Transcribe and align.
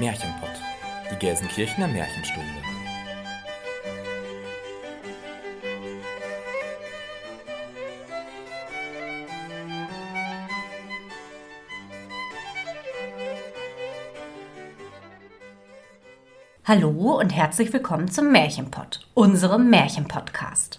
Märchenpott, 0.00 0.50
die 1.10 1.16
Gelsenkirchener 1.16 1.88
Märchenstunde. 1.88 2.46
Hallo 16.64 17.18
und 17.18 17.30
herzlich 17.30 17.72
willkommen 17.72 18.08
zum 18.08 18.30
Märchenpott, 18.30 19.00
unserem 19.14 19.68
Märchenpodcast. 19.68 20.78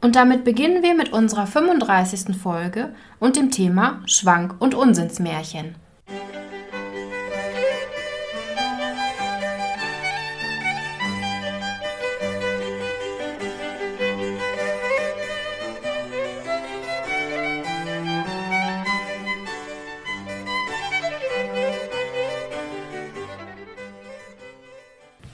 Und 0.00 0.14
damit 0.14 0.44
beginnen 0.44 0.82
wir 0.82 0.94
mit 0.94 1.12
unserer 1.12 1.46
35. 1.46 2.36
Folge 2.36 2.94
und 3.18 3.36
dem 3.36 3.50
Thema 3.50 4.00
Schwank- 4.06 4.54
und 4.60 4.74
Unsinnsmärchen. 4.74 5.74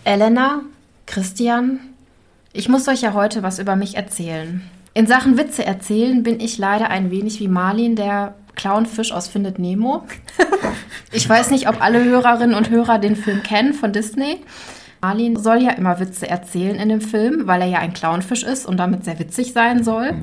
Elena, 0.04 0.62
Christian, 1.06 1.93
ich 2.54 2.68
muss 2.68 2.88
euch 2.88 3.02
ja 3.02 3.12
heute 3.12 3.42
was 3.42 3.58
über 3.58 3.76
mich 3.76 3.96
erzählen. 3.96 4.62
In 4.94 5.08
Sachen 5.08 5.36
Witze 5.36 5.66
erzählen 5.66 6.22
bin 6.22 6.38
ich 6.38 6.56
leider 6.56 6.88
ein 6.88 7.10
wenig 7.10 7.40
wie 7.40 7.48
Marlin, 7.48 7.96
der 7.96 8.36
Clownfisch 8.54 9.10
aus 9.10 9.26
Findet 9.26 9.58
Nemo. 9.58 10.04
ich 11.12 11.28
weiß 11.28 11.50
nicht, 11.50 11.68
ob 11.68 11.82
alle 11.82 12.02
Hörerinnen 12.04 12.54
und 12.54 12.70
Hörer 12.70 13.00
den 13.00 13.16
Film 13.16 13.42
kennen 13.42 13.74
von 13.74 13.92
Disney. 13.92 14.40
Marlin 15.02 15.34
soll 15.34 15.62
ja 15.62 15.72
immer 15.72 15.98
Witze 15.98 16.28
erzählen 16.30 16.76
in 16.76 16.88
dem 16.88 17.00
Film, 17.00 17.48
weil 17.48 17.60
er 17.60 17.66
ja 17.66 17.78
ein 17.80 17.92
Clownfisch 17.92 18.44
ist 18.44 18.66
und 18.66 18.76
damit 18.76 19.04
sehr 19.04 19.18
witzig 19.18 19.52
sein 19.52 19.82
soll. 19.82 20.14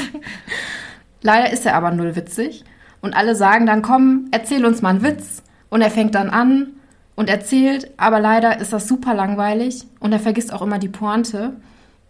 Leider 1.22 1.52
ist 1.52 1.66
er 1.66 1.74
aber 1.74 1.90
null 1.90 2.16
witzig. 2.16 2.64
Und 3.02 3.14
alle 3.14 3.36
sagen 3.36 3.66
dann, 3.66 3.82
komm, 3.82 4.28
erzähl 4.30 4.64
uns 4.64 4.80
mal 4.80 4.88
einen 4.88 5.02
Witz. 5.02 5.42
Und 5.68 5.82
er 5.82 5.90
fängt 5.90 6.14
dann 6.14 6.30
an 6.30 6.79
und 7.16 7.28
erzählt, 7.28 7.90
aber 7.96 8.20
leider 8.20 8.60
ist 8.60 8.72
das 8.72 8.88
super 8.88 9.14
langweilig 9.14 9.86
und 10.00 10.12
er 10.12 10.20
vergisst 10.20 10.52
auch 10.52 10.62
immer 10.62 10.78
die 10.78 10.88
Pointe. 10.88 11.54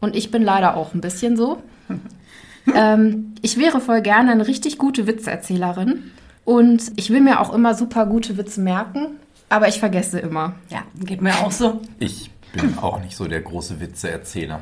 Und 0.00 0.16
ich 0.16 0.30
bin 0.30 0.42
leider 0.42 0.76
auch 0.76 0.94
ein 0.94 1.00
bisschen 1.00 1.36
so. 1.36 1.62
ähm, 2.74 3.34
ich 3.42 3.58
wäre 3.58 3.80
voll 3.80 4.02
gerne 4.02 4.30
eine 4.32 4.46
richtig 4.46 4.78
gute 4.78 5.06
Witzeerzählerin 5.06 6.10
und 6.44 6.92
ich 6.96 7.10
will 7.10 7.20
mir 7.20 7.40
auch 7.40 7.52
immer 7.52 7.74
super 7.74 8.06
gute 8.06 8.36
Witze 8.36 8.60
merken, 8.60 9.16
aber 9.48 9.68
ich 9.68 9.78
vergesse 9.78 10.20
immer. 10.20 10.54
Ja, 10.68 10.82
geht 11.04 11.20
mir 11.20 11.34
auch 11.34 11.52
so. 11.52 11.80
Ich 11.98 12.30
bin 12.52 12.78
auch 12.78 13.00
nicht 13.00 13.16
so 13.16 13.26
der 13.26 13.40
große 13.40 13.80
Witzeerzähler. 13.80 14.60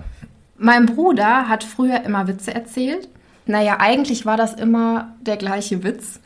Mein 0.56 0.87
Bruder 0.87 1.49
hat 1.49 1.62
früher 1.62 2.03
immer 2.05 2.26
Witze 2.26 2.53
erzählt. 2.53 3.09
Naja, 3.47 3.76
eigentlich 3.78 4.26
war 4.26 4.37
das 4.37 4.55
immer 4.55 5.15
der 5.20 5.37
gleiche 5.37 5.82
Witz. 5.82 6.20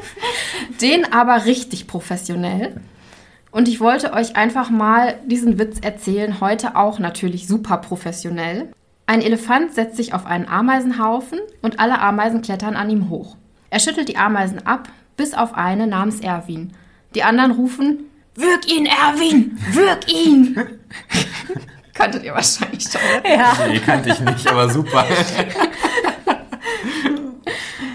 Den 0.80 1.12
aber 1.12 1.46
richtig 1.46 1.86
professionell. 1.86 2.80
Und 3.54 3.68
ich 3.68 3.78
wollte 3.78 4.12
euch 4.14 4.34
einfach 4.34 4.68
mal 4.68 5.14
diesen 5.26 5.60
Witz 5.60 5.78
erzählen, 5.80 6.40
heute 6.40 6.74
auch 6.74 6.98
natürlich 6.98 7.46
super 7.46 7.76
professionell. 7.76 8.72
Ein 9.06 9.22
Elefant 9.22 9.72
setzt 9.72 9.96
sich 9.96 10.12
auf 10.12 10.26
einen 10.26 10.48
Ameisenhaufen 10.48 11.38
und 11.62 11.78
alle 11.78 12.00
Ameisen 12.00 12.42
klettern 12.42 12.74
an 12.74 12.90
ihm 12.90 13.10
hoch. 13.10 13.36
Er 13.70 13.78
schüttelt 13.78 14.08
die 14.08 14.16
Ameisen 14.16 14.66
ab, 14.66 14.88
bis 15.16 15.34
auf 15.34 15.54
eine 15.54 15.86
namens 15.86 16.18
Erwin. 16.18 16.72
Die 17.14 17.22
anderen 17.22 17.52
rufen, 17.52 18.10
Wirk 18.34 18.68
ihn, 18.68 18.86
Erwin! 18.86 19.56
Wirk 19.70 20.12
ihn! 20.12 20.56
Kanntet 21.94 22.24
ihr 22.24 22.34
wahrscheinlich 22.34 22.82
schon. 22.82 23.00
Ja. 23.24 23.56
Nee, 23.68 23.78
kannte 23.78 24.08
ich 24.08 24.18
nicht, 24.18 24.48
aber 24.48 24.68
super. 24.68 25.06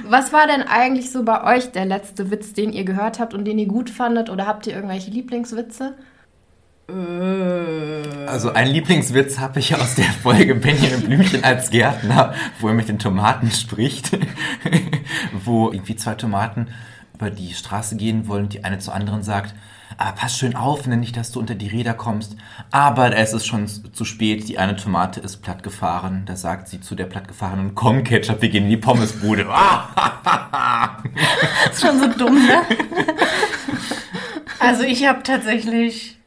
Was 0.10 0.34
war 0.34 0.48
denn 0.48 0.64
eigentlich 0.64 1.12
so 1.12 1.24
bei 1.24 1.56
euch 1.56 1.72
der 1.72 1.86
letzte 1.86 2.32
Witz, 2.32 2.54
den 2.54 2.74
ihr 2.74 2.84
gehört 2.84 3.20
habt 3.20 3.36
und 3.36 3.46
den 3.46 3.60
ihr 3.60 3.68
gut 3.68 3.92
fandet? 3.92 4.32
Oder 4.32 4.48
habt 4.48 4.66
ihr 4.66 4.74
irgendwelche 4.74 5.12
Lieblingswitze? 5.12 5.94
Also 8.26 8.52
ein 8.52 8.70
Lieblingswitz 8.70 9.38
habe 9.38 9.60
ich 9.60 9.76
aus 9.76 9.94
der 9.94 10.06
Folge 10.06 10.56
Benjamin 10.56 11.02
Blümchen 11.02 11.44
als 11.44 11.70
Gärtner, 11.70 12.34
wo 12.60 12.70
er 12.70 12.74
mit 12.74 12.90
den 12.90 12.98
Tomaten 12.98 13.52
spricht, 13.52 14.18
wo 15.46 15.72
irgendwie 15.72 15.96
zwei 15.96 16.16
Tomaten 16.16 16.70
über 17.14 17.30
die 17.30 17.54
Straße 17.54 17.96
gehen 17.96 18.28
wollen 18.28 18.46
und 18.46 18.54
die 18.54 18.64
eine 18.64 18.80
zur 18.80 18.96
anderen 18.96 19.22
sagt, 19.22 19.54
aber 20.00 20.14
pass 20.14 20.38
schön 20.38 20.56
auf, 20.56 20.88
ne, 20.88 20.96
nicht, 20.96 21.18
dass 21.18 21.34
du 21.34 21.42
unter 21.42 21.56
die 21.56 21.68
Räder 21.68 21.94
kommst. 21.94 22.38
Aber 22.72 23.14
es 23.18 23.34
ist 23.34 23.46
schon 23.46 23.68
zu 23.68 24.06
spät, 24.06 24.48
die 24.48 24.58
eine 24.58 24.78
Tomate 24.78 25.20
ist 25.20 25.42
plattgefahren. 25.42 26.24
Da 26.26 26.38
sagt 26.38 26.70
sie 26.70 26.80
zu 26.80 26.96
der 26.96 27.06
plattgefahrenen, 27.06 27.76
komm 27.76 28.06
Ketchup, 28.06 28.42
wir 28.42 28.48
gehen 28.48 28.64
in 28.64 28.70
die 28.70 28.78
Pommesbude. 28.78 29.44
das 29.44 29.58
ist 31.74 31.82
schon 31.82 32.00
so 32.00 32.08
dumm, 32.08 32.36
ne? 32.36 32.62
Also 34.62 34.84
ich 34.84 35.08
habe 35.08 35.24
tatsächlich, 35.24 36.20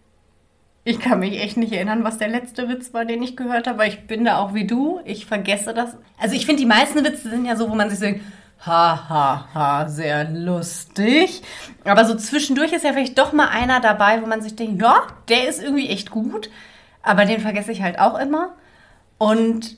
ich 0.84 1.00
kann 1.00 1.21
mich 1.21 1.41
echt 1.41 1.56
nicht 1.56 1.72
erinnern, 1.72 2.03
was 2.03 2.19
der 2.19 2.28
letzte 2.28 2.69
Witz 2.69 2.93
war, 2.93 3.04
den 3.04 3.22
ich 3.22 3.37
gehört 3.37 3.66
habe, 3.66 3.81
aber 3.81 3.87
ich 3.87 4.06
bin 4.06 4.25
da 4.25 4.39
auch 4.39 4.54
wie 4.54 4.66
du. 4.66 5.00
Ich 5.04 5.27
vergesse 5.27 5.75
das. 5.75 5.97
Also 6.19 6.34
ich 6.34 6.47
finde, 6.47 6.60
die 6.60 6.66
meisten 6.66 7.04
Witze 7.04 7.31
sind 7.31 7.44
ja 7.44 7.56
so, 7.56 7.71
wo 7.71 7.75
man 7.75 7.91
sich 7.91 7.99
denkt, 7.99 8.22
ha, 8.67 9.09
ha, 9.09 9.49
ha, 9.55 9.89
sehr 9.89 10.25
lustig. 10.25 11.43
Aber 11.84 12.05
so 12.05 12.15
zwischendurch 12.15 12.73
ist 12.73 12.84
ja 12.84 12.93
vielleicht 12.93 13.19
doch 13.19 13.33
mal 13.33 13.49
einer 13.49 13.81
dabei, 13.81 14.23
wo 14.23 14.27
man 14.27 14.41
sich 14.41 14.56
denkt, 14.56 14.81
ja, 14.81 15.03
der 15.28 15.49
ist 15.49 15.62
irgendwie 15.62 15.89
echt 15.89 16.11
gut. 16.11 16.50
Aber 17.03 17.25
den 17.25 17.41
vergesse 17.41 17.72
ich 17.72 17.83
halt 17.83 17.99
auch 17.99 18.19
immer. 18.19 18.51
Und 19.19 19.77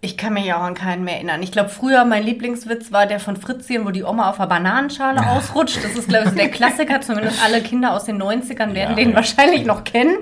ich 0.00 0.16
kann 0.16 0.32
mich 0.32 0.46
ja 0.46 0.56
auch 0.56 0.62
an 0.62 0.74
keinen 0.74 1.04
mehr 1.04 1.16
erinnern. 1.16 1.42
Ich 1.42 1.52
glaube, 1.52 1.68
früher 1.68 2.04
mein 2.04 2.24
Lieblingswitz 2.24 2.90
war 2.90 3.06
der 3.06 3.20
von 3.20 3.36
Fritzchen, 3.36 3.84
wo 3.84 3.90
die 3.90 4.02
Oma 4.02 4.30
auf 4.30 4.38
der 4.38 4.46
Bananenschale 4.46 5.28
ausrutscht. 5.30 5.84
Das 5.84 5.92
ist, 5.92 6.08
glaube 6.08 6.30
ich, 6.30 6.34
der 6.34 6.48
Klassiker. 6.50 7.00
Zumindest 7.00 7.44
alle 7.44 7.60
Kinder 7.60 7.92
aus 7.92 8.04
den 8.04 8.20
90ern 8.20 8.74
werden 8.74 8.90
ja, 8.90 8.94
den 8.94 9.10
ja. 9.10 9.16
wahrscheinlich 9.16 9.64
noch 9.64 9.84
kennen. 9.84 10.16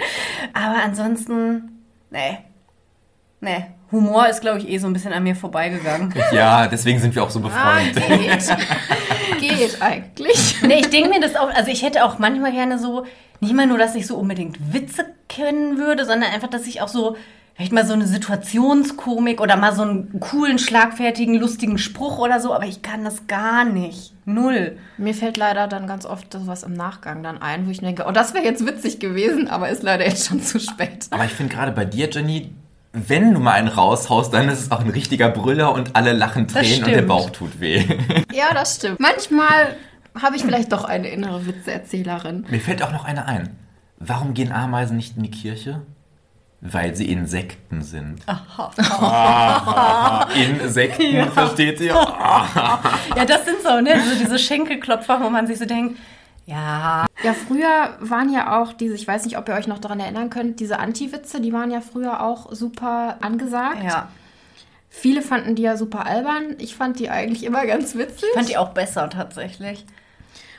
Aber 0.52 0.82
ansonsten, 0.82 1.84
nee. 2.10 2.38
Nee, 3.40 3.66
Humor 3.90 4.28
ist, 4.28 4.40
glaube 4.40 4.58
ich, 4.58 4.68
eh 4.68 4.78
so 4.78 4.86
ein 4.86 4.92
bisschen 4.92 5.12
an 5.12 5.22
mir 5.22 5.34
vorbeigegangen. 5.34 6.14
Ja, 6.32 6.66
deswegen 6.66 6.98
sind 6.98 7.14
wir 7.14 7.22
auch 7.22 7.30
so 7.30 7.40
befreundet. 7.40 7.96
Ah, 7.96 8.16
geht. 8.16 9.40
geht 9.58 9.82
eigentlich. 9.82 10.56
Nee, 10.62 10.80
ich 10.80 10.90
denke 10.90 11.08
mir 11.08 11.20
das 11.20 11.36
auch, 11.36 11.48
also 11.48 11.70
ich 11.70 11.82
hätte 11.82 12.04
auch 12.04 12.18
manchmal 12.18 12.52
gerne 12.52 12.78
so, 12.78 13.06
nicht 13.40 13.54
mal 13.54 13.66
nur, 13.66 13.78
dass 13.78 13.94
ich 13.94 14.06
so 14.06 14.16
unbedingt 14.16 14.72
Witze 14.72 15.06
kennen 15.28 15.78
würde, 15.78 16.04
sondern 16.04 16.30
einfach, 16.32 16.48
dass 16.48 16.66
ich 16.66 16.82
auch 16.82 16.88
so, 16.88 17.16
vielleicht 17.54 17.72
mal 17.72 17.86
so 17.86 17.94
eine 17.94 18.06
Situationskomik 18.06 19.40
oder 19.40 19.56
mal 19.56 19.74
so 19.74 19.82
einen 19.82 20.20
coolen, 20.20 20.58
schlagfertigen, 20.58 21.36
lustigen 21.36 21.78
Spruch 21.78 22.18
oder 22.18 22.40
so, 22.40 22.52
aber 22.52 22.66
ich 22.66 22.82
kann 22.82 23.04
das 23.04 23.26
gar 23.26 23.64
nicht. 23.64 24.12
Null. 24.26 24.76
Mir 24.98 25.14
fällt 25.14 25.38
leider 25.38 25.66
dann 25.66 25.86
ganz 25.86 26.04
oft 26.04 26.32
sowas 26.32 26.62
im 26.62 26.74
Nachgang 26.74 27.22
dann 27.22 27.40
ein, 27.40 27.66
wo 27.66 27.70
ich 27.70 27.80
denke, 27.80 28.04
oh, 28.06 28.12
das 28.12 28.34
wäre 28.34 28.44
jetzt 28.44 28.66
witzig 28.66 29.00
gewesen, 29.00 29.48
aber 29.48 29.70
ist 29.70 29.82
leider 29.82 30.04
jetzt 30.04 30.28
schon 30.28 30.42
zu 30.42 30.60
spät. 30.60 31.06
Aber 31.10 31.24
ich 31.24 31.32
finde 31.32 31.54
gerade 31.54 31.72
bei 31.72 31.84
dir, 31.86 32.10
Jenny, 32.10 32.52
wenn 32.92 33.34
du 33.34 33.40
mal 33.40 33.52
einen 33.52 33.68
raushaust, 33.68 34.32
dann 34.32 34.48
ist 34.48 34.60
es 34.60 34.70
auch 34.70 34.80
ein 34.80 34.90
richtiger 34.90 35.28
Brüller 35.28 35.72
und 35.72 35.94
alle 35.94 36.12
lachen 36.12 36.48
Tränen 36.48 36.84
und 36.84 36.90
der 36.90 37.02
Bauch 37.02 37.30
tut 37.30 37.60
weh. 37.60 37.84
Ja, 38.32 38.54
das 38.54 38.76
stimmt. 38.76 39.00
Manchmal 39.00 39.76
habe 40.20 40.36
ich 40.36 40.42
vielleicht 40.42 40.72
doch 40.72 40.84
eine 40.84 41.08
innere 41.08 41.46
Witzeerzählerin. 41.46 42.46
Mir 42.48 42.60
fällt 42.60 42.82
auch 42.82 42.92
noch 42.92 43.04
eine 43.04 43.26
ein. 43.26 43.56
Warum 43.98 44.34
gehen 44.34 44.52
Ameisen 44.52 44.96
nicht 44.96 45.16
in 45.16 45.24
die 45.24 45.30
Kirche? 45.30 45.82
Weil 46.60 46.96
sie 46.96 47.10
Insekten 47.10 47.82
sind. 47.82 48.22
Aha. 48.26 50.26
Insekten, 50.34 51.14
ja. 51.14 51.26
versteht 51.26 51.80
ihr? 51.80 51.94
ja, 51.94 53.24
das 53.26 53.44
sind 53.44 53.62
so, 53.62 53.80
ne? 53.80 54.00
So 54.00 54.18
diese 54.18 54.38
Schenkelklopfer, 54.38 55.20
wo 55.22 55.30
man 55.30 55.46
sich 55.46 55.58
so 55.58 55.66
denkt, 55.66 55.98
ja. 56.48 57.06
Ja, 57.22 57.34
früher 57.34 57.96
waren 58.00 58.32
ja 58.32 58.60
auch 58.60 58.72
diese, 58.72 58.94
ich 58.94 59.06
weiß 59.06 59.24
nicht, 59.26 59.36
ob 59.36 59.48
ihr 59.48 59.54
euch 59.54 59.66
noch 59.66 59.78
daran 59.78 60.00
erinnern 60.00 60.30
könnt, 60.30 60.60
diese 60.60 60.78
Anti-Witze, 60.78 61.42
die 61.42 61.52
waren 61.52 61.70
ja 61.70 61.82
früher 61.82 62.22
auch 62.22 62.52
super 62.52 63.18
angesagt. 63.20 63.82
Ja. 63.84 64.08
Viele 64.88 65.20
fanden 65.20 65.56
die 65.56 65.62
ja 65.62 65.76
super 65.76 66.06
albern. 66.06 66.56
Ich 66.58 66.74
fand 66.74 66.98
die 66.98 67.10
eigentlich 67.10 67.44
immer 67.44 67.66
ganz 67.66 67.96
witzig. 67.96 68.24
Ich 68.30 68.34
fand 68.34 68.48
die 68.48 68.56
auch 68.56 68.70
besser 68.70 69.10
tatsächlich. 69.10 69.84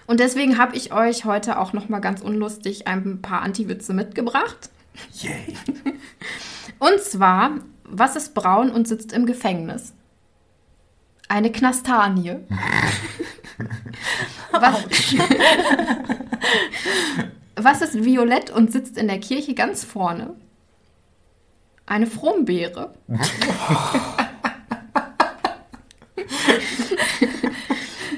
Und 0.06 0.20
deswegen 0.20 0.60
habe 0.60 0.76
ich 0.76 0.94
euch 0.94 1.26
heute 1.26 1.58
auch 1.58 1.74
noch 1.74 1.90
mal 1.90 2.00
ganz 2.00 2.22
unlustig 2.22 2.88
ein 2.88 3.22
paar 3.24 3.42
Anti-Witze 3.42 3.94
mitgebracht. 3.94 4.70
Yay. 5.14 5.56
Und 6.80 7.02
zwar, 7.02 7.52
was 7.84 8.16
ist 8.16 8.36
braun 8.36 8.70
und 8.70 8.88
sitzt 8.88 9.12
im 9.12 9.26
Gefängnis? 9.26 9.94
Eine 11.28 11.52
Knastanie. 11.52 12.38
was, 14.52 14.86
was 17.56 17.82
ist 17.82 18.04
violett 18.04 18.50
und 18.50 18.72
sitzt 18.72 18.98
in 18.98 19.08
der 19.08 19.20
Kirche 19.20 19.54
ganz 19.54 19.84
vorne? 19.84 20.36
Eine 21.86 22.08
Frombeere. 22.08 22.94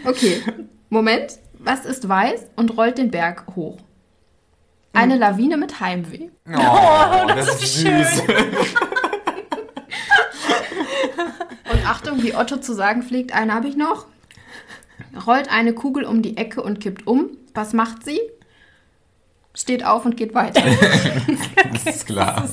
okay, 0.03 0.41
Moment. 0.89 1.39
Was 1.63 1.85
ist 1.85 2.09
weiß 2.09 2.47
und 2.55 2.75
rollt 2.75 2.97
den 2.97 3.11
Berg 3.11 3.45
hoch? 3.55 3.77
Eine 4.93 5.15
Lawine 5.15 5.57
mit 5.57 5.79
Heimweh. 5.79 6.29
Oh, 6.47 6.57
oh 6.57 7.27
das, 7.27 7.45
das, 7.45 7.63
ist 7.63 7.75
süß. 7.77 8.23
und 11.71 11.87
Achtung, 11.87 12.23
wie 12.23 12.35
Otto 12.35 12.57
zu 12.57 12.73
sagen 12.73 13.03
pflegt, 13.03 13.33
eine 13.33 13.53
habe 13.53 13.67
ich 13.67 13.77
noch. 13.77 14.07
Rollt 15.25 15.51
eine 15.51 15.73
Kugel 15.73 16.05
um 16.05 16.21
die 16.21 16.37
Ecke 16.37 16.61
und 16.61 16.79
kippt 16.79 17.07
um. 17.07 17.37
Was 17.53 17.73
macht 17.73 18.03
sie? 18.03 18.19
Steht 19.53 19.85
auf 19.85 20.05
und 20.05 20.15
geht 20.15 20.33
weiter. 20.33 20.61
das 21.73 21.95
ist 21.95 22.05
klar. 22.05 22.47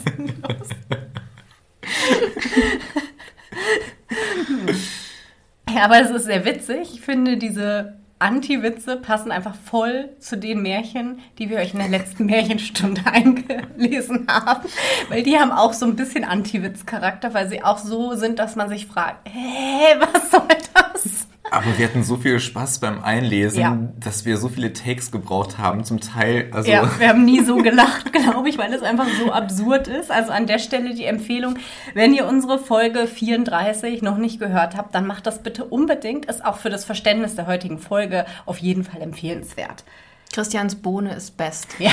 ja, 5.72 5.84
aber 5.84 6.00
es 6.00 6.10
ist 6.10 6.24
sehr 6.24 6.44
witzig. 6.44 6.94
Ich 6.94 7.00
finde 7.00 7.36
diese 7.36 7.98
Anti-Witze 8.18 8.96
passen 8.96 9.30
einfach 9.30 9.54
voll 9.54 10.10
zu 10.18 10.36
den 10.36 10.60
Märchen, 10.62 11.20
die 11.38 11.50
wir 11.50 11.58
euch 11.58 11.72
in 11.72 11.78
der 11.78 11.88
letzten 11.88 12.26
Märchenstunde 12.26 13.02
eingelesen 13.12 14.26
haben. 14.28 14.68
Weil 15.08 15.22
die 15.22 15.38
haben 15.38 15.52
auch 15.52 15.72
so 15.72 15.86
ein 15.86 15.94
bisschen 15.94 16.24
Anti-Witz-Charakter, 16.24 17.32
weil 17.32 17.48
sie 17.48 17.62
auch 17.62 17.78
so 17.78 18.14
sind, 18.14 18.40
dass 18.40 18.56
man 18.56 18.68
sich 18.68 18.86
fragt, 18.86 19.28
hä, 19.28 20.00
was 20.00 20.30
soll 20.32 20.48
das? 20.74 21.27
Aber 21.50 21.78
wir 21.78 21.86
hatten 21.86 22.04
so 22.04 22.16
viel 22.16 22.38
Spaß 22.40 22.80
beim 22.80 23.02
Einlesen, 23.02 23.60
ja. 23.60 23.78
dass 23.98 24.24
wir 24.24 24.36
so 24.36 24.48
viele 24.48 24.72
Takes 24.72 25.10
gebraucht 25.10 25.58
haben, 25.58 25.84
zum 25.84 26.00
Teil. 26.00 26.48
Also 26.52 26.70
ja, 26.70 26.88
wir 26.98 27.08
haben 27.08 27.24
nie 27.24 27.42
so 27.44 27.56
gelacht, 27.62 28.12
glaube 28.12 28.48
ich, 28.48 28.58
weil 28.58 28.72
es 28.72 28.82
einfach 28.82 29.06
so 29.18 29.32
absurd 29.32 29.88
ist. 29.88 30.10
Also 30.10 30.32
an 30.32 30.46
der 30.46 30.58
Stelle 30.58 30.94
die 30.94 31.04
Empfehlung, 31.04 31.58
wenn 31.94 32.14
ihr 32.14 32.26
unsere 32.26 32.58
Folge 32.58 33.06
34 33.06 34.02
noch 34.02 34.18
nicht 34.18 34.38
gehört 34.38 34.76
habt, 34.76 34.94
dann 34.94 35.06
macht 35.06 35.26
das 35.26 35.42
bitte 35.42 35.64
unbedingt. 35.64 36.26
Ist 36.26 36.44
auch 36.44 36.58
für 36.58 36.70
das 36.70 36.84
Verständnis 36.84 37.34
der 37.34 37.46
heutigen 37.46 37.78
Folge 37.78 38.26
auf 38.46 38.58
jeden 38.58 38.84
Fall 38.84 39.00
empfehlenswert. 39.00 39.84
Christians 40.32 40.74
Bohne 40.76 41.14
ist 41.14 41.36
best. 41.36 41.68
Ja. 41.78 41.92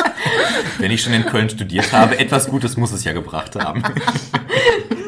Wenn 0.78 0.90
ich 0.90 1.02
schon 1.02 1.12
in 1.12 1.26
Köln 1.26 1.50
studiert 1.50 1.92
habe, 1.92 2.18
etwas 2.18 2.48
Gutes 2.48 2.76
muss 2.76 2.92
es 2.92 3.04
ja 3.04 3.12
gebracht 3.12 3.56
haben. 3.56 3.82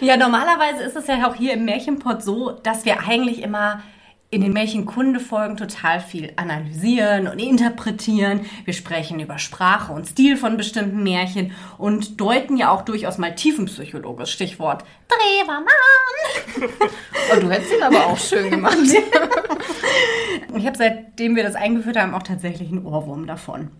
Ja, 0.00 0.16
normalerweise 0.16 0.82
ist 0.82 0.96
es 0.96 1.06
ja 1.06 1.28
auch 1.28 1.34
hier 1.34 1.52
im 1.52 1.66
Märchenpot 1.66 2.22
so, 2.22 2.52
dass 2.52 2.86
wir 2.86 3.00
eigentlich 3.06 3.42
immer 3.42 3.82
in 4.30 4.40
den 4.40 4.52
Märchenkunde-Folgen 4.52 5.56
total 5.56 6.00
viel 6.00 6.32
analysieren 6.36 7.26
und 7.26 7.38
interpretieren. 7.38 8.46
Wir 8.64 8.72
sprechen 8.72 9.20
über 9.20 9.38
Sprache 9.38 9.92
und 9.92 10.06
Stil 10.06 10.36
von 10.36 10.56
bestimmten 10.56 11.02
Märchen 11.02 11.52
und 11.78 12.20
deuten 12.20 12.56
ja 12.56 12.70
auch 12.70 12.82
durchaus 12.82 13.18
mal 13.18 13.34
tiefenpsychologisch. 13.34 14.30
Stichwort 14.30 14.84
Drewermann. 15.08 15.66
oh, 17.32 17.36
du 17.40 17.50
hättest 17.50 17.74
ihn 17.74 17.82
aber 17.82 18.06
auch 18.06 18.18
schön 18.18 18.50
gemacht. 18.50 18.78
ich 20.54 20.66
habe 20.66 20.78
seitdem 20.78 21.34
wir 21.34 21.42
das 21.42 21.56
eingeführt 21.56 21.98
haben 21.98 22.14
auch 22.14 22.22
tatsächlich 22.22 22.70
einen 22.70 22.86
Ohrwurm 22.86 23.26
davon. 23.26 23.70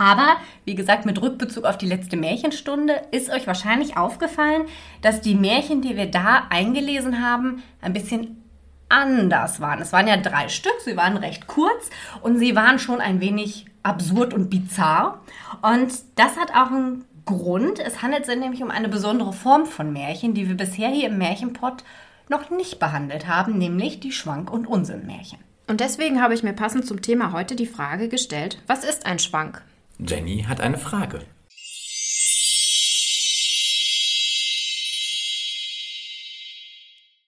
Aber, 0.00 0.38
wie 0.64 0.74
gesagt, 0.74 1.04
mit 1.04 1.20
Rückbezug 1.20 1.66
auf 1.66 1.76
die 1.76 1.86
letzte 1.86 2.16
Märchenstunde 2.16 3.02
ist 3.10 3.28
euch 3.28 3.46
wahrscheinlich 3.46 3.98
aufgefallen, 3.98 4.62
dass 5.02 5.20
die 5.20 5.34
Märchen, 5.34 5.82
die 5.82 5.94
wir 5.94 6.10
da 6.10 6.46
eingelesen 6.48 7.22
haben, 7.22 7.62
ein 7.82 7.92
bisschen 7.92 8.42
anders 8.88 9.60
waren. 9.60 9.82
Es 9.82 9.92
waren 9.92 10.08
ja 10.08 10.16
drei 10.16 10.48
Stück, 10.48 10.72
sie 10.82 10.96
waren 10.96 11.18
recht 11.18 11.46
kurz 11.46 11.90
und 12.22 12.38
sie 12.38 12.56
waren 12.56 12.78
schon 12.78 13.02
ein 13.02 13.20
wenig 13.20 13.66
absurd 13.82 14.32
und 14.32 14.48
bizarr. 14.48 15.20
Und 15.60 15.92
das 16.16 16.38
hat 16.38 16.52
auch 16.52 16.70
einen 16.70 17.04
Grund. 17.26 17.78
Es 17.78 18.00
handelt 18.00 18.24
sich 18.24 18.38
nämlich 18.38 18.62
um 18.62 18.70
eine 18.70 18.88
besondere 18.88 19.34
Form 19.34 19.66
von 19.66 19.92
Märchen, 19.92 20.32
die 20.32 20.48
wir 20.48 20.56
bisher 20.56 20.88
hier 20.88 21.08
im 21.10 21.18
Märchenpott 21.18 21.84
noch 22.30 22.48
nicht 22.48 22.78
behandelt 22.78 23.28
haben, 23.28 23.58
nämlich 23.58 24.00
die 24.00 24.12
Schwank- 24.12 24.50
und 24.50 24.66
Unsinnmärchen. 24.66 25.40
Und 25.66 25.80
deswegen 25.80 26.22
habe 26.22 26.32
ich 26.32 26.42
mir 26.42 26.54
passend 26.54 26.86
zum 26.86 27.02
Thema 27.02 27.32
heute 27.32 27.54
die 27.54 27.66
Frage 27.66 28.08
gestellt, 28.08 28.62
was 28.66 28.82
ist 28.82 29.04
ein 29.04 29.18
Schwank? 29.18 29.62
Jenny 30.06 30.44
hat 30.48 30.60
eine 30.60 30.78
Frage. 30.78 31.20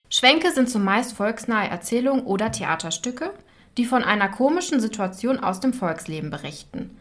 Schwänke 0.09 0.51
sind 0.51 0.69
zumeist 0.69 1.13
volksnahe 1.13 1.69
Erzählungen 1.69 2.25
oder 2.25 2.51
Theaterstücke, 2.51 3.31
die 3.77 3.85
von 3.85 4.03
einer 4.03 4.29
komischen 4.29 4.79
Situation 4.79 5.39
aus 5.39 5.59
dem 5.59 5.73
Volksleben 5.73 6.29
berichten. 6.29 6.97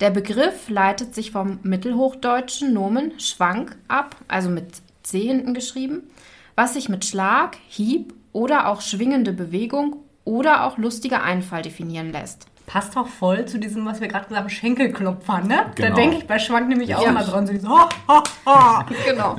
Der 0.00 0.10
Begriff 0.10 0.68
leitet 0.68 1.14
sich 1.14 1.32
vom 1.32 1.58
mittelhochdeutschen 1.62 2.72
Nomen 2.72 3.18
Schwank 3.20 3.76
ab, 3.88 4.16
also 4.28 4.48
mit 4.48 4.80
C 5.02 5.20
hinten 5.20 5.52
geschrieben, 5.52 6.04
was 6.54 6.74
sich 6.74 6.88
mit 6.88 7.04
Schlag, 7.04 7.56
Hieb 7.68 8.14
oder 8.32 8.68
auch 8.68 8.80
schwingende 8.80 9.32
Bewegung 9.32 9.96
oder 10.24 10.64
auch 10.64 10.78
lustiger 10.78 11.22
Einfall 11.22 11.62
definieren 11.62 12.12
lässt 12.12 12.49
passt 12.70 12.96
auch 12.96 13.08
voll 13.08 13.46
zu 13.46 13.58
diesem, 13.58 13.84
was 13.84 14.00
wir 14.00 14.06
gerade 14.06 14.26
gesagt 14.26 14.44
haben, 14.44 14.48
Schenkelklopfer, 14.48 15.40
ne? 15.40 15.66
Genau. 15.74 15.88
Da 15.88 15.94
denke 15.94 16.18
ich 16.18 16.26
bei 16.28 16.38
Schwank 16.38 16.68
nämlich 16.68 16.94
auch 16.94 17.04
ja. 17.04 17.10
mal 17.10 17.24
dran, 17.24 17.44
so, 17.44 17.68
ha, 17.68 17.88
ha, 18.06 18.22
ha. 18.46 18.86
Genau. 19.04 19.36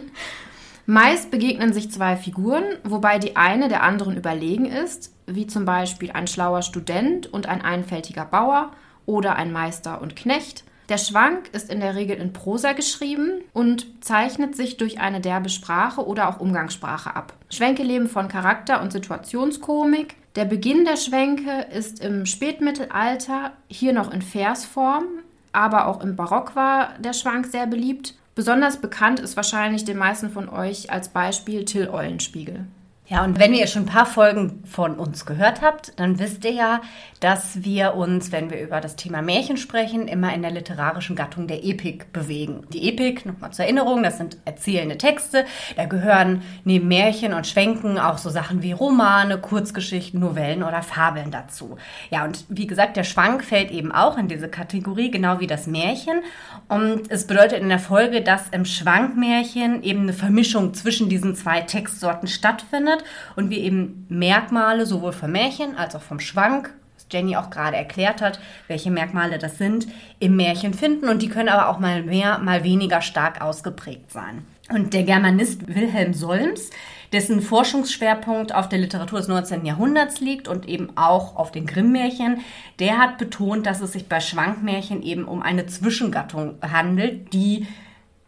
Meist 0.86 1.32
begegnen 1.32 1.72
sich 1.72 1.90
zwei 1.90 2.16
Figuren, 2.16 2.62
wobei 2.84 3.18
die 3.18 3.34
eine 3.34 3.66
der 3.68 3.82
anderen 3.82 4.16
überlegen 4.16 4.66
ist, 4.66 5.12
wie 5.26 5.48
zum 5.48 5.64
Beispiel 5.64 6.12
ein 6.12 6.28
schlauer 6.28 6.62
Student 6.62 7.26
und 7.26 7.46
ein 7.48 7.60
einfältiger 7.60 8.24
Bauer 8.24 8.70
oder 9.04 9.34
ein 9.34 9.50
Meister 9.50 10.00
und 10.00 10.14
Knecht. 10.14 10.62
Der 10.88 10.98
Schwank 10.98 11.48
ist 11.52 11.70
in 11.70 11.80
der 11.80 11.96
Regel 11.96 12.16
in 12.18 12.32
Prosa 12.32 12.72
geschrieben 12.72 13.42
und 13.52 14.02
zeichnet 14.02 14.54
sich 14.54 14.76
durch 14.76 15.00
eine 15.00 15.20
derbe 15.20 15.48
Sprache 15.48 16.06
oder 16.06 16.28
auch 16.28 16.38
Umgangssprache 16.38 17.16
ab. 17.16 17.34
Schwänke 17.50 17.82
leben 17.82 18.08
von 18.08 18.28
Charakter- 18.28 18.80
und 18.80 18.92
Situationskomik, 18.92 20.14
der 20.36 20.44
Beginn 20.44 20.84
der 20.84 20.96
Schwänke 20.96 21.66
ist 21.72 22.02
im 22.04 22.26
Spätmittelalter, 22.26 23.52
hier 23.68 23.92
noch 23.92 24.12
in 24.12 24.22
Versform, 24.22 25.04
aber 25.52 25.86
auch 25.86 26.02
im 26.02 26.16
Barock 26.16 26.54
war 26.54 26.94
der 26.98 27.12
Schwank 27.12 27.46
sehr 27.46 27.66
beliebt. 27.66 28.14
Besonders 28.34 28.76
bekannt 28.76 29.18
ist 29.18 29.36
wahrscheinlich 29.36 29.84
den 29.84 29.96
meisten 29.96 30.30
von 30.30 30.48
euch 30.48 30.92
als 30.92 31.08
Beispiel 31.08 31.64
Till 31.64 31.88
Eulenspiegel. 31.88 32.66
Ja, 33.10 33.24
und 33.24 33.38
wenn 33.38 33.54
ihr 33.54 33.66
schon 33.66 33.84
ein 33.84 33.86
paar 33.86 34.04
Folgen 34.04 34.62
von 34.66 34.96
uns 34.96 35.24
gehört 35.24 35.62
habt, 35.62 35.98
dann 35.98 36.18
wisst 36.18 36.44
ihr 36.44 36.52
ja, 36.52 36.82
dass 37.20 37.64
wir 37.64 37.94
uns, 37.94 38.32
wenn 38.32 38.50
wir 38.50 38.60
über 38.60 38.82
das 38.82 38.96
Thema 38.96 39.22
Märchen 39.22 39.56
sprechen, 39.56 40.08
immer 40.08 40.34
in 40.34 40.42
der 40.42 40.50
literarischen 40.50 41.16
Gattung 41.16 41.46
der 41.46 41.64
Epik 41.64 42.12
bewegen. 42.12 42.66
Die 42.70 42.86
Epik, 42.86 43.24
nochmal 43.24 43.50
zur 43.52 43.64
Erinnerung, 43.64 44.02
das 44.02 44.18
sind 44.18 44.36
erzählende 44.44 44.98
Texte. 44.98 45.46
Da 45.76 45.86
gehören 45.86 46.42
neben 46.64 46.86
Märchen 46.86 47.32
und 47.32 47.46
Schwenken 47.46 47.98
auch 47.98 48.18
so 48.18 48.28
Sachen 48.28 48.62
wie 48.62 48.72
Romane, 48.72 49.38
Kurzgeschichten, 49.38 50.20
Novellen 50.20 50.62
oder 50.62 50.82
Fabeln 50.82 51.30
dazu. 51.30 51.78
Ja, 52.10 52.26
und 52.26 52.44
wie 52.50 52.66
gesagt, 52.66 52.98
der 52.98 53.04
Schwank 53.04 53.42
fällt 53.42 53.70
eben 53.70 53.90
auch 53.90 54.18
in 54.18 54.28
diese 54.28 54.48
Kategorie, 54.48 55.10
genau 55.10 55.40
wie 55.40 55.46
das 55.46 55.66
Märchen. 55.66 56.20
Und 56.68 57.10
es 57.10 57.26
bedeutet 57.26 57.62
in 57.62 57.70
der 57.70 57.78
Folge, 57.78 58.20
dass 58.20 58.50
im 58.50 58.66
Schwankmärchen 58.66 59.82
eben 59.82 60.02
eine 60.02 60.12
Vermischung 60.12 60.74
zwischen 60.74 61.08
diesen 61.08 61.34
zwei 61.34 61.62
Textsorten 61.62 62.28
stattfindet 62.28 62.97
und 63.36 63.50
wir 63.50 63.58
eben 63.58 64.06
Merkmale 64.08 64.86
sowohl 64.86 65.12
vom 65.12 65.32
Märchen 65.32 65.76
als 65.76 65.94
auch 65.94 66.02
vom 66.02 66.20
Schwank, 66.20 66.72
Jenny 67.10 67.36
auch 67.36 67.50
gerade 67.50 67.76
erklärt 67.76 68.20
hat, 68.20 68.38
welche 68.66 68.90
Merkmale 68.90 69.38
das 69.38 69.58
sind, 69.58 69.86
im 70.18 70.36
Märchen 70.36 70.74
finden. 70.74 71.08
Und 71.08 71.22
die 71.22 71.28
können 71.28 71.48
aber 71.48 71.68
auch 71.68 71.78
mal 71.78 72.02
mehr, 72.02 72.38
mal 72.38 72.64
weniger 72.64 73.00
stark 73.00 73.40
ausgeprägt 73.40 74.10
sein. 74.12 74.44
Und 74.70 74.92
der 74.92 75.04
Germanist 75.04 75.66
Wilhelm 75.66 76.12
Solms, 76.12 76.70
dessen 77.12 77.40
Forschungsschwerpunkt 77.40 78.54
auf 78.54 78.68
der 78.68 78.78
Literatur 78.78 79.18
des 79.18 79.28
19. 79.28 79.64
Jahrhunderts 79.64 80.20
liegt 80.20 80.46
und 80.46 80.68
eben 80.68 80.90
auch 80.94 81.36
auf 81.36 81.50
den 81.50 81.66
Grimm-Märchen, 81.66 82.42
der 82.78 82.98
hat 82.98 83.16
betont, 83.16 83.64
dass 83.64 83.80
es 83.80 83.92
sich 83.92 84.08
bei 84.08 84.20
Schwankmärchen 84.20 85.02
eben 85.02 85.24
um 85.24 85.42
eine 85.42 85.64
Zwischengattung 85.66 86.56
handelt, 86.60 87.32
die 87.32 87.66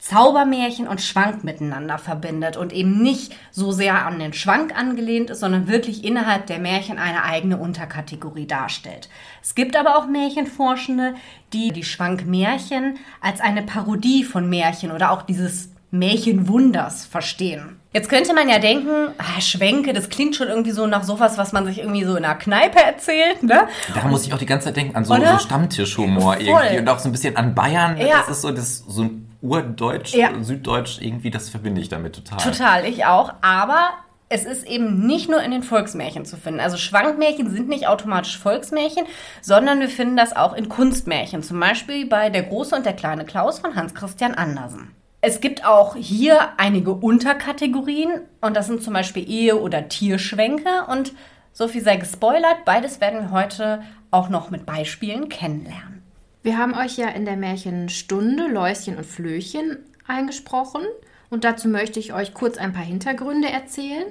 Zaubermärchen 0.00 0.88
und 0.88 1.02
Schwank 1.02 1.44
miteinander 1.44 1.98
verbindet 1.98 2.56
und 2.56 2.72
eben 2.72 3.02
nicht 3.02 3.36
so 3.50 3.70
sehr 3.70 4.06
an 4.06 4.18
den 4.18 4.32
Schwank 4.32 4.74
angelehnt 4.76 5.28
ist, 5.28 5.40
sondern 5.40 5.68
wirklich 5.68 6.04
innerhalb 6.04 6.46
der 6.46 6.58
Märchen 6.58 6.98
eine 6.98 7.22
eigene 7.22 7.58
Unterkategorie 7.58 8.46
darstellt. 8.46 9.10
Es 9.42 9.54
gibt 9.54 9.76
aber 9.76 9.98
auch 9.98 10.06
Märchenforschende, 10.06 11.14
die 11.52 11.70
die 11.70 11.84
Schwankmärchen 11.84 12.98
als 13.20 13.42
eine 13.42 13.62
Parodie 13.62 14.24
von 14.24 14.48
Märchen 14.48 14.90
oder 14.90 15.10
auch 15.10 15.20
dieses 15.20 15.68
Märchenwunders 15.90 17.04
verstehen. 17.04 17.80
Jetzt 17.92 18.08
könnte 18.08 18.32
man 18.32 18.48
ja 18.48 18.58
denken, 18.58 19.08
ah, 19.18 19.40
Schwänke, 19.40 19.92
das 19.92 20.08
klingt 20.08 20.36
schon 20.36 20.48
irgendwie 20.48 20.70
so 20.70 20.86
nach 20.86 21.02
sowas, 21.02 21.36
was 21.36 21.52
man 21.52 21.66
sich 21.66 21.80
irgendwie 21.80 22.04
so 22.04 22.16
in 22.16 22.24
einer 22.24 22.36
Kneipe 22.36 22.78
erzählt, 22.78 23.42
ne? 23.42 23.66
Da 23.92 24.06
muss 24.06 24.24
ich 24.24 24.32
auch 24.32 24.38
die 24.38 24.46
ganze 24.46 24.66
Zeit 24.66 24.76
denken 24.76 24.94
an 24.96 25.04
so, 25.04 25.14
so 25.14 25.38
Stammtischhumor 25.38 26.34
Voll. 26.34 26.42
irgendwie 26.46 26.78
und 26.78 26.88
auch 26.88 27.00
so 27.00 27.08
ein 27.08 27.12
bisschen 27.12 27.36
an 27.36 27.54
Bayern. 27.54 27.98
Ja. 27.98 28.20
Das 28.20 28.28
ist 28.28 28.42
so, 28.42 28.52
das, 28.52 28.84
so 28.86 29.02
ein 29.02 29.29
Urdeutsch, 29.42 30.14
Ja. 30.14 30.30
Süddeutsch 30.42 31.00
irgendwie, 31.00 31.30
das 31.30 31.48
verbinde 31.48 31.80
ich 31.80 31.88
damit 31.88 32.14
total. 32.14 32.38
Total, 32.38 32.84
ich 32.84 33.04
auch. 33.06 33.32
Aber 33.40 33.90
es 34.28 34.44
ist 34.44 34.66
eben 34.66 35.06
nicht 35.06 35.28
nur 35.28 35.42
in 35.42 35.50
den 35.50 35.62
Volksmärchen 35.62 36.24
zu 36.24 36.36
finden. 36.36 36.60
Also 36.60 36.76
Schwankmärchen 36.76 37.50
sind 37.50 37.68
nicht 37.68 37.88
automatisch 37.88 38.38
Volksmärchen, 38.38 39.04
sondern 39.42 39.80
wir 39.80 39.88
finden 39.88 40.16
das 40.16 40.36
auch 40.36 40.54
in 40.54 40.68
Kunstmärchen. 40.68 41.42
Zum 41.42 41.58
Beispiel 41.58 42.06
bei 42.06 42.30
Der 42.30 42.44
große 42.44 42.76
und 42.76 42.86
der 42.86 42.92
kleine 42.92 43.24
Klaus 43.24 43.58
von 43.58 43.74
Hans 43.74 43.94
Christian 43.94 44.34
Andersen. 44.34 44.94
Es 45.22 45.40
gibt 45.40 45.66
auch 45.66 45.96
hier 45.96 46.38
einige 46.56 46.92
Unterkategorien 46.92 48.20
und 48.40 48.56
das 48.56 48.68
sind 48.68 48.82
zum 48.82 48.94
Beispiel 48.94 49.28
Ehe- 49.28 49.60
oder 49.60 49.88
Tierschwänke 49.88 50.86
und 50.88 51.12
so 51.52 51.68
viel 51.68 51.82
sei 51.82 51.96
gespoilert, 51.96 52.64
beides 52.64 53.00
werden 53.00 53.20
wir 53.20 53.30
heute 53.32 53.82
auch 54.10 54.28
noch 54.28 54.50
mit 54.50 54.64
Beispielen 54.64 55.28
kennenlernen. 55.28 55.99
Wir 56.42 56.56
haben 56.56 56.74
euch 56.74 56.96
ja 56.96 57.08
in 57.08 57.26
der 57.26 57.36
Märchenstunde 57.36 58.46
Läuschen 58.46 58.96
und 58.96 59.04
Flöchen 59.04 59.76
eingesprochen 60.06 60.80
und 61.28 61.44
dazu 61.44 61.68
möchte 61.68 62.00
ich 62.00 62.14
euch 62.14 62.32
kurz 62.32 62.56
ein 62.56 62.72
paar 62.72 62.82
Hintergründe 62.82 63.50
erzählen. 63.50 64.06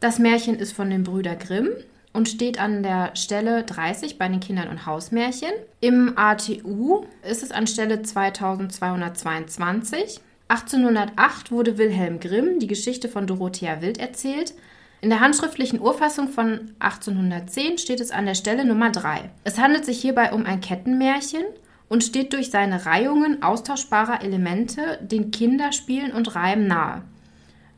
Das 0.00 0.18
Märchen 0.18 0.58
ist 0.58 0.72
von 0.72 0.88
den 0.88 1.04
Brüder 1.04 1.36
Grimm 1.36 1.68
und 2.14 2.30
steht 2.30 2.58
an 2.58 2.82
der 2.82 3.14
Stelle 3.16 3.64
30 3.64 4.16
bei 4.16 4.28
den 4.28 4.40
Kindern 4.40 4.68
und 4.68 4.86
Hausmärchen. 4.86 5.50
Im 5.80 6.16
ATU 6.16 7.04
ist 7.22 7.42
es 7.42 7.52
an 7.52 7.66
Stelle 7.66 8.00
2222. 8.00 10.22
1808 10.48 11.52
wurde 11.52 11.76
Wilhelm 11.76 12.18
Grimm 12.18 12.60
die 12.60 12.66
Geschichte 12.66 13.10
von 13.10 13.26
Dorothea 13.26 13.82
Wild 13.82 13.98
erzählt. 13.98 14.54
In 15.00 15.10
der 15.10 15.20
handschriftlichen 15.20 15.80
Urfassung 15.80 16.28
von 16.28 16.72
1810 16.80 17.78
steht 17.78 18.00
es 18.00 18.10
an 18.10 18.26
der 18.26 18.34
Stelle 18.34 18.64
Nummer 18.64 18.90
3. 18.90 19.30
Es 19.44 19.58
handelt 19.58 19.84
sich 19.84 20.00
hierbei 20.00 20.32
um 20.32 20.44
ein 20.44 20.60
Kettenmärchen 20.60 21.44
und 21.88 22.02
steht 22.02 22.32
durch 22.32 22.50
seine 22.50 22.84
Reihungen 22.84 23.42
austauschbarer 23.42 24.22
Elemente 24.22 24.98
den 25.00 25.30
Kinderspielen 25.30 26.10
und 26.10 26.34
Reimen 26.34 26.66
nahe. 26.66 27.02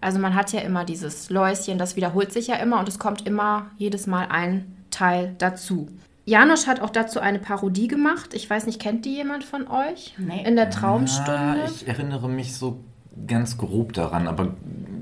Also 0.00 0.18
man 0.18 0.34
hat 0.34 0.52
ja 0.52 0.60
immer 0.60 0.86
dieses 0.86 1.28
Läuschen, 1.28 1.76
das 1.76 1.94
wiederholt 1.94 2.32
sich 2.32 2.46
ja 2.46 2.56
immer 2.56 2.80
und 2.80 2.88
es 2.88 2.98
kommt 2.98 3.26
immer 3.26 3.70
jedes 3.76 4.06
Mal 4.06 4.28
ein 4.30 4.74
Teil 4.90 5.34
dazu. 5.36 5.88
Janosch 6.24 6.66
hat 6.66 6.80
auch 6.80 6.90
dazu 6.90 7.20
eine 7.20 7.38
Parodie 7.38 7.88
gemacht. 7.88 8.32
Ich 8.32 8.48
weiß 8.48 8.64
nicht, 8.64 8.80
kennt 8.80 9.04
die 9.04 9.16
jemand 9.16 9.44
von 9.44 9.68
euch? 9.68 10.14
Nee. 10.16 10.42
In 10.46 10.56
der 10.56 10.70
Traumstunde. 10.70 11.64
Ah, 11.64 11.66
ich 11.66 11.86
erinnere 11.86 12.28
mich 12.30 12.56
so 12.56 12.80
ganz 13.26 13.58
grob 13.58 13.92
daran, 13.92 14.28
aber 14.28 14.54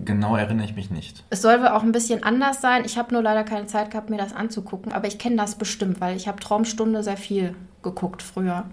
genau 0.05 0.37
erinnere 0.37 0.67
ich 0.67 0.75
mich 0.75 0.91
nicht. 0.91 1.25
Es 1.31 1.43
soll 1.43 1.61
wohl 1.61 1.69
auch 1.69 1.83
ein 1.83 1.93
bisschen 1.93 2.23
anders 2.23 2.61
sein. 2.61 2.85
Ich 2.85 2.97
habe 2.97 3.13
nur 3.13 3.23
leider 3.23 3.45
keine 3.45 3.67
Zeit 3.67 3.91
gehabt, 3.91 4.11
mir 4.11 4.17
das 4.17 4.33
anzugucken. 4.33 4.93
Aber 4.93 5.07
ich 5.07 5.19
kenne 5.19 5.37
das 5.37 5.57
bestimmt, 5.57 6.01
weil 6.01 6.17
ich 6.17 6.27
habe 6.27 6.41
Traumstunde 6.41 7.03
sehr 7.03 7.17
viel 7.17 7.55
geguckt 7.83 8.23
früher. 8.23 8.65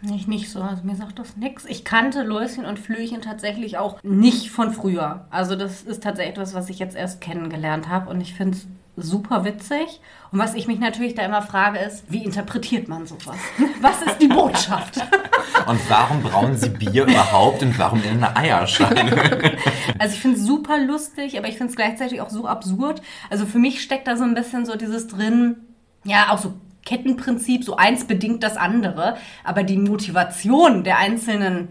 Nicht, 0.00 0.28
nicht 0.28 0.50
so, 0.50 0.60
also 0.60 0.82
mir 0.82 0.96
sagt 0.96 1.18
das 1.18 1.36
nichts. 1.36 1.64
Ich 1.64 1.84
kannte 1.84 2.22
Läuschen 2.22 2.66
und 2.66 2.78
Flöchen 2.78 3.22
tatsächlich 3.22 3.78
auch 3.78 4.02
nicht 4.02 4.50
von 4.50 4.72
früher. 4.72 5.24
Also 5.30 5.56
das 5.56 5.82
ist 5.82 6.02
tatsächlich 6.02 6.34
etwas, 6.34 6.54
was 6.54 6.68
ich 6.68 6.78
jetzt 6.78 6.96
erst 6.96 7.20
kennengelernt 7.20 7.88
habe 7.88 8.10
und 8.10 8.20
ich 8.20 8.34
finde 8.34 8.58
es 8.58 8.66
super 8.96 9.44
witzig. 9.44 10.00
Und 10.30 10.38
was 10.38 10.54
ich 10.54 10.66
mich 10.66 10.78
natürlich 10.78 11.14
da 11.14 11.22
immer 11.22 11.42
frage 11.42 11.78
ist, 11.78 12.04
wie 12.08 12.24
interpretiert 12.24 12.88
man 12.88 13.06
sowas? 13.06 13.36
Was 13.80 14.02
ist 14.02 14.18
die 14.18 14.28
Botschaft? 14.28 14.96
Und 15.66 15.80
warum 15.88 16.22
brauen 16.22 16.56
sie 16.56 16.68
Bier 16.68 17.04
überhaupt 17.04 17.62
und 17.62 17.78
warum 17.78 18.02
in 18.02 18.22
einer 18.22 18.36
Eierschale? 18.36 19.56
Also 19.98 20.14
ich 20.14 20.20
finde 20.20 20.36
es 20.36 20.44
super 20.44 20.78
lustig, 20.78 21.38
aber 21.38 21.48
ich 21.48 21.56
finde 21.56 21.70
es 21.70 21.76
gleichzeitig 21.76 22.20
auch 22.20 22.28
so 22.28 22.46
absurd. 22.46 23.00
Also 23.30 23.46
für 23.46 23.58
mich 23.58 23.80
steckt 23.80 24.08
da 24.08 24.16
so 24.16 24.24
ein 24.24 24.34
bisschen 24.34 24.66
so 24.66 24.76
dieses 24.76 25.06
drin, 25.06 25.56
ja, 26.04 26.30
auch 26.30 26.38
so 26.38 26.54
Kettenprinzip, 26.84 27.64
so 27.64 27.76
eins 27.76 28.04
bedingt 28.04 28.42
das 28.42 28.56
andere. 28.56 29.16
Aber 29.44 29.62
die 29.62 29.78
Motivation 29.78 30.84
der 30.84 30.98
einzelnen 30.98 31.68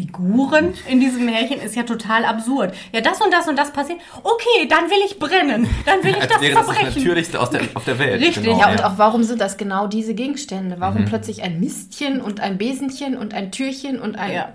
Figuren 0.00 0.74
in 0.88 1.00
diesem 1.00 1.24
Märchen 1.26 1.60
ist 1.60 1.76
ja 1.76 1.82
total 1.82 2.24
absurd. 2.24 2.74
Ja, 2.92 3.00
das 3.00 3.20
und 3.20 3.32
das 3.32 3.46
und 3.48 3.56
das 3.58 3.70
passiert. 3.72 3.98
Okay, 4.22 4.66
dann 4.68 4.88
will 4.90 4.98
ich 5.06 5.18
brennen. 5.18 5.68
Dann 5.84 6.02
will 6.02 6.16
ich 6.18 6.26
das 6.26 6.40
wäre 6.40 6.54
das 6.54 6.66
das 6.66 6.76
Verbrechen. 6.76 7.02
Natürlichste 7.02 7.40
aus 7.40 7.50
der, 7.50 7.60
auf 7.74 7.84
der 7.84 7.98
Welt. 7.98 8.20
Richtig, 8.22 8.44
genau, 8.44 8.58
Ja, 8.60 8.70
und 8.70 8.82
auch 8.84 8.96
warum 8.96 9.22
sind 9.22 9.40
das 9.40 9.56
genau 9.56 9.86
diese 9.86 10.14
Gegenstände? 10.14 10.76
Mhm. 10.76 10.80
Warum 10.80 11.04
plötzlich 11.04 11.42
ein 11.42 11.60
Mistchen 11.60 12.20
und 12.20 12.40
ein 12.40 12.56
Besenchen 12.58 13.16
und 13.16 13.34
ein 13.34 13.52
Türchen 13.52 14.00
und 14.00 14.16
ein. 14.18 14.32
Ja. 14.32 14.52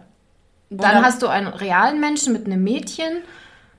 Dann 0.72 0.96
dann- 0.96 1.06
hast 1.06 1.22
du 1.22 1.28
einen 1.28 1.48
realen 1.48 2.00
Menschen 2.00 2.34
mit 2.34 2.46
einem 2.48 2.64
Mädchen. 2.64 3.22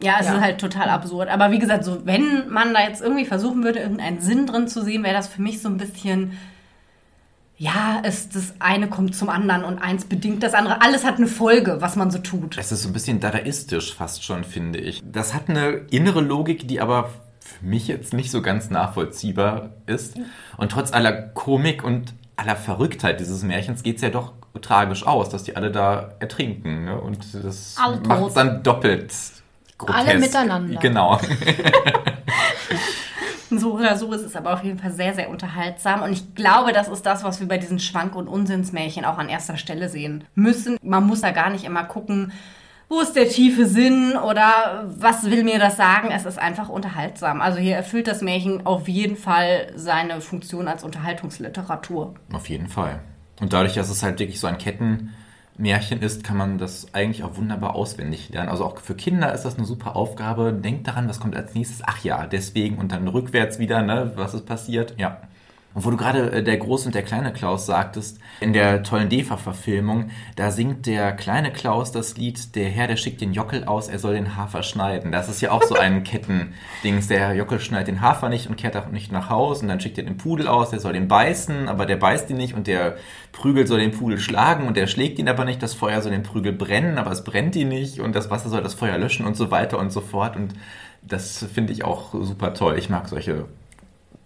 Ja, 0.02 0.16
es 0.20 0.26
Ja. 0.26 0.34
ist 0.36 0.40
halt 0.40 0.60
total 0.60 0.88
absurd. 0.90 1.28
Aber 1.28 1.50
wie 1.50 1.58
gesagt, 1.58 1.82
so 1.84 2.04
wenn 2.06 2.48
man 2.50 2.74
da 2.74 2.82
jetzt 2.86 3.02
irgendwie 3.02 3.24
versuchen 3.24 3.64
würde, 3.64 3.80
irgendeinen 3.80 4.20
Sinn 4.20 4.46
drin 4.46 4.68
zu 4.68 4.82
sehen, 4.82 5.02
wäre 5.02 5.14
das 5.14 5.26
für 5.28 5.42
mich 5.42 5.60
so 5.60 5.68
ein 5.68 5.78
bisschen. 5.78 6.38
Ja, 7.58 8.02
es, 8.02 8.28
das 8.28 8.54
eine 8.58 8.88
kommt 8.88 9.14
zum 9.16 9.30
anderen 9.30 9.64
und 9.64 9.78
eins 9.78 10.04
bedingt 10.04 10.42
das 10.42 10.52
andere. 10.52 10.82
Alles 10.82 11.04
hat 11.04 11.16
eine 11.16 11.26
Folge, 11.26 11.78
was 11.80 11.96
man 11.96 12.10
so 12.10 12.18
tut. 12.18 12.58
Es 12.58 12.70
ist 12.70 12.82
so 12.82 12.90
ein 12.90 12.92
bisschen 12.92 13.18
dadaistisch 13.18 13.94
fast 13.94 14.24
schon, 14.24 14.44
finde 14.44 14.78
ich. 14.78 15.02
Das 15.10 15.32
hat 15.32 15.48
eine 15.48 15.68
innere 15.90 16.20
Logik, 16.20 16.68
die 16.68 16.80
aber 16.80 17.10
für 17.40 17.64
mich 17.64 17.88
jetzt 17.88 18.12
nicht 18.12 18.30
so 18.30 18.42
ganz 18.42 18.68
nachvollziehbar 18.68 19.70
ist. 19.86 20.18
Und 20.58 20.72
trotz 20.72 20.92
aller 20.92 21.12
Komik 21.12 21.82
und 21.82 22.12
aller 22.36 22.56
Verrücktheit 22.56 23.20
dieses 23.20 23.42
Märchens 23.42 23.82
geht 23.82 23.96
es 23.96 24.02
ja 24.02 24.10
doch 24.10 24.32
tragisch 24.60 25.06
aus, 25.06 25.30
dass 25.30 25.44
die 25.44 25.56
alle 25.56 25.70
da 25.70 26.14
ertrinken. 26.18 26.84
Ne? 26.84 27.00
Und 27.00 27.18
das 27.42 27.76
macht 28.06 28.28
es 28.28 28.34
dann 28.34 28.62
doppelt 28.62 29.14
grotesk. 29.78 30.08
Alle 30.08 30.18
miteinander. 30.18 30.80
Genau. 30.80 31.20
So 33.58 33.74
oder 33.74 33.96
so 33.96 34.12
ist 34.12 34.22
es 34.22 34.36
aber 34.36 34.54
auf 34.54 34.64
jeden 34.64 34.78
Fall 34.78 34.90
sehr, 34.90 35.14
sehr 35.14 35.30
unterhaltsam. 35.30 36.02
Und 36.02 36.12
ich 36.12 36.34
glaube, 36.34 36.72
das 36.72 36.88
ist 36.88 37.06
das, 37.06 37.24
was 37.24 37.40
wir 37.40 37.48
bei 37.48 37.58
diesen 37.58 37.78
Schwank- 37.78 38.16
und 38.16 38.28
Unsinnsmärchen 38.28 39.04
auch 39.04 39.18
an 39.18 39.28
erster 39.28 39.56
Stelle 39.56 39.88
sehen 39.88 40.24
müssen. 40.34 40.78
Man 40.82 41.06
muss 41.06 41.20
da 41.20 41.30
gar 41.30 41.50
nicht 41.50 41.64
immer 41.64 41.84
gucken, 41.84 42.32
wo 42.88 43.00
ist 43.00 43.14
der 43.14 43.28
tiefe 43.28 43.66
Sinn 43.66 44.16
oder 44.16 44.84
was 44.86 45.24
will 45.24 45.42
mir 45.42 45.58
das 45.58 45.76
sagen. 45.76 46.10
Es 46.10 46.24
ist 46.24 46.38
einfach 46.38 46.68
unterhaltsam. 46.68 47.40
Also 47.40 47.58
hier 47.58 47.76
erfüllt 47.76 48.06
das 48.06 48.22
Märchen 48.22 48.64
auf 48.66 48.88
jeden 48.88 49.16
Fall 49.16 49.72
seine 49.74 50.20
Funktion 50.20 50.68
als 50.68 50.84
Unterhaltungsliteratur. 50.84 52.14
Auf 52.32 52.48
jeden 52.48 52.68
Fall. 52.68 53.00
Und 53.40 53.52
dadurch, 53.52 53.74
dass 53.74 53.90
es 53.90 54.02
halt 54.02 54.18
wirklich 54.18 54.40
so 54.40 54.46
ein 54.46 54.58
Kettenmärchen 55.56 56.02
ist, 56.02 56.22
kann 56.22 56.36
man 56.36 56.58
das 56.58 56.86
eigentlich 56.92 57.24
auch 57.24 57.36
wunderbar 57.36 57.74
auswendig 57.74 58.28
lernen. 58.28 58.50
Also 58.50 58.64
auch 58.64 58.78
für 58.78 58.94
Kinder 58.94 59.32
ist 59.32 59.44
das 59.44 59.56
eine 59.56 59.64
super 59.64 59.96
Aufgabe. 59.96 60.52
Denkt 60.52 60.86
daran, 60.86 61.08
was 61.08 61.18
kommt 61.18 61.34
als 61.34 61.54
nächstes. 61.54 61.82
Ach 61.84 62.04
ja, 62.04 62.26
deswegen 62.26 62.76
und 62.78 62.92
dann 62.92 63.08
rückwärts 63.08 63.58
wieder, 63.58 63.82
ne, 63.82 64.12
was 64.16 64.34
ist 64.34 64.46
passiert. 64.46 64.94
Ja. 64.98 65.22
Und 65.76 65.84
wo 65.84 65.90
du 65.90 65.98
gerade 65.98 66.32
äh, 66.32 66.42
der 66.42 66.56
große 66.56 66.86
und 66.86 66.94
der 66.94 67.02
kleine 67.02 67.34
Klaus 67.34 67.66
sagtest, 67.66 68.18
in 68.40 68.54
der 68.54 68.82
tollen 68.82 69.10
DEFA-Verfilmung, 69.10 70.08
da 70.34 70.50
singt 70.50 70.86
der 70.86 71.12
kleine 71.12 71.52
Klaus 71.52 71.92
das 71.92 72.16
Lied 72.16 72.56
Der 72.56 72.70
Herr, 72.70 72.86
der 72.86 72.96
schickt 72.96 73.20
den 73.20 73.34
Jockel 73.34 73.64
aus, 73.64 73.88
er 73.88 73.98
soll 73.98 74.14
den 74.14 74.36
Hafer 74.36 74.62
schneiden. 74.62 75.12
Das 75.12 75.28
ist 75.28 75.42
ja 75.42 75.50
auch 75.50 75.62
so 75.62 75.74
ein 75.74 76.02
Kettendings. 76.04 77.08
Der 77.08 77.34
Jockel 77.34 77.60
schneidet 77.60 77.88
den 77.88 78.00
Hafer 78.00 78.30
nicht 78.30 78.48
und 78.48 78.56
kehrt 78.56 78.74
auch 78.74 78.88
nicht 78.88 79.12
nach 79.12 79.28
Haus 79.28 79.60
und 79.60 79.68
dann 79.68 79.78
schickt 79.78 79.98
er 79.98 80.04
den 80.04 80.16
Pudel 80.16 80.48
aus, 80.48 80.70
der 80.70 80.80
soll 80.80 80.94
den 80.94 81.08
beißen, 81.08 81.68
aber 81.68 81.84
der 81.84 81.96
beißt 81.96 82.30
ihn 82.30 82.38
nicht 82.38 82.54
und 82.54 82.66
der 82.66 82.96
Prügel 83.32 83.66
soll 83.66 83.80
den 83.80 83.92
Pudel 83.92 84.18
schlagen 84.18 84.66
und 84.66 84.78
der 84.78 84.86
schlägt 84.86 85.18
ihn 85.18 85.28
aber 85.28 85.44
nicht. 85.44 85.62
Das 85.62 85.74
Feuer 85.74 86.00
soll 86.00 86.12
den 86.12 86.22
Prügel 86.22 86.54
brennen, 86.54 86.96
aber 86.96 87.10
es 87.10 87.22
brennt 87.22 87.54
ihn 87.54 87.68
nicht 87.68 88.00
und 88.00 88.16
das 88.16 88.30
Wasser 88.30 88.48
soll 88.48 88.62
das 88.62 88.72
Feuer 88.72 88.96
löschen 88.96 89.26
und 89.26 89.36
so 89.36 89.50
weiter 89.50 89.78
und 89.78 89.92
so 89.92 90.00
fort. 90.00 90.36
Und 90.36 90.54
das 91.02 91.44
finde 91.52 91.74
ich 91.74 91.84
auch 91.84 92.14
super 92.14 92.54
toll. 92.54 92.78
Ich 92.78 92.88
mag 92.88 93.10
solche 93.10 93.44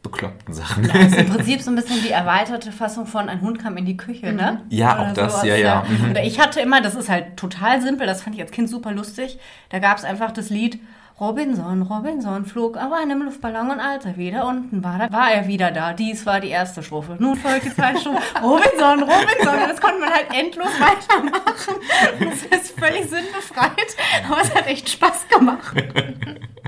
bekloppten 0.03 0.55
Sachen. 0.55 0.89
Das 0.89 0.97
ist 0.97 1.19
im 1.19 1.29
Prinzip 1.35 1.61
so 1.61 1.71
ein 1.71 1.77
bisschen 1.77 2.03
die 2.03 2.11
erweiterte 2.11 2.73
Fassung 2.73 3.07
von 3.07 3.29
Ein 3.29 3.41
Hund 3.41 3.59
kam 3.59 3.77
in 3.77 3.85
die 3.85 3.97
Küche, 3.97 4.33
ne? 4.33 4.63
Ja, 4.69 4.95
Oder 4.95 5.03
auch 5.03 5.15
das, 5.15 5.33
sowas, 5.33 5.45
ja, 5.47 5.57
ja. 5.57 5.85
Mhm. 5.89 6.11
Oder 6.11 6.25
ich 6.25 6.41
hatte 6.41 6.61
immer, 6.61 6.81
das 6.81 6.95
ist 6.95 7.09
halt 7.09 7.37
total 7.37 7.83
simpel, 7.83 8.07
das 8.07 8.23
fand 8.23 8.37
ich 8.37 8.43
als 8.43 8.51
Kind 8.51 8.69
super 8.71 8.93
lustig, 8.93 9.39
da 9.69 9.79
gab 9.79 9.99
es 9.99 10.05
einfach 10.05 10.31
das 10.31 10.51
Lied 10.51 10.81
Robinson, 11.21 11.83
Robinson 11.83 12.47
flog 12.47 12.79
auf 12.79 12.93
einem 12.95 13.21
Luftballon 13.21 13.73
und 13.73 13.79
als 13.79 14.07
er 14.07 14.17
wieder 14.17 14.47
unten 14.47 14.83
war, 14.83 14.99
da 14.99 15.13
war 15.13 15.31
er 15.31 15.47
wieder 15.47 15.71
da. 15.71 15.93
Dies 15.93 16.25
war 16.25 16.41
die 16.41 16.49
erste 16.49 16.83
Strophe. 16.83 17.17
Nun 17.19 17.37
folgt 17.37 17.67
die 17.67 17.75
zweite 17.75 18.01
Strophe. 18.01 18.23
Robinson, 18.43 19.03
Robinson. 19.03 19.63
Und 19.63 19.69
das 19.69 19.81
konnte 19.83 20.01
man 20.01 20.09
halt 20.09 20.29
endlos 20.33 20.71
weitermachen. 20.81 21.75
Das 22.21 22.59
ist 22.59 22.81
völlig 22.81 23.03
sinnbefreit. 23.11 23.97
Aber 24.31 24.41
es 24.41 24.55
hat 24.55 24.67
echt 24.67 24.89
Spaß 24.89 25.29
gemacht. 25.29 25.77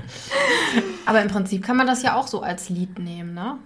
Aber 1.05 1.21
im 1.21 1.27
Prinzip 1.29 1.63
kann 1.63 1.77
man 1.77 1.87
das 1.87 2.01
ja 2.03 2.15
auch 2.15 2.27
so 2.27 2.41
als 2.41 2.69
Lied 2.69 2.99
nehmen, 2.99 3.33
ne? 3.33 3.57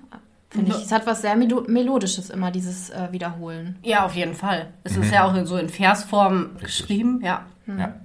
Finde 0.49 0.71
ich. 0.71 0.83
Es 0.85 0.91
hat 0.91 1.05
was 1.05 1.21
sehr 1.21 1.35
Melo 1.35 1.63
Melodisches 1.67 2.29
immer, 2.29 2.51
dieses 2.51 2.89
äh, 2.89 3.09
Wiederholen. 3.11 3.77
Ja, 3.83 4.05
auf 4.05 4.15
jeden 4.15 4.33
Fall. 4.33 4.67
Es 4.83 4.95
ist 4.95 5.11
ja 5.11 5.25
auch 5.25 5.35
in- 5.35 5.45
so 5.45 5.57
in 5.57 5.67
Versform 5.69 6.51
geschrieben, 6.61 7.19
ja. 7.21 7.45
Ja. 7.67 7.95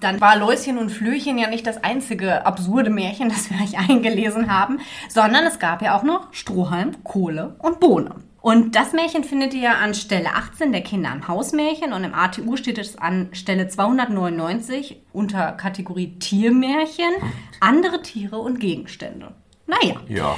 Dann 0.00 0.20
war 0.20 0.36
Läuschen 0.36 0.78
und 0.78 0.90
Flöchen 0.90 1.36
ja 1.38 1.48
nicht 1.48 1.66
das 1.66 1.84
einzige 1.84 2.44
absurde 2.46 2.90
Märchen, 2.90 3.28
das 3.30 3.50
wir 3.50 3.60
euch 3.62 3.78
eingelesen 3.78 4.50
haben, 4.50 4.80
sondern 5.10 5.44
es 5.44 5.58
gab 5.58 5.82
ja 5.82 5.96
auch 5.96 6.02
noch 6.02 6.32
Strohhalm, 6.32 7.04
Kohle 7.04 7.54
und 7.58 7.80
Bohne. 7.80 8.14
Und 8.42 8.74
das 8.74 8.92
Märchen 8.92 9.22
findet 9.22 9.54
ihr 9.54 9.78
an 9.78 9.94
Stelle 9.94 10.34
18 10.34 10.72
der 10.72 10.82
Kinder 10.82 11.12
im 11.12 11.28
Hausmärchen. 11.28 11.92
Und 11.92 12.02
im 12.02 12.12
ATU 12.12 12.56
steht 12.56 12.76
es 12.76 12.98
an 12.98 13.28
Stelle 13.32 13.68
299 13.68 15.00
unter 15.12 15.52
Kategorie 15.52 16.18
Tiermärchen, 16.18 17.12
andere 17.60 18.02
Tiere 18.02 18.38
und 18.38 18.58
Gegenstände. 18.58 19.32
Naja. 19.66 19.94
Ja. 20.08 20.36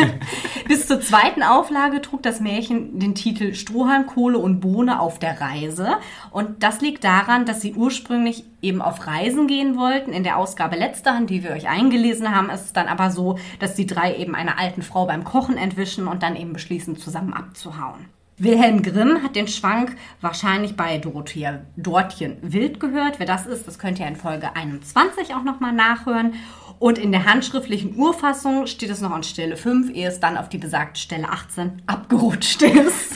Bis 0.68 0.86
zur 0.86 1.00
zweiten 1.00 1.42
Auflage 1.42 2.00
trug 2.00 2.22
das 2.22 2.40
Märchen 2.40 2.98
den 3.00 3.14
Titel 3.14 3.54
Strohhalm, 3.54 4.06
Kohle 4.06 4.38
und 4.38 4.60
Bohne 4.60 5.00
auf 5.00 5.18
der 5.18 5.40
Reise. 5.40 5.96
Und 6.30 6.62
das 6.62 6.80
liegt 6.80 7.02
daran, 7.02 7.44
dass 7.44 7.60
sie 7.60 7.74
ursprünglich 7.74 8.44
eben 8.62 8.80
auf 8.80 9.06
Reisen 9.06 9.48
gehen 9.48 9.76
wollten. 9.76 10.12
In 10.12 10.22
der 10.22 10.36
Ausgabe 10.36 10.76
letzter 10.76 11.14
Hand, 11.14 11.30
die 11.30 11.42
wir 11.42 11.50
euch 11.50 11.68
eingelesen 11.68 12.34
haben, 12.34 12.50
ist 12.50 12.66
es 12.66 12.72
dann 12.72 12.86
aber 12.86 13.10
so, 13.10 13.38
dass 13.58 13.74
die 13.74 13.86
drei 13.86 14.14
eben 14.16 14.34
einer 14.34 14.58
alten 14.58 14.82
Frau 14.82 15.06
beim 15.06 15.24
Kochen 15.24 15.56
entwischen 15.56 16.06
und 16.06 16.22
dann 16.22 16.36
eben 16.36 16.52
beschließen, 16.52 16.96
zusammen 16.96 17.34
abzuhauen. 17.34 18.06
Wilhelm 18.40 18.82
Grimm 18.82 19.22
hat 19.22 19.36
den 19.36 19.48
Schwank 19.48 19.96
wahrscheinlich 20.22 20.74
bei 20.74 20.96
Dorothea 20.96 21.60
Dortchen 21.76 22.38
Wild 22.40 22.80
gehört. 22.80 23.18
Wer 23.18 23.26
das 23.26 23.44
ist, 23.44 23.66
das 23.66 23.78
könnt 23.78 23.98
ihr 23.98 24.06
in 24.06 24.16
Folge 24.16 24.56
21 24.56 25.34
auch 25.34 25.42
nochmal 25.42 25.74
nachhören. 25.74 26.32
Und 26.80 26.96
in 26.96 27.12
der 27.12 27.26
handschriftlichen 27.26 27.94
Urfassung 27.96 28.66
steht 28.66 28.88
es 28.88 29.02
noch 29.02 29.10
an 29.10 29.22
Stelle 29.22 29.58
5, 29.58 29.90
ehe 29.94 30.08
es 30.08 30.18
dann 30.18 30.38
auf 30.38 30.48
die 30.48 30.56
besagte 30.56 30.98
Stelle 30.98 31.28
18 31.28 31.82
abgerutscht 31.86 32.62
ist. 32.62 33.12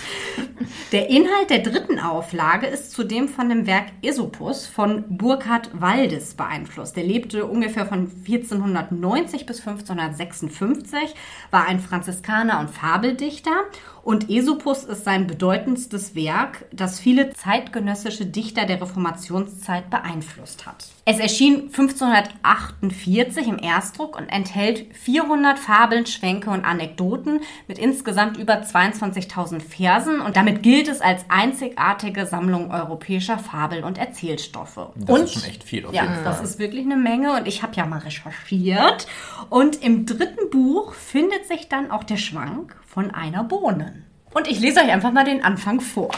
Der 0.92 1.08
Inhalt 1.08 1.48
der 1.48 1.60
dritten 1.60 1.98
Auflage 1.98 2.66
ist 2.66 2.92
zudem 2.92 3.26
von 3.26 3.48
dem 3.48 3.66
Werk 3.66 3.86
Aesopus 4.04 4.66
von 4.66 5.04
Burkhard 5.08 5.70
Waldes 5.80 6.34
beeinflusst. 6.34 6.94
Der 6.94 7.04
lebte 7.04 7.46
ungefähr 7.46 7.86
von 7.86 8.10
1490 8.28 9.46
bis 9.46 9.66
1556, 9.66 11.14
war 11.50 11.66
ein 11.66 11.80
Franziskaner 11.80 12.60
und 12.60 12.68
Fabeldichter 12.68 13.64
und 14.04 14.28
Aesopus 14.28 14.84
ist 14.84 15.04
sein 15.04 15.26
bedeutendstes 15.26 16.14
Werk, 16.14 16.66
das 16.72 17.00
viele 17.00 17.32
zeitgenössische 17.32 18.26
Dichter 18.26 18.66
der 18.66 18.80
Reformationszeit 18.80 19.88
beeinflusst 19.88 20.66
hat. 20.66 20.86
Es 21.06 21.18
erschien 21.18 21.70
1548 21.74 23.48
im 23.48 23.58
Erstdruck 23.58 24.16
und 24.16 24.28
enthält 24.28 24.86
400 24.94 25.58
Fabeln, 25.58 26.06
Schwänke 26.06 26.50
und 26.50 26.64
Anekdoten 26.64 27.40
mit 27.68 27.78
insgesamt 27.78 28.36
über 28.36 28.54
22.000 28.54 29.60
Versen 29.60 30.20
und 30.20 30.36
damit 30.36 30.62
gilt 30.62 30.88
es 30.88 31.00
als 31.00 31.24
einzigartige 31.28 32.26
Sammlung 32.26 32.70
europäischer 32.70 33.38
Fabel- 33.38 33.84
und 33.84 33.98
Erzählstoffe. 33.98 34.88
Das 34.96 35.08
und 35.08 35.24
ist 35.24 35.34
schon 35.34 35.44
echt 35.44 35.64
viel 35.64 35.86
auf 35.86 35.94
ja, 35.94 36.22
das 36.24 36.42
ist 36.42 36.58
wirklich 36.58 36.84
eine 36.84 36.96
Menge 36.96 37.32
und 37.32 37.46
ich 37.46 37.62
habe 37.62 37.74
ja 37.74 37.86
mal 37.86 38.00
recherchiert. 38.00 39.06
Und 39.50 39.82
im 39.82 40.06
dritten 40.06 40.50
Buch 40.50 40.94
findet 40.94 41.46
sich 41.46 41.68
dann 41.68 41.90
auch 41.90 42.04
der 42.04 42.16
Schwank 42.16 42.76
von 42.86 43.10
einer 43.10 43.44
Bohne. 43.44 43.93
Und 44.34 44.48
ich 44.48 44.60
lese 44.60 44.80
euch 44.80 44.90
einfach 44.90 45.12
mal 45.12 45.24
den 45.24 45.42
Anfang 45.42 45.80
vor. 45.80 46.10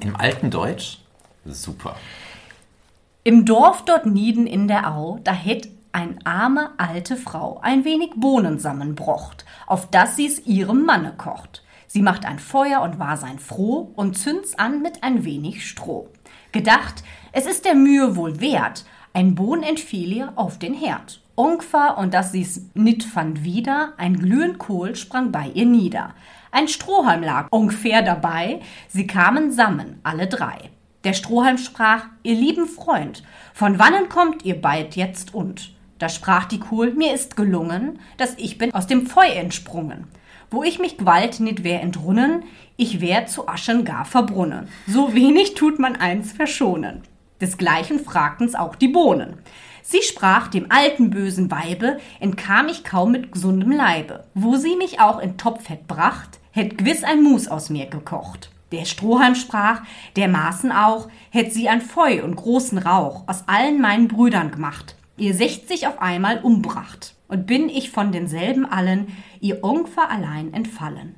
Im 0.00 0.16
alten 0.16 0.50
Deutsch? 0.50 0.98
Super. 1.44 1.96
Im 3.24 3.44
Dorf 3.44 3.84
dort 3.84 4.06
Nieden 4.06 4.46
in 4.46 4.68
der 4.68 4.90
Au, 4.90 5.18
da 5.24 5.32
hätt 5.32 5.68
ein 5.92 6.18
arme 6.24 6.70
alte 6.76 7.16
Frau 7.16 7.60
ein 7.62 7.84
wenig 7.84 8.10
Bohnensammen 8.16 8.94
brocht, 8.94 9.44
auf 9.66 9.90
das 9.90 10.16
sie's 10.16 10.46
ihrem 10.46 10.84
Manne 10.84 11.14
kocht. 11.16 11.62
Sie 11.86 12.02
macht 12.02 12.26
ein 12.26 12.38
Feuer 12.38 12.82
und 12.82 12.98
war 12.98 13.16
sein 13.16 13.38
froh 13.38 13.92
und 13.96 14.16
zünd's 14.16 14.58
an 14.58 14.82
mit 14.82 15.02
ein 15.02 15.24
wenig 15.24 15.66
Stroh. 15.66 16.08
Gedacht, 16.52 17.02
es 17.32 17.46
ist 17.46 17.64
der 17.64 17.74
Mühe 17.74 18.16
wohl 18.16 18.40
wert, 18.40 18.84
ein 19.12 19.34
Bohn 19.34 19.62
entfiel 19.62 20.12
ihr 20.12 20.32
auf 20.36 20.58
den 20.58 20.74
Herd. 20.74 21.20
Ungfer 21.34 21.98
und 21.98 22.14
dass 22.14 22.32
sie's 22.32 22.66
nit 22.74 23.04
fand 23.04 23.44
wieder, 23.44 23.92
ein 23.96 24.18
glühend 24.18 24.58
Kohl 24.58 24.96
sprang 24.96 25.32
bei 25.32 25.50
ihr 25.54 25.66
nieder. 25.66 26.14
Ein 26.50 26.68
Strohhalm 26.68 27.22
lag 27.22 27.48
ungefähr 27.50 28.02
dabei, 28.02 28.60
sie 28.88 29.06
kamen 29.06 29.52
sammen, 29.52 30.00
alle 30.02 30.26
drei. 30.26 30.70
Der 31.04 31.12
Strohhalm 31.12 31.58
sprach, 31.58 32.06
ihr 32.22 32.34
lieben 32.34 32.66
Freund, 32.66 33.22
von 33.54 33.78
wannen 33.78 34.08
kommt 34.08 34.44
ihr 34.44 34.60
bald 34.60 34.96
jetzt 34.96 35.34
und? 35.34 35.74
Da 35.98 36.08
sprach 36.08 36.44
die 36.44 36.60
Kohl, 36.60 36.92
mir 36.92 37.12
ist 37.12 37.36
gelungen, 37.36 37.98
dass 38.16 38.34
ich 38.36 38.58
bin 38.58 38.72
aus 38.72 38.86
dem 38.86 39.06
Feu 39.06 39.26
entsprungen. 39.26 40.06
Wo 40.50 40.62
ich 40.62 40.78
mich 40.78 40.96
Gewalt 40.96 41.40
nit 41.40 41.64
wär 41.64 41.82
entrunnen, 41.82 42.44
ich 42.76 43.00
wär 43.00 43.26
zu 43.26 43.48
Aschen 43.48 43.84
gar 43.84 44.04
verbrunnen. 44.04 44.68
So 44.86 45.14
wenig 45.14 45.54
tut 45.54 45.78
man 45.78 45.96
eins 45.96 46.32
verschonen. 46.32 47.02
Desgleichen 47.40 48.00
fragten's 48.00 48.54
auch 48.54 48.74
die 48.74 48.88
Bohnen. 48.88 49.34
Sie 49.90 50.02
sprach 50.02 50.48
dem 50.48 50.70
alten 50.70 51.08
bösen 51.08 51.50
Weibe, 51.50 51.96
entkam 52.20 52.68
ich 52.68 52.84
kaum 52.84 53.10
mit 53.10 53.32
gesundem 53.32 53.72
Leibe. 53.72 54.24
Wo 54.34 54.56
sie 54.56 54.76
mich 54.76 55.00
auch 55.00 55.18
in 55.18 55.38
Topfett 55.38 55.88
bracht, 55.88 56.40
hätt 56.50 56.76
gewiss 56.76 57.04
ein 57.04 57.22
Mus 57.22 57.48
aus 57.48 57.70
mir 57.70 57.86
gekocht. 57.86 58.50
Der 58.70 58.84
Strohhalm 58.84 59.34
sprach, 59.34 59.80
der 60.14 60.28
Maßen 60.28 60.72
auch, 60.72 61.08
hätt 61.30 61.54
sie 61.54 61.70
ein 61.70 61.80
Feu 61.80 62.22
und 62.22 62.36
großen 62.36 62.76
Rauch 62.76 63.22
aus 63.28 63.44
allen 63.46 63.80
meinen 63.80 64.08
Brüdern 64.08 64.50
gemacht, 64.50 64.94
ihr 65.16 65.32
sechzig 65.32 65.86
auf 65.86 66.02
einmal 66.02 66.40
umbracht. 66.42 67.14
Und 67.26 67.46
bin 67.46 67.70
ich 67.70 67.90
von 67.90 68.12
denselben 68.12 68.66
allen, 68.66 69.16
ihr 69.40 69.64
Ungfer 69.64 70.10
allein 70.10 70.52
entfallen. 70.52 71.14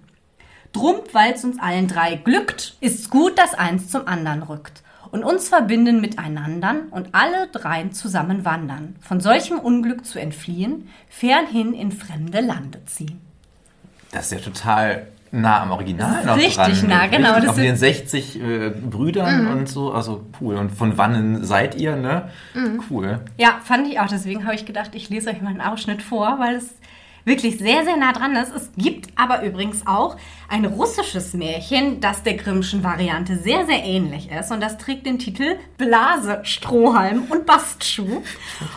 Drum, 0.71 0.95
weil's 1.11 1.43
uns 1.43 1.59
allen 1.59 1.89
drei 1.89 2.15
glückt, 2.15 2.77
ist's 2.81 3.11
gut, 3.11 3.37
dass 3.37 3.55
eins 3.55 3.89
zum 3.89 4.07
andern 4.07 4.45
rückt 4.45 4.85
und 5.11 5.25
uns 5.25 5.49
verbinden 5.49 6.01
miteinander 6.01 6.77
und 6.91 7.09
alle 7.13 7.49
dreien 7.49 7.93
zusammen 7.93 8.45
wandern, 8.45 8.97
von 9.01 9.21
solchem 9.21 9.59
Unglück 9.59 10.05
zu 10.07 10.21
entfliehen, 10.21 10.89
fernhin 11.09 11.75
in 11.75 11.93
fremde 11.93 12.41
Lande 12.41 12.85
ziehen. 12.87 13.21
Das 14.13 14.27
ist 14.27 14.33
ja 14.33 14.39
total 14.39 15.07
nah 15.33 15.63
am 15.63 15.71
Original 15.71 16.11
Das 16.11 16.21
ist 16.21 16.27
noch 16.27 16.37
richtig 16.67 16.81
dran. 16.81 16.89
nah, 16.89 17.07
genau, 17.07 17.35
Richtig, 17.35 17.43
das 17.45 17.51
auch 17.53 17.57
mit 17.57 17.65
sind- 17.65 17.65
den 17.65 17.77
60 17.77 18.43
äh, 18.43 18.71
Brüdern 18.71 19.47
und 19.47 19.69
so, 19.69 19.93
also 19.93 20.27
cool. 20.41 20.57
Und 20.57 20.71
von 20.71 20.99
wann 20.99 21.45
seid 21.45 21.77
ihr, 21.77 21.95
ne? 21.95 22.31
Cool. 22.91 23.21
Ja, 23.39 23.61
fand 23.63 23.87
ich 23.87 24.01
auch. 24.01 24.09
Deswegen 24.09 24.45
habe 24.45 24.57
ich 24.57 24.67
gedacht, 24.67 24.91
ich 24.95 25.09
lese 25.09 25.31
euch 25.31 25.41
mal 25.41 25.51
einen 25.51 25.61
Ausschnitt 25.61 26.03
vor, 26.03 26.39
weil 26.41 26.57
es 26.57 26.75
wirklich 27.25 27.59
sehr, 27.59 27.85
sehr 27.85 27.97
nah 27.97 28.13
dran 28.13 28.37
ist. 28.37 28.55
Es 28.55 28.71
gibt 28.77 29.09
aber 29.17 29.43
übrigens 29.43 29.87
auch 29.87 30.17
ein 30.49 30.65
russisches 30.65 31.35
Märchen, 31.35 32.01
das 32.01 32.23
der 32.23 32.35
Grimmschen 32.35 32.83
Variante 32.83 33.37
sehr, 33.37 33.67
sehr 33.67 33.85
ähnlich 33.85 34.31
ist. 34.31 34.51
Und 34.51 34.61
das 34.61 34.79
trägt 34.79 35.07
den 35.07 35.19
Titel 35.19 35.59
Blase, 35.79 36.41
Strohhalm 36.43 37.25
und 37.31 37.47
Bastschuh. 37.47 38.23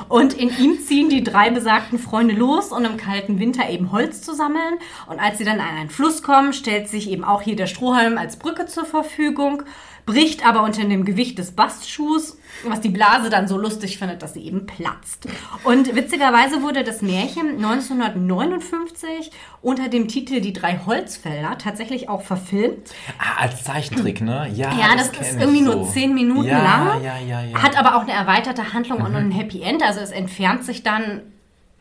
Und 0.10 0.34
in 0.34 0.50
ihm 0.58 0.80
ziehen 0.80 1.10
die 1.10 1.24
drei 1.24 1.50
besagten 1.50 2.00
Freunde 2.00 2.36
los, 2.36 2.72
um 2.72 2.86
im 2.86 2.98
kalten 2.98 3.40
Winter 3.40 3.70
eben 3.70 3.92
Holz 3.92 4.22
zu 4.22 4.34
sammeln. 4.34 4.80
Und 5.08 5.20
als 5.20 5.38
sie 5.38 5.46
dann 5.46 5.60
an 5.60 5.78
einen 5.78 5.90
Fluss 5.90 6.22
kommen, 6.22 6.54
stellt 6.54 6.90
sich 6.90 7.10
eben 7.10 7.24
auch 7.24 7.42
hier 7.42 7.56
der 7.56 7.68
Strohhalm 7.68 8.18
als 8.18 8.38
Brücke 8.38 8.66
zur 8.66 8.86
Verfügung 8.86 9.64
bricht 10.06 10.46
aber 10.46 10.64
unter 10.64 10.84
dem 10.84 11.06
Gewicht 11.06 11.38
des 11.38 11.52
Bastschuhs, 11.52 12.38
was 12.66 12.82
die 12.82 12.90
Blase 12.90 13.30
dann 13.30 13.48
so 13.48 13.58
lustig 13.58 13.98
findet, 13.98 14.22
dass 14.22 14.34
sie 14.34 14.42
eben 14.46 14.66
platzt. 14.66 15.28
Und 15.64 15.96
witzigerweise 15.96 16.62
wurde 16.62 16.84
das 16.84 17.02
Märchen 17.02 17.56
1959 17.56 19.32
unter 19.62 19.88
dem 19.88 20.08
Titel 20.08 20.42
Die 20.42 20.54
drei 20.54 20.80
Holzfäller 20.86 21.58
tatsächlich 21.58 22.10
auch 22.10 22.22
verfilmt. 22.22 22.92
Ah, 23.18 23.42
als 23.42 23.64
Zeichentrick, 23.64 24.22
ne? 24.22 24.50
Ja, 24.54 24.74
Ja, 24.74 24.96
das, 24.96 25.12
kenn 25.12 25.26
ist 25.26 25.40
irgendwie 25.40 25.64
so. 25.64 25.74
nur 25.74 25.90
zehn 25.90 26.14
Minuten 26.14 26.48
ja, 26.48 26.62
lang. 26.62 27.04
Ja, 27.04 27.18
ja, 27.18 27.42
ja. 27.42 27.62
Hat 27.62 27.78
aber 27.78 27.96
auch 27.96 28.02
eine 28.02 28.12
erweiterte 28.14 28.74
Handlung 28.74 29.02
und 29.02 29.16
ein 29.16 29.32
Happy 29.32 29.62
End. 29.62 29.82
Also 29.84 30.02
es 30.02 30.12
entfernt 30.12 30.64
sich 30.66 30.84
dann 30.84 31.22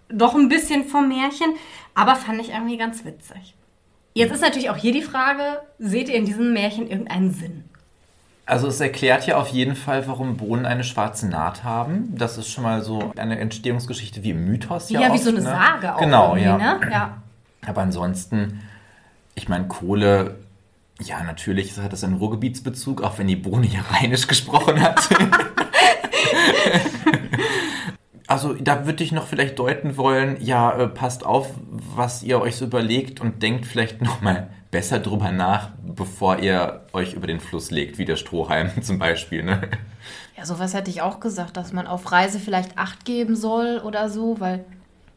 doch 0.09 0.35
ein 0.35 0.49
bisschen 0.49 0.85
vom 0.85 1.09
Märchen. 1.09 1.55
Aber 1.95 2.17
fand 2.17 2.41
ich 2.41 2.51
irgendwie 2.51 2.77
ganz 2.77 3.05
witzig. 3.05 3.55
Jetzt 4.15 4.33
ist 4.33 4.43
natürlich 4.43 4.71
auch 4.71 4.77
hier 4.77 4.93
die 4.93 5.03
Frage, 5.03 5.63
seht 5.79 6.09
ihr 6.09 6.17
in 6.17 6.27
diesem 6.27 6.53
Märchen 6.53 6.89
irgendeinen 6.89 7.33
Sinn? 7.33 7.65
Also 8.53 8.67
es 8.67 8.81
erklärt 8.81 9.27
ja 9.27 9.39
auf 9.39 9.49
jeden 9.49 9.75
Fall, 9.75 10.07
warum 10.07 10.37
Bohnen 10.37 10.67
eine 10.67 10.85
schwarze 10.85 11.27
Naht 11.27 11.65
haben. 11.65 12.15
Das 12.15 12.37
ist 12.37 12.51
schon 12.51 12.65
mal 12.65 12.83
so 12.83 13.11
eine 13.17 13.39
Entstehungsgeschichte 13.39 14.23
wie 14.25 14.33
im 14.33 14.45
Mythos 14.45 14.91
ja 14.91 15.01
Ja, 15.01 15.07
wie 15.09 15.13
oft, 15.13 15.23
so 15.23 15.31
eine 15.31 15.39
ne? 15.39 15.45
Sage 15.45 15.95
auch. 15.95 15.99
Genau, 15.99 16.37
ja. 16.37 16.59
Ne? 16.59 16.81
ja. 16.91 17.23
Aber 17.67 17.81
ansonsten, 17.81 18.61
ich 19.35 19.49
meine, 19.49 19.69
Kohle, 19.69 20.35
ja, 21.01 21.23
natürlich 21.23 21.79
hat 21.79 21.95
das 21.95 22.05
einen 22.05 22.17
Ruhrgebietsbezug, 22.17 23.03
auch 23.03 23.17
wenn 23.17 23.27
die 23.27 23.37
Bohne 23.37 23.67
ja 23.69 23.81
rheinisch 23.91 24.27
gesprochen 24.27 24.83
hat. 24.83 25.09
Also 28.29 28.55
da 28.55 28.87
würde 28.87 29.05
ich 29.05 29.13
noch 29.13 29.27
vielleicht 29.27 29.59
deuten 29.59 29.99
wollen, 29.99 30.39
ja, 30.41 30.73
äh, 30.73 30.89
passt 30.89 31.27
auf, 31.27 31.51
was 31.69 32.23
ihr 32.23 32.41
euch 32.41 32.57
so 32.57 32.65
überlegt 32.65 33.21
und 33.21 33.43
denkt 33.43 33.67
vielleicht 33.67 34.01
nochmal 34.01 34.49
besser 34.73 34.99
drüber 34.99 35.31
nach, 35.31 35.69
bevor 35.87 36.41
ihr 36.41 36.81
euch 36.93 37.13
über 37.13 37.29
den 37.29 37.39
Fluss 37.39 37.71
legt, 37.71 37.99
wie 37.99 38.05
der 38.05 38.17
Strohhalm 38.17 38.71
zum 38.83 38.99
Beispiel. 38.99 39.45
Ne? 39.45 39.61
Ja, 40.37 40.45
sowas 40.45 40.75
hätte 40.75 40.91
ich 40.91 41.03
auch 41.03 41.21
gesagt, 41.21 41.57
dass 41.57 41.73
man 41.73 41.87
auf 41.87 42.11
Reise 42.11 42.41
vielleicht 42.41 42.77
Acht 42.77 43.05
geben 43.05 43.37
soll 43.37 43.81
oder 43.85 44.09
so, 44.09 44.41
weil 44.41 44.65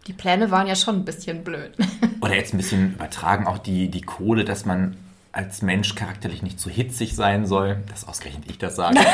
die 0.05 0.13
Pläne 0.13 0.51
waren 0.51 0.67
ja 0.67 0.75
schon 0.75 0.97
ein 0.97 1.05
bisschen 1.05 1.43
blöd. 1.43 1.71
Oder 2.21 2.35
jetzt 2.35 2.53
ein 2.53 2.57
bisschen 2.57 2.93
übertragen 2.93 3.47
auch 3.47 3.57
die, 3.57 3.89
die 3.89 4.01
Kohle, 4.01 4.45
dass 4.45 4.63
man 4.63 4.95
als 5.31 5.63
Mensch 5.63 5.95
charakterlich 5.95 6.43
nicht 6.43 6.59
so 6.59 6.69
hitzig 6.69 7.15
sein 7.15 7.47
soll. 7.47 7.77
Das 7.89 8.07
ausgerechnet 8.07 8.45
ich 8.47 8.59
das 8.59 8.75
sage. 8.75 8.99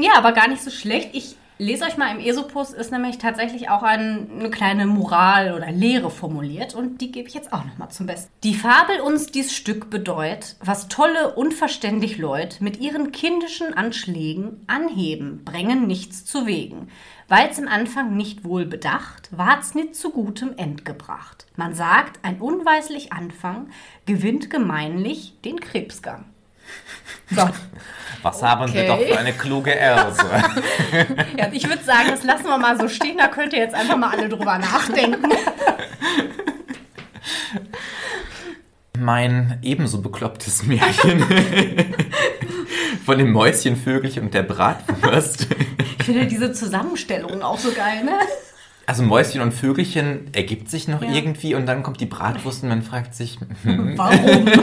Ja, 0.00 0.12
aber 0.16 0.32
gar 0.32 0.48
nicht 0.48 0.62
so 0.62 0.70
schlecht. 0.70 1.10
Ich 1.12 1.36
lese 1.58 1.84
euch 1.84 1.96
mal 1.96 2.14
im 2.14 2.24
Esopus, 2.24 2.72
ist 2.72 2.92
nämlich 2.92 3.18
tatsächlich 3.18 3.68
auch 3.68 3.82
ein, 3.82 4.30
eine 4.38 4.50
kleine 4.50 4.86
Moral 4.86 5.54
oder 5.54 5.70
Lehre 5.70 6.10
formuliert 6.10 6.74
und 6.74 7.00
die 7.00 7.12
gebe 7.12 7.28
ich 7.28 7.34
jetzt 7.34 7.52
auch 7.52 7.64
nochmal 7.64 7.90
zum 7.90 8.06
Besten. 8.06 8.32
Die 8.44 8.54
Fabel 8.54 9.00
uns 9.00 9.26
dies 9.26 9.54
Stück 9.54 9.90
bedeut, 9.90 10.56
was 10.60 10.88
tolle, 10.88 11.34
unverständig 11.34 12.18
Leut 12.18 12.60
mit 12.60 12.80
ihren 12.80 13.12
kindischen 13.12 13.74
Anschlägen 13.74 14.62
anheben, 14.66 15.44
bringen 15.44 15.86
nichts 15.86 16.24
zu 16.24 16.46
wegen. 16.46 16.88
Weil's 17.28 17.58
im 17.58 17.68
Anfang 17.68 18.16
nicht 18.16 18.44
wohl 18.44 18.64
bedacht, 18.64 19.28
ward's 19.36 19.74
nit 19.74 19.94
zu 19.94 20.10
gutem 20.10 20.56
End 20.56 20.86
gebracht. 20.86 21.46
Man 21.56 21.74
sagt, 21.74 22.24
ein 22.24 22.40
unweislich 22.40 23.12
Anfang 23.12 23.68
gewinnt 24.06 24.48
gemeinlich 24.48 25.34
den 25.44 25.60
Krebsgang. 25.60 26.24
So. 27.30 27.48
Was 28.22 28.42
haben 28.42 28.66
Sie 28.68 28.78
Okay. 28.78 28.86
doch 28.88 29.00
für 29.00 29.18
eine 29.18 29.32
kluge 29.32 29.74
Else? 29.78 30.24
Ja, 31.38 31.48
ich 31.52 31.68
würde 31.68 31.82
sagen, 31.84 32.08
das 32.10 32.24
lassen 32.24 32.44
wir 32.46 32.58
mal 32.58 32.78
so 32.78 32.88
stehen, 32.88 33.16
da 33.18 33.28
könnt 33.28 33.52
ihr 33.52 33.60
jetzt 33.60 33.74
einfach 33.74 33.96
mal 33.96 34.10
alle 34.10 34.28
drüber 34.28 34.58
nachdenken. 34.58 35.30
mein 38.98 39.58
ebenso 39.62 40.00
beklopptes 40.02 40.64
Märchen 40.64 41.24
von 43.04 43.18
dem 43.18 43.30
Mäuschen, 43.32 43.76
Vögelchen 43.76 44.24
und 44.24 44.34
der 44.34 44.42
Bratwurst. 44.42 45.46
Ich 45.98 46.04
finde 46.04 46.26
diese 46.26 46.52
Zusammenstellung 46.52 47.42
auch 47.42 47.58
so 47.58 47.70
geil, 47.72 48.04
ne? 48.04 48.12
Also 48.86 49.02
Mäuschen 49.02 49.40
und 49.42 49.52
Vögelchen 49.52 50.28
ergibt 50.34 50.70
sich 50.70 50.88
noch 50.88 51.02
Ja. 51.02 51.12
irgendwie 51.12 51.54
und 51.54 51.66
dann 51.66 51.82
kommt 51.82 52.00
die 52.00 52.06
Bratwurst 52.06 52.62
und 52.64 52.70
man 52.70 52.82
fragt 52.82 53.14
sich, 53.14 53.38
hm, 53.62 53.96
Warum? 53.96 54.48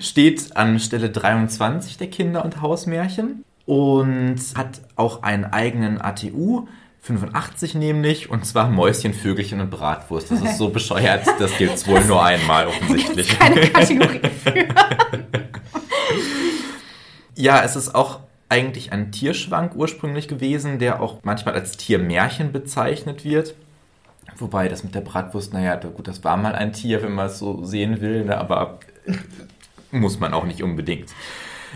steht 0.00 0.56
an 0.56 0.78
Stelle 0.80 1.10
23 1.10 1.98
der 1.98 2.08
Kinder- 2.08 2.44
und 2.44 2.60
Hausmärchen 2.60 3.44
und 3.66 4.40
hat 4.54 4.80
auch 4.96 5.22
einen 5.22 5.44
eigenen 5.44 6.00
ATU, 6.00 6.66
85 7.00 7.74
nämlich, 7.74 8.30
und 8.30 8.44
zwar 8.44 8.68
Mäuschen, 8.68 9.14
Vögelchen 9.14 9.60
und 9.60 9.70
Bratwurst. 9.70 10.30
Das 10.30 10.40
ist 10.40 10.58
so 10.58 10.70
bescheuert, 10.70 11.24
das 11.38 11.56
gibt's 11.56 11.86
wohl 11.86 12.04
nur 12.04 12.24
einmal 12.24 12.66
offensichtlich. 12.66 13.38
Keine 13.38 13.60
Kategorie 13.60 14.20
für. 14.44 14.66
Ja, 17.36 17.62
es 17.62 17.76
ist 17.76 17.94
auch 17.94 18.20
eigentlich 18.48 18.92
ein 18.92 19.12
Tierschwank 19.12 19.74
ursprünglich 19.74 20.28
gewesen, 20.28 20.78
der 20.78 21.00
auch 21.00 21.18
manchmal 21.22 21.54
als 21.54 21.76
Tiermärchen 21.76 22.52
bezeichnet 22.52 23.24
wird. 23.24 23.54
Wobei 24.38 24.68
das 24.68 24.84
mit 24.84 24.94
der 24.94 25.00
Bratwurst, 25.00 25.52
naja, 25.52 25.76
gut, 25.76 26.08
das 26.08 26.22
war 26.24 26.36
mal 26.36 26.54
ein 26.54 26.72
Tier, 26.72 27.02
wenn 27.02 27.12
man 27.12 27.26
es 27.26 27.38
so 27.38 27.64
sehen 27.64 28.00
will, 28.00 28.24
ne, 28.24 28.36
aber 28.36 28.80
muss 30.00 30.20
man 30.20 30.34
auch 30.34 30.44
nicht 30.44 30.62
unbedingt. 30.62 31.12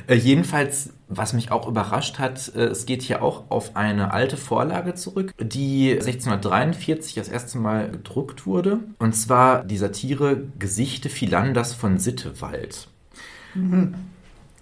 Äh, 0.06 0.14
jedenfalls, 0.14 0.92
was 1.08 1.32
mich 1.32 1.50
auch 1.50 1.66
überrascht 1.66 2.18
hat, 2.18 2.52
äh, 2.54 2.66
es 2.66 2.86
geht 2.86 3.02
hier 3.02 3.22
auch 3.22 3.44
auf 3.50 3.76
eine 3.76 4.12
alte 4.12 4.36
Vorlage 4.36 4.94
zurück, 4.94 5.34
die 5.38 5.90
1643 5.92 7.14
das 7.14 7.28
erste 7.28 7.58
Mal 7.58 7.90
gedruckt 7.90 8.46
wurde. 8.46 8.80
Und 8.98 9.14
zwar 9.14 9.64
die 9.64 9.76
Satire 9.76 10.44
Gesichte 10.58 11.08
Philanders 11.08 11.74
von 11.74 11.98
Sittewald. 11.98 12.88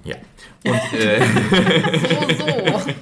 Ja. 0.04 0.16
Und 0.64 0.92
äh, 0.94 1.20
So, 2.38 2.44
so. 2.44 2.92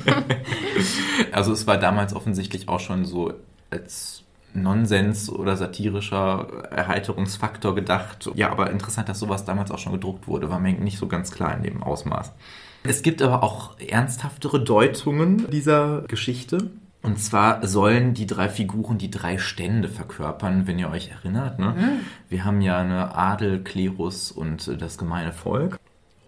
also 1.33 1.53
es 1.53 1.67
war 1.67 1.79
damals 1.79 2.15
offensichtlich 2.15 2.69
auch 2.69 2.81
schon 2.81 3.05
so 3.05 3.35
als 3.71 4.23
Nonsens 4.63 5.31
oder 5.31 5.57
satirischer 5.57 6.65
Erheiterungsfaktor 6.71 7.75
gedacht. 7.75 8.31
Ja, 8.35 8.51
aber 8.51 8.71
interessant, 8.71 9.09
dass 9.09 9.19
sowas 9.19 9.45
damals 9.45 9.71
auch 9.71 9.79
schon 9.79 9.93
gedruckt 9.93 10.27
wurde, 10.29 10.51
war 10.51 10.59
mir 10.59 10.73
nicht 10.73 10.99
so 10.99 11.07
ganz 11.07 11.31
klar 11.31 11.57
in 11.57 11.63
dem 11.63 11.83
Ausmaß. 11.83 12.33
Es 12.85 13.03
gibt 13.03 13.23
aber 13.23 13.43
auch 13.43 13.79
ernsthaftere 13.81 14.63
Deutungen 14.63 15.51
dieser 15.51 16.03
Geschichte. 16.03 16.71
Und 17.03 17.21
zwar 17.21 17.65
sollen 17.65 18.15
die 18.15 18.27
drei 18.27 18.49
Figuren 18.49 18.99
die 18.99 19.11
drei 19.11 19.39
Stände 19.39 19.89
verkörpern, 19.89 20.67
wenn 20.67 20.79
ihr 20.79 20.91
euch 20.91 21.11
erinnert. 21.11 21.61
Ne? 21.61 22.01
Wir 22.29 22.45
haben 22.45 22.61
ja 22.61 22.79
eine 22.79 23.15
Adel, 23.15 23.63
Klerus 23.63 24.33
und 24.33 24.67
äh, 24.67 24.77
das 24.77 24.99
gemeine 24.99 25.33
Volk. 25.33 25.79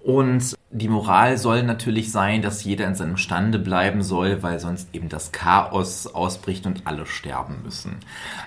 Und 0.02 0.54
die 0.70 0.88
Moral 0.88 1.38
soll 1.38 1.62
natürlich 1.62 2.12
sein, 2.12 2.42
dass 2.42 2.64
jeder 2.64 2.86
in 2.86 2.94
seinem 2.94 3.16
Stande 3.16 3.58
bleiben 3.58 4.02
soll, 4.02 4.42
weil 4.42 4.60
sonst 4.60 4.94
eben 4.94 5.08
das 5.08 5.32
Chaos 5.32 6.06
ausbricht 6.06 6.66
und 6.66 6.86
alle 6.86 7.06
sterben 7.06 7.62
müssen. 7.64 7.96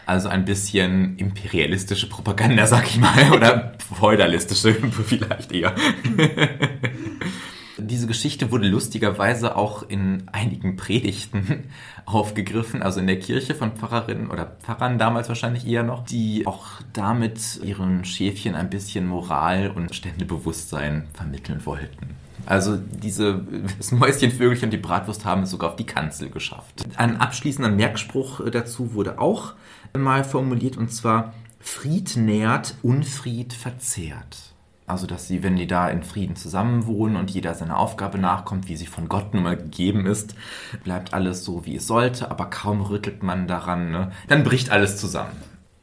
Also 0.06 0.30
ein 0.30 0.46
bisschen 0.46 1.18
imperialistische 1.18 2.08
Propaganda, 2.08 2.66
sag 2.68 2.88
ich 2.88 2.98
mal, 2.98 3.32
oder 3.34 3.74
feudalistische 4.00 4.74
vielleicht 5.06 5.52
eher. 5.52 5.76
Diese 7.82 8.08
Geschichte 8.08 8.52
wurde 8.52 8.68
lustigerweise 8.68 9.56
auch 9.56 9.88
in 9.88 10.24
einigen 10.32 10.76
Predigten 10.76 11.66
aufgegriffen, 12.06 12.82
also 12.82 13.00
in 13.00 13.08
der 13.08 13.20
Kirche 13.20 13.56
von 13.56 13.72
Pfarrerinnen 13.74 14.30
oder 14.30 14.46
Pfarrern 14.46 14.98
damals 14.98 15.28
wahrscheinlich 15.28 15.68
eher 15.68 15.84
noch, 15.84 16.06
die 16.06 16.48
auch 16.48 16.66
damit 16.94 17.60
ihren 17.64 18.06
Schäfchen 18.06 18.56
ein 18.56 18.70
bisschen 18.70 19.08
Moral 19.08 19.72
und 19.72 19.96
Ständebewusstsein 19.96 21.08
vermitteln 21.14 21.66
wollten. 21.66 22.16
Also 22.46 22.78
diese 22.78 23.42
das 23.78 23.92
Mäuschen, 23.92 24.32
Vögelchen 24.32 24.68
und 24.68 24.72
die 24.72 24.78
Bratwurst 24.78 25.26
haben 25.26 25.44
es 25.44 25.52
sogar 25.52 25.72
auf 25.72 25.76
die 25.76 25.86
Kanzel 25.86 26.30
geschafft. 26.30 26.86
Ein 26.98 27.18
abschließender 27.18 27.70
Merkspruch 27.70 28.42
dazu 28.50 28.94
wurde 28.94 29.20
auch 29.20 29.54
mal 29.98 30.24
formuliert 30.24 30.78
und 30.78 30.92
zwar 30.92 31.34
Fried 31.60 32.18
nährt, 32.18 32.76
Unfried 32.82 33.54
verzehrt. 33.54 34.51
Also, 34.88 35.08
dass 35.08 35.28
sie, 35.28 35.44
wenn 35.44 35.56
die 35.56 35.68
da 35.68 35.88
in 35.88 36.04
Frieden 36.04 36.36
zusammenwohnen 36.36 37.16
und 37.16 37.32
jeder 37.32 37.54
seiner 37.54 37.78
Aufgabe 37.78 38.18
nachkommt, 38.18 38.68
wie 38.68 38.76
sie 38.76 38.88
von 38.88 39.08
Gott 39.08 39.34
nun 39.34 39.44
mal 39.44 39.56
gegeben 39.56 40.06
ist, 40.06 40.36
bleibt 40.84 41.14
alles 41.14 41.46
so, 41.46 41.66
wie 41.66 41.76
es 41.76 41.88
sollte, 41.88 42.30
aber 42.30 42.50
kaum 42.50 42.82
rüttelt 42.82 43.24
man 43.24 43.48
daran, 43.48 43.92
ne? 43.92 44.12
dann 44.28 44.44
bricht 44.44 44.70
alles 44.70 44.98
zusammen. 44.98 45.32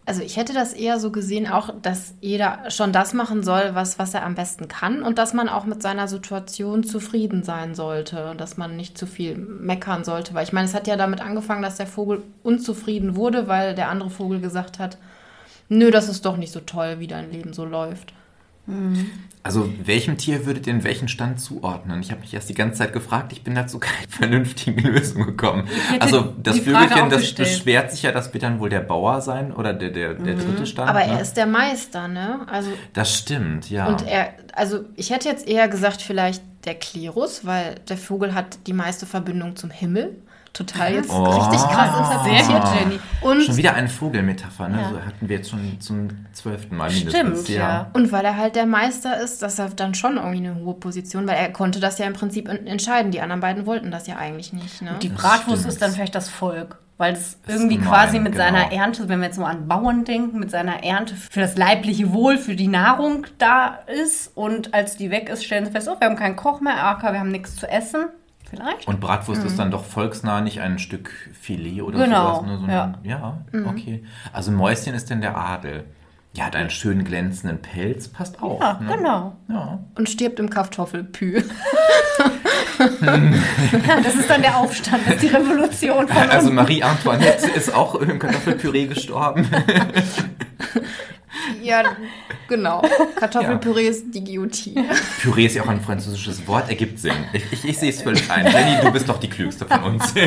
Also 0.08 0.22
ich 0.22 0.38
hätte 0.38 0.54
das 0.54 0.72
eher 0.72 0.98
so 0.98 1.10
gesehen, 1.10 1.46
auch, 1.46 1.68
dass 1.82 2.14
jeder 2.22 2.70
schon 2.70 2.92
das 2.92 3.12
machen 3.12 3.42
soll, 3.42 3.74
was, 3.74 3.98
was 3.98 4.14
er 4.14 4.24
am 4.24 4.34
besten 4.34 4.66
kann 4.66 5.02
und 5.02 5.18
dass 5.18 5.34
man 5.34 5.50
auch 5.50 5.66
mit 5.66 5.82
seiner 5.82 6.08
Situation 6.08 6.82
zufrieden 6.82 7.42
sein 7.42 7.74
sollte 7.74 8.30
und 8.30 8.40
dass 8.40 8.56
man 8.56 8.74
nicht 8.74 8.96
zu 8.96 9.06
viel 9.06 9.36
meckern 9.36 10.04
sollte. 10.04 10.32
Weil 10.32 10.44
ich 10.44 10.52
meine, 10.54 10.66
es 10.66 10.72
hat 10.72 10.86
ja 10.86 10.96
damit 10.96 11.20
angefangen, 11.20 11.60
dass 11.60 11.76
der 11.76 11.86
Vogel 11.86 12.22
unzufrieden 12.42 13.16
wurde, 13.16 13.48
weil 13.48 13.74
der 13.74 13.90
andere 13.90 14.08
Vogel 14.08 14.40
gesagt 14.40 14.78
hat, 14.78 14.96
nö, 15.68 15.90
das 15.90 16.08
ist 16.08 16.24
doch 16.24 16.38
nicht 16.38 16.52
so 16.52 16.60
toll, 16.60 17.00
wie 17.00 17.06
dein 17.06 17.30
Leben 17.30 17.52
so 17.52 17.66
läuft. 17.66 18.14
Also, 19.42 19.72
welchem 19.82 20.18
Tier 20.18 20.44
würdet 20.44 20.66
ihr 20.66 20.74
in 20.74 20.84
welchen 20.84 21.08
Stand 21.08 21.40
zuordnen? 21.40 22.02
Ich 22.02 22.10
habe 22.10 22.20
mich 22.20 22.34
erst 22.34 22.50
die 22.50 22.54
ganze 22.54 22.78
Zeit 22.78 22.92
gefragt, 22.92 23.32
ich 23.32 23.44
bin 23.44 23.54
da 23.54 23.66
zu 23.66 23.78
keiner 23.80 24.06
vernünftigen 24.08 24.82
Lösung 24.82 25.24
gekommen. 25.24 25.68
Also, 26.00 26.34
das 26.42 26.58
Vögelchen, 26.58 27.08
das 27.08 27.22
gestellt. 27.22 27.48
beschwert 27.48 27.90
sich 27.90 28.02
ja, 28.02 28.12
das 28.12 28.34
wird 28.34 28.42
dann 28.42 28.60
wohl 28.60 28.68
der 28.68 28.80
Bauer 28.80 29.20
sein 29.20 29.52
oder 29.52 29.72
der, 29.72 29.90
der, 29.90 30.14
der 30.14 30.34
dritte 30.34 30.66
Stand. 30.66 30.90
Aber 30.90 30.98
ne? 30.98 31.12
er 31.12 31.20
ist 31.22 31.34
der 31.36 31.46
Meister, 31.46 32.08
ne? 32.08 32.40
Also 32.46 32.70
Das 32.92 33.16
stimmt, 33.16 33.70
ja. 33.70 33.86
Und 33.86 34.06
er, 34.06 34.34
also 34.52 34.84
ich 34.96 35.10
hätte 35.10 35.28
jetzt 35.28 35.48
eher 35.48 35.68
gesagt, 35.68 36.02
vielleicht 36.02 36.42
der 36.64 36.74
Klerus, 36.74 37.46
weil 37.46 37.76
der 37.88 37.96
Vogel 37.96 38.34
hat 38.34 38.58
die 38.66 38.72
meiste 38.74 39.06
Verbindung 39.06 39.56
zum 39.56 39.70
Himmel. 39.70 40.16
Total 40.52 40.92
jetzt 40.94 41.10
Oh. 41.10 41.22
richtig 41.24 41.60
krass 41.68 41.96
interpretiert. 41.98 42.44
Sehr 42.46 42.60
gut, 42.60 42.68
Jenny. 42.80 43.00
Und, 43.20 43.42
Schon 43.44 43.56
wieder 43.56 43.74
eine 43.74 43.88
Vogelmetapher, 43.88 44.68
ne? 44.68 44.80
Ja. 44.80 44.88
So 44.90 44.96
hatten 45.04 45.28
wir 45.28 45.36
jetzt 45.36 45.50
schon 45.50 45.80
zum 45.80 46.08
zwölften 46.32 46.76
Mal 46.76 46.90
Stimmt, 46.90 47.12
mindestens. 47.12 47.48
ja. 47.54 47.90
und 47.92 48.10
weil 48.12 48.24
er 48.24 48.36
halt 48.36 48.56
der 48.56 48.66
Meister 48.66 49.20
ist, 49.20 49.42
dass 49.42 49.58
er 49.58 49.68
dann 49.70 49.94
schon 49.94 50.16
irgendwie 50.16 50.38
eine 50.38 50.54
hohe 50.56 50.74
Position, 50.74 51.26
weil 51.28 51.36
er 51.36 51.52
konnte 51.52 51.78
das 51.80 51.98
ja 51.98 52.06
im 52.06 52.12
Prinzip 52.14 52.48
en- 52.48 52.66
entscheiden. 52.66 53.10
Die 53.12 53.20
anderen 53.20 53.40
beiden 53.40 53.66
wollten 53.66 53.90
das 53.90 54.06
ja 54.06 54.16
eigentlich 54.16 54.52
nicht. 54.52 54.82
Ne? 54.82 54.96
Die 55.02 55.08
Bratwurst 55.10 55.66
ist 55.66 55.80
dann 55.82 55.92
vielleicht 55.92 56.14
das 56.14 56.28
Volk. 56.28 56.78
Weil 57.00 57.12
es 57.12 57.38
irgendwie 57.46 57.76
ist 57.76 57.82
quasi 57.84 58.14
gemein, 58.16 58.22
mit 58.24 58.32
genau. 58.32 58.44
seiner 58.44 58.72
Ernte, 58.72 59.08
wenn 59.08 59.20
wir 59.20 59.26
jetzt 59.28 59.38
mal 59.38 59.48
an 59.52 59.68
Bauern 59.68 60.04
denken, 60.04 60.40
mit 60.40 60.50
seiner 60.50 60.82
Ernte 60.82 61.14
für 61.14 61.38
das 61.38 61.56
leibliche 61.56 62.12
Wohl, 62.12 62.38
für 62.38 62.56
die 62.56 62.66
Nahrung 62.66 63.24
da 63.38 63.78
ist. 64.02 64.32
Und 64.36 64.74
als 64.74 64.96
die 64.96 65.12
weg 65.12 65.28
ist, 65.28 65.44
stellen 65.44 65.64
sie 65.64 65.70
fest, 65.70 65.88
oh, 65.88 65.94
wir 66.00 66.08
haben 66.08 66.16
keinen 66.16 66.34
Koch 66.34 66.60
mehr, 66.60 66.82
aka 66.84 67.12
wir 67.12 67.20
haben 67.20 67.30
nichts 67.30 67.54
zu 67.54 67.70
essen. 67.70 68.06
Vielleicht. 68.50 68.88
Und 68.88 69.00
Bratwurst 69.00 69.44
ist 69.44 69.58
dann 69.58 69.70
doch 69.70 69.84
volksnah, 69.84 70.40
nicht 70.40 70.60
ein 70.60 70.78
Stück 70.78 71.10
Filet 71.38 71.82
oder 71.82 72.04
Genau, 72.04 72.36
sowas. 72.36 72.46
Ne? 72.46 72.58
Sondern, 72.58 72.98
ja. 73.04 73.42
okay. 73.66 74.04
Also 74.32 74.50
Mäuschen 74.52 74.94
ist 74.94 75.10
denn 75.10 75.20
der 75.20 75.36
Adel. 75.36 75.84
Ja, 76.34 76.46
hat 76.46 76.56
einen 76.56 76.70
schönen 76.70 77.04
glänzenden 77.04 77.60
Pelz, 77.60 78.08
passt 78.08 78.42
auch. 78.42 78.60
Ja, 78.60 78.78
ne? 78.80 78.96
genau. 78.96 79.36
Ja. 79.48 79.80
Und 79.96 80.08
stirbt 80.08 80.38
im 80.38 80.48
Kartoffelpü. 80.48 81.42
Das 84.04 84.14
ist 84.14 84.30
dann 84.30 84.42
der 84.42 84.56
Aufstand, 84.56 85.06
das 85.06 85.14
ist 85.14 85.22
die 85.22 85.28
Revolution 85.28 86.06
von. 86.08 86.30
Also 86.30 86.50
Marie 86.50 86.82
Antoinette 86.82 87.50
ist 87.50 87.74
auch 87.74 87.96
im 87.96 88.18
Kartoffelpüree 88.18 88.86
gestorben. 88.86 89.48
ja, 91.68 91.96
genau. 92.48 92.82
Kartoffelpüree 93.16 93.88
ist 93.88 94.06
die 94.14 94.24
Guillotine. 94.24 94.86
Püree 95.20 95.46
ist 95.46 95.54
ja 95.54 95.62
auch 95.62 95.68
ein 95.68 95.80
französisches 95.80 96.46
Wort, 96.46 96.68
ergibt 96.68 96.98
Sinn. 96.98 97.12
Ich, 97.32 97.44
ich, 97.52 97.64
ich 97.64 97.78
sehe 97.78 97.90
es 97.90 98.02
völlig 98.02 98.30
ein. 98.30 98.46
Jenny, 98.46 98.80
du 98.82 98.90
bist 98.90 99.08
doch 99.08 99.18
die 99.18 99.28
Klügste 99.28 99.66
von 99.66 99.82
uns. 99.84 100.14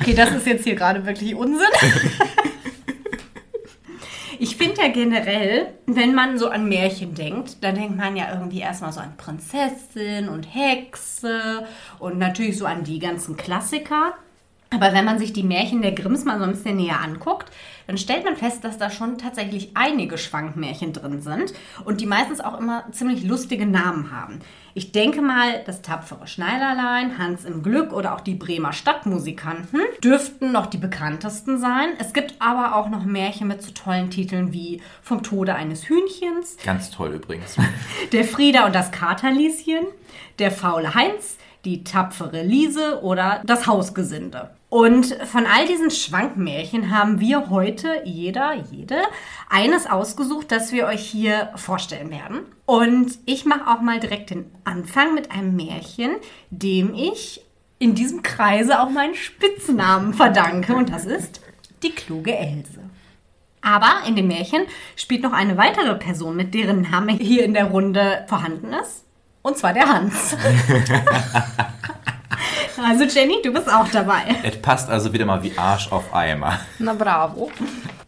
Okay, 0.00 0.12
das 0.12 0.32
ist 0.32 0.46
jetzt 0.46 0.64
hier 0.64 0.74
gerade 0.74 1.06
wirklich 1.06 1.34
Unsinn. 1.34 1.66
Ich 4.38 4.56
finde 4.56 4.82
ja 4.82 4.88
generell, 4.88 5.68
wenn 5.86 6.14
man 6.14 6.36
so 6.36 6.48
an 6.48 6.68
Märchen 6.68 7.14
denkt, 7.14 7.62
dann 7.62 7.76
denkt 7.76 7.96
man 7.96 8.14
ja 8.14 8.30
irgendwie 8.34 8.60
erstmal 8.60 8.92
so 8.92 9.00
an 9.00 9.16
Prinzessin 9.16 10.28
und 10.28 10.42
Hexe 10.42 11.66
und 11.98 12.18
natürlich 12.18 12.58
so 12.58 12.66
an 12.66 12.84
die 12.84 12.98
ganzen 12.98 13.38
Klassiker. 13.38 14.12
Aber 14.74 14.92
wenn 14.92 15.04
man 15.04 15.18
sich 15.18 15.32
die 15.32 15.42
Märchen 15.42 15.82
der 15.82 15.92
Grimms 15.92 16.24
mal 16.24 16.38
so 16.38 16.44
ein 16.44 16.50
bisschen 16.50 16.76
näher 16.76 17.00
anguckt, 17.00 17.50
dann 17.86 17.98
stellt 17.98 18.24
man 18.24 18.36
fest, 18.36 18.64
dass 18.64 18.78
da 18.78 18.90
schon 18.90 19.18
tatsächlich 19.18 19.70
einige 19.74 20.18
Schwankmärchen 20.18 20.92
drin 20.92 21.20
sind 21.20 21.52
und 21.84 22.00
die 22.00 22.06
meistens 22.06 22.40
auch 22.40 22.58
immer 22.58 22.84
ziemlich 22.92 23.24
lustige 23.24 23.66
Namen 23.66 24.10
haben. 24.10 24.40
Ich 24.76 24.90
denke 24.90 25.22
mal, 25.22 25.62
das 25.66 25.82
tapfere 25.82 26.26
Schneiderlein, 26.26 27.16
Hans 27.18 27.44
im 27.44 27.62
Glück 27.62 27.92
oder 27.92 28.14
auch 28.14 28.20
die 28.20 28.34
Bremer 28.34 28.72
Stadtmusikanten 28.72 29.80
dürften 30.02 30.50
noch 30.50 30.66
die 30.66 30.78
bekanntesten 30.78 31.58
sein. 31.58 31.90
Es 31.98 32.12
gibt 32.12 32.34
aber 32.40 32.74
auch 32.74 32.88
noch 32.88 33.04
Märchen 33.04 33.46
mit 33.46 33.62
so 33.62 33.70
tollen 33.70 34.10
Titeln 34.10 34.52
wie 34.52 34.82
Vom 35.00 35.22
Tode 35.22 35.54
eines 35.54 35.88
Hühnchens, 35.88 36.56
Ganz 36.64 36.90
toll 36.90 37.14
übrigens. 37.14 37.56
Der 38.12 38.24
Frieda 38.24 38.66
und 38.66 38.74
das 38.74 38.90
Katerlieschen, 38.90 39.86
Der 40.40 40.50
faule 40.50 40.94
Heinz, 40.94 41.36
Die 41.64 41.84
tapfere 41.84 42.42
Liese 42.42 43.00
oder 43.02 43.42
Das 43.44 43.68
Hausgesinde. 43.68 44.50
Und 44.74 45.16
von 45.30 45.46
all 45.46 45.68
diesen 45.68 45.92
Schwankmärchen 45.92 46.90
haben 46.90 47.20
wir 47.20 47.48
heute, 47.48 48.02
jeder, 48.04 48.54
jede, 48.72 48.96
eines 49.48 49.86
ausgesucht, 49.86 50.50
das 50.50 50.72
wir 50.72 50.86
euch 50.86 51.02
hier 51.02 51.50
vorstellen 51.54 52.10
werden. 52.10 52.40
Und 52.66 53.16
ich 53.24 53.44
mache 53.44 53.68
auch 53.68 53.82
mal 53.82 54.00
direkt 54.00 54.30
den 54.30 54.50
Anfang 54.64 55.14
mit 55.14 55.30
einem 55.30 55.54
Märchen, 55.54 56.16
dem 56.50 56.92
ich 56.92 57.44
in 57.78 57.94
diesem 57.94 58.24
Kreise 58.24 58.80
auch 58.80 58.90
meinen 58.90 59.14
Spitznamen 59.14 60.12
verdanke. 60.12 60.74
Und 60.74 60.90
das 60.90 61.04
ist 61.04 61.40
die 61.84 61.92
kluge 61.92 62.36
Else. 62.36 62.80
Aber 63.62 64.02
in 64.08 64.16
dem 64.16 64.26
Märchen 64.26 64.62
spielt 64.96 65.22
noch 65.22 65.32
eine 65.32 65.56
weitere 65.56 65.94
Person 65.94 66.34
mit, 66.34 66.52
deren 66.52 66.82
Name 66.82 67.12
hier 67.12 67.44
in 67.44 67.54
der 67.54 67.66
Runde 67.66 68.24
vorhanden 68.26 68.72
ist. 68.72 69.04
Und 69.40 69.56
zwar 69.56 69.72
der 69.72 69.88
Hans. 69.88 70.36
also 72.82 73.04
Jenny, 73.04 73.40
du 73.42 73.52
bist 73.52 73.72
auch 73.72 73.88
dabei. 73.88 74.22
Es 74.42 74.60
passt 74.60 74.88
also 74.88 75.12
wieder 75.12 75.26
mal 75.26 75.42
wie 75.42 75.56
Arsch 75.56 75.90
auf 75.90 76.14
Eimer. 76.14 76.60
Na 76.78 76.94
bravo. 76.94 77.50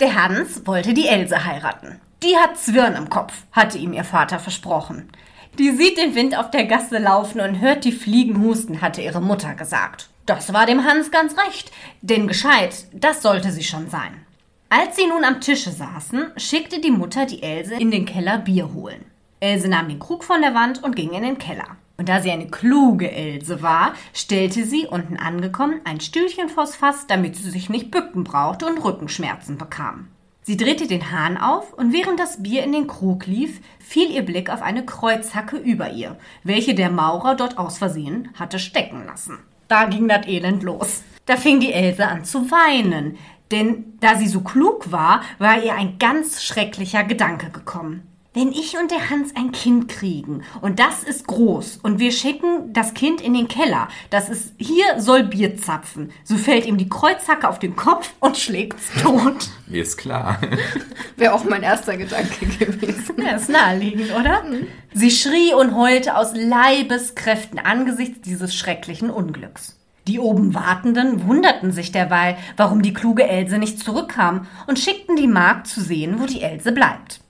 Der 0.01 0.15
Hans 0.15 0.67
wollte 0.67 0.95
die 0.95 1.09
Else 1.09 1.45
heiraten. 1.45 2.01
Die 2.23 2.37
hat 2.37 2.59
Zwirn 2.59 2.95
im 2.95 3.11
Kopf, 3.11 3.33
hatte 3.53 3.79
ihm 3.79 3.93
ihr 3.93 4.05
Vater 4.05 4.39
versprochen. 4.39 5.11
Die 5.59 5.71
sieht 5.71 5.97
den 5.97 6.15
Wind 6.15 6.37
auf 6.37 6.51
der 6.51 6.67
Gasse 6.67 6.99
laufen 6.99 7.41
und 7.41 7.61
hört 7.61 7.85
die 7.85 7.93
Fliegen 7.93 8.43
husten, 8.43 8.83
hatte 8.83 9.01
ihre 9.01 9.23
Mutter 9.23 9.55
gesagt. 9.55 10.09
Das 10.27 10.53
war 10.53 10.67
dem 10.67 10.85
Hans 10.85 11.11
ganz 11.11 11.35
recht, 11.39 11.71
denn 12.03 12.27
gescheit, 12.27 12.87
das 12.93 13.23
sollte 13.23 13.53
sie 13.53 13.63
schon 13.63 13.89
sein. 13.89 14.27
Als 14.69 14.97
sie 14.97 15.07
nun 15.07 15.25
am 15.25 15.41
Tische 15.41 15.71
saßen, 15.71 16.33
schickte 16.37 16.81
die 16.81 16.91
Mutter 16.91 17.25
die 17.25 17.43
Else 17.43 17.77
in 17.77 17.91
den 17.91 18.05
Keller 18.05 18.39
Bier 18.39 18.75
holen. 18.75 19.05
Else 19.39 19.69
nahm 19.69 19.89
den 19.89 20.01
Krug 20.01 20.25
von 20.25 20.41
der 20.41 20.55
Wand 20.55 20.83
und 20.83 20.97
ging 20.97 21.13
in 21.13 21.23
den 21.23 21.39
Keller. 21.39 21.77
Und 21.99 22.09
da 22.09 22.21
sie 22.21 22.31
eine 22.31 22.49
kluge 22.49 23.11
Else 23.11 23.63
war, 23.63 23.95
stellte 24.13 24.65
sie, 24.65 24.87
unten 24.87 25.17
angekommen, 25.17 25.81
ein 25.85 26.01
Stühlchen 26.01 26.49
vors 26.49 26.77
Fass, 26.77 27.07
damit 27.07 27.37
sie 27.37 27.51
sich 27.51 27.71
nicht 27.71 27.91
bücken 27.91 28.25
brauchte 28.25 28.67
und 28.67 28.85
Rückenschmerzen 28.85 29.57
bekam. 29.57 30.09
Sie 30.43 30.57
drehte 30.57 30.87
den 30.87 31.11
Hahn 31.11 31.39
auf 31.39 31.73
und 31.73 31.93
während 31.93 32.21
das 32.21 32.43
Bier 32.43 32.63
in 32.63 32.71
den 32.71 32.87
Krug 32.87 33.27
lief, 33.27 33.61
fiel 33.81 34.11
ihr 34.11 34.23
Blick 34.23 34.49
auf 34.49 34.63
eine 34.63 34.85
Kreuzhacke 34.85 35.57
über 35.57 35.91
ihr, 35.91 36.17
welche 36.45 36.75
der 36.75 36.91
Maurer 36.91 37.35
dort 37.35 37.59
aus 37.59 37.79
Versehen 37.79 38.29
hatte 38.39 38.61
stecken 38.61 39.07
lassen. 39.07 39.39
Da 39.67 39.87
ging 39.87 40.07
das 40.07 40.27
Elend 40.29 40.63
los. 40.63 41.03
Da 41.25 41.37
fing 41.37 41.59
die 41.59 41.73
Else 41.73 42.07
an 42.07 42.25
zu 42.25 42.49
weinen, 42.53 43.19
denn 43.51 43.99
da 43.99 44.15
sie 44.15 44.29
so 44.29 44.43
klug 44.43 44.93
war, 44.93 45.23
war 45.39 45.63
ihr 45.63 45.75
ein 45.75 45.99
ganz 45.99 46.45
schrecklicher 46.45 47.03
Gedanke 47.03 47.51
gekommen. 47.51 48.07
Wenn 48.37 48.53
ich 48.53 48.77
und 48.77 48.91
der 48.91 49.09
Hans 49.09 49.35
ein 49.35 49.51
Kind 49.51 49.89
kriegen 49.89 50.43
und 50.61 50.79
das 50.79 51.03
ist 51.03 51.27
groß 51.27 51.79
und 51.83 51.99
wir 51.99 52.13
schicken 52.13 52.71
das 52.75 52.93
Kind 52.93 53.23
in 53.23 53.33
den 53.33 53.49
Keller, 53.49 53.89
das 54.11 54.29
ist 54.29 54.53
hier 54.59 55.01
soll 55.01 55.23
Bier 55.23 55.57
zapfen, 55.57 56.13
so 56.23 56.37
fällt 56.37 56.67
ihm 56.67 56.77
die 56.77 56.91
Kreuzhacke 56.91 57.49
auf 57.49 57.59
den 57.59 57.77
Kopf 57.77 58.13
und 58.21 58.37
schlägt's 58.37 58.91
tot. 59.01 59.49
Mir 59.67 59.81
ist 59.81 59.97
klar. 59.97 60.39
Wäre 61.17 61.33
auch 61.33 61.45
mein 61.45 61.63
erster 61.63 61.97
Gedanke 61.97 62.45
gewesen. 62.45 63.15
Ja, 63.25 63.37
ist 63.37 63.49
naheliegend, 63.49 64.15
oder? 64.15 64.45
Sie 64.93 65.11
schrie 65.11 65.55
und 65.55 65.75
heulte 65.75 66.15
aus 66.15 66.33
Leibeskräften 66.35 67.59
angesichts 67.59 68.21
dieses 68.21 68.55
schrecklichen 68.55 69.09
Unglücks. 69.09 69.79
Die 70.09 70.19
oben 70.19 70.53
Wartenden 70.53 71.27
wunderten 71.27 71.73
sich 71.73 71.91
derweil, 71.91 72.37
warum 72.59 72.83
die 72.83 72.93
kluge 72.93 73.27
Else 73.27 73.57
nicht 73.57 73.79
zurückkam 73.79 74.47
und 74.67 74.79
schickten 74.79 75.17
die 75.17 75.27
Magd 75.27 75.69
zu 75.69 75.81
sehen, 75.81 76.21
wo 76.21 76.27
die 76.27 76.43
Else 76.43 76.73
bleibt. 76.73 77.21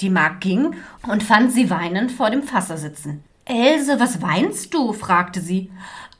Die 0.00 0.10
Magd 0.10 0.40
ging 0.40 0.74
und 1.06 1.22
fand 1.22 1.52
sie 1.52 1.70
weinend 1.70 2.12
vor 2.12 2.30
dem 2.30 2.42
Fasse 2.42 2.78
sitzen. 2.78 3.22
Else, 3.44 4.00
was 4.00 4.22
weinst 4.22 4.72
du? 4.72 4.92
fragte 4.92 5.40
sie. 5.40 5.70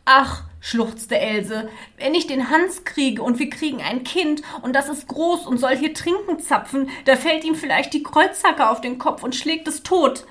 Ach, 0.04 0.42
schluchzte 0.60 1.18
Else, 1.18 1.68
wenn 1.96 2.14
ich 2.14 2.26
den 2.26 2.50
Hans 2.50 2.84
kriege 2.84 3.22
und 3.22 3.38
wir 3.38 3.48
kriegen 3.48 3.80
ein 3.80 4.04
Kind 4.04 4.42
und 4.62 4.74
das 4.74 4.88
ist 4.88 5.08
groß 5.08 5.46
und 5.46 5.58
soll 5.58 5.76
hier 5.76 5.94
trinken 5.94 6.40
zapfen, 6.40 6.90
da 7.06 7.16
fällt 7.16 7.44
ihm 7.44 7.54
vielleicht 7.54 7.94
die 7.94 8.02
Kreuzhacke 8.02 8.68
auf 8.68 8.80
den 8.80 8.98
Kopf 8.98 9.22
und 9.22 9.34
schlägt 9.34 9.68
es 9.68 9.82
tot. 9.82 10.26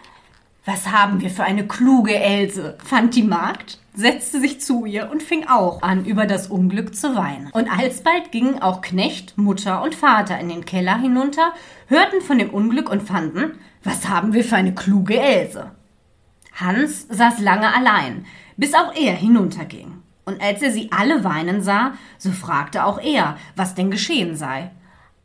Was 0.65 0.91
haben 0.91 1.21
wir 1.21 1.29
für 1.29 1.43
eine 1.43 1.65
kluge 1.65 2.15
Else, 2.15 2.77
fand 2.83 3.15
die 3.15 3.23
Magd, 3.23 3.79
setzte 3.93 4.39
sich 4.39 4.61
zu 4.61 4.85
ihr 4.85 5.09
und 5.11 5.23
fing 5.23 5.47
auch 5.47 5.81
an, 5.81 6.05
über 6.05 6.25
das 6.25 6.47
Unglück 6.47 6.95
zu 6.95 7.15
weinen. 7.15 7.49
Und 7.51 7.69
alsbald 7.69 8.31
gingen 8.31 8.61
auch 8.61 8.81
Knecht, 8.81 9.37
Mutter 9.37 9.81
und 9.81 9.95
Vater 9.95 10.39
in 10.39 10.49
den 10.49 10.65
Keller 10.65 10.97
hinunter, 10.97 11.53
hörten 11.87 12.21
von 12.21 12.37
dem 12.37 12.49
Unglück 12.49 12.89
und 12.89 13.03
fanden, 13.03 13.59
was 13.83 14.07
haben 14.07 14.33
wir 14.33 14.43
für 14.43 14.57
eine 14.57 14.75
kluge 14.75 15.19
Else. 15.19 15.71
Hans 16.55 17.07
saß 17.09 17.39
lange 17.39 17.73
allein, 17.73 18.25
bis 18.57 18.73
auch 18.73 18.93
er 18.95 19.13
hinunterging. 19.13 20.01
Und 20.25 20.41
als 20.41 20.61
er 20.61 20.71
sie 20.71 20.91
alle 20.91 21.23
weinen 21.23 21.61
sah, 21.61 21.93
so 22.17 22.31
fragte 22.31 22.85
auch 22.85 23.01
er, 23.01 23.37
was 23.55 23.75
denn 23.75 23.89
geschehen 23.89 24.35
sei. 24.35 24.71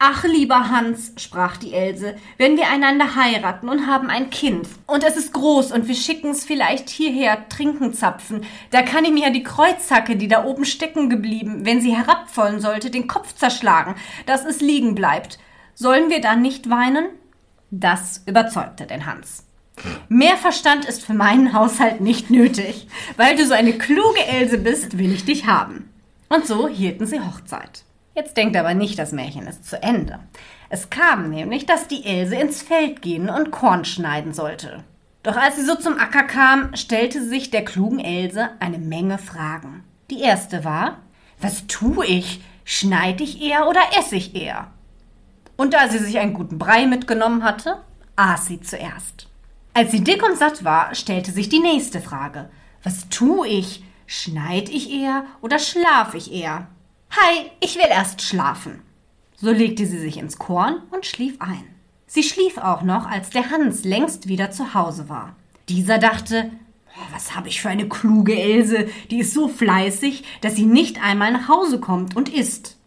Ach, 0.06 0.22
lieber 0.24 0.68
Hans, 0.68 1.12
sprach 1.16 1.56
die 1.56 1.72
Else, 1.72 2.14
wenn 2.36 2.58
wir 2.58 2.68
einander 2.68 3.16
heiraten 3.16 3.70
und 3.70 3.86
haben 3.86 4.10
ein 4.10 4.28
Kind, 4.28 4.68
und 4.86 5.02
es 5.02 5.16
ist 5.16 5.32
groß 5.32 5.72
und 5.72 5.88
wir 5.88 5.94
schicken's 5.94 6.44
vielleicht 6.44 6.90
hierher 6.90 7.48
trinken 7.48 7.94
zapfen, 7.94 8.44
da 8.70 8.82
kann 8.82 9.06
ihm 9.06 9.16
ja 9.16 9.30
die 9.30 9.42
Kreuzhacke, 9.42 10.16
die 10.16 10.28
da 10.28 10.44
oben 10.44 10.66
stecken 10.66 11.08
geblieben, 11.08 11.64
wenn 11.64 11.80
sie 11.80 11.96
herabfallen 11.96 12.60
sollte, 12.60 12.90
den 12.90 13.08
Kopf 13.08 13.34
zerschlagen, 13.34 13.94
dass 14.26 14.44
es 14.44 14.60
liegen 14.60 14.94
bleibt. 14.94 15.38
Sollen 15.74 16.10
wir 16.10 16.20
dann 16.20 16.42
nicht 16.42 16.68
weinen? 16.68 17.06
Das 17.70 18.24
überzeugte 18.26 18.84
den 18.84 19.06
Hans. 19.06 19.46
Mehr 20.10 20.36
Verstand 20.36 20.84
ist 20.84 21.02
für 21.02 21.14
meinen 21.14 21.54
Haushalt 21.54 22.02
nicht 22.02 22.28
nötig. 22.28 22.88
Weil 23.16 23.36
du 23.36 23.46
so 23.46 23.54
eine 23.54 23.72
kluge 23.78 24.22
Else 24.26 24.58
bist, 24.58 24.98
will 24.98 25.14
ich 25.14 25.24
dich 25.24 25.46
haben. 25.46 25.88
Und 26.28 26.46
so 26.46 26.68
hielten 26.68 27.06
sie 27.06 27.20
Hochzeit. 27.20 27.84
Jetzt 28.14 28.36
denkt 28.36 28.56
aber 28.56 28.74
nicht, 28.74 28.98
das 28.98 29.12
Märchen 29.12 29.46
ist 29.46 29.66
zu 29.68 29.82
Ende. 29.82 30.20
Es 30.68 30.90
kam 30.90 31.30
nämlich, 31.30 31.66
dass 31.66 31.88
die 31.88 32.04
Else 32.04 32.36
ins 32.36 32.62
Feld 32.62 33.02
gehen 33.02 33.28
und 33.28 33.50
Korn 33.50 33.84
schneiden 33.84 34.32
sollte. 34.32 34.84
Doch 35.24 35.36
als 35.36 35.56
sie 35.56 35.64
so 35.64 35.74
zum 35.74 35.98
Acker 35.98 36.24
kam, 36.24 36.76
stellte 36.76 37.24
sich 37.24 37.50
der 37.50 37.64
klugen 37.64 37.98
Else 37.98 38.50
eine 38.60 38.78
Menge 38.78 39.18
Fragen. 39.18 39.82
Die 40.10 40.20
erste 40.20 40.64
war, 40.64 40.98
was 41.40 41.66
tue 41.66 42.06
ich? 42.06 42.40
Schneide 42.64 43.24
ich 43.24 43.42
eher 43.42 43.68
oder 43.68 43.80
esse 43.98 44.16
ich 44.16 44.36
eher? 44.36 44.68
Und 45.56 45.74
da 45.74 45.88
sie 45.88 45.98
sich 45.98 46.18
einen 46.18 46.34
guten 46.34 46.58
Brei 46.58 46.86
mitgenommen 46.86 47.42
hatte, 47.42 47.78
aß 48.16 48.46
sie 48.46 48.60
zuerst. 48.60 49.28
Als 49.72 49.90
sie 49.90 50.04
dick 50.04 50.22
und 50.22 50.38
satt 50.38 50.64
war, 50.64 50.94
stellte 50.94 51.32
sich 51.32 51.48
die 51.48 51.58
nächste 51.58 52.00
Frage. 52.00 52.48
Was 52.82 53.08
tue 53.08 53.48
ich? 53.48 53.82
Schneid 54.06 54.68
ich 54.68 54.92
eher 54.92 55.24
oder 55.40 55.58
schlaf 55.58 56.14
ich 56.14 56.32
eher? 56.32 56.68
Hi, 57.16 57.48
ich 57.60 57.76
will 57.76 57.86
erst 57.88 58.22
schlafen. 58.22 58.82
So 59.36 59.52
legte 59.52 59.86
sie 59.86 59.98
sich 60.00 60.16
ins 60.16 60.36
Korn 60.36 60.82
und 60.90 61.06
schlief 61.06 61.36
ein. 61.40 61.64
Sie 62.08 62.24
schlief 62.24 62.58
auch 62.58 62.82
noch, 62.82 63.08
als 63.08 63.30
der 63.30 63.50
Hans 63.50 63.84
längst 63.84 64.26
wieder 64.26 64.50
zu 64.50 64.74
Hause 64.74 65.08
war. 65.08 65.36
Dieser 65.68 65.98
dachte, 65.98 66.50
was 67.12 67.36
habe 67.36 67.46
ich 67.46 67.60
für 67.60 67.68
eine 67.68 67.88
kluge 67.88 68.36
Else, 68.36 68.88
die 69.12 69.20
ist 69.20 69.32
so 69.32 69.46
fleißig, 69.46 70.24
dass 70.40 70.56
sie 70.56 70.66
nicht 70.66 71.04
einmal 71.04 71.30
nach 71.30 71.48
Hause 71.48 71.78
kommt 71.78 72.16
und 72.16 72.34
isst. 72.34 72.78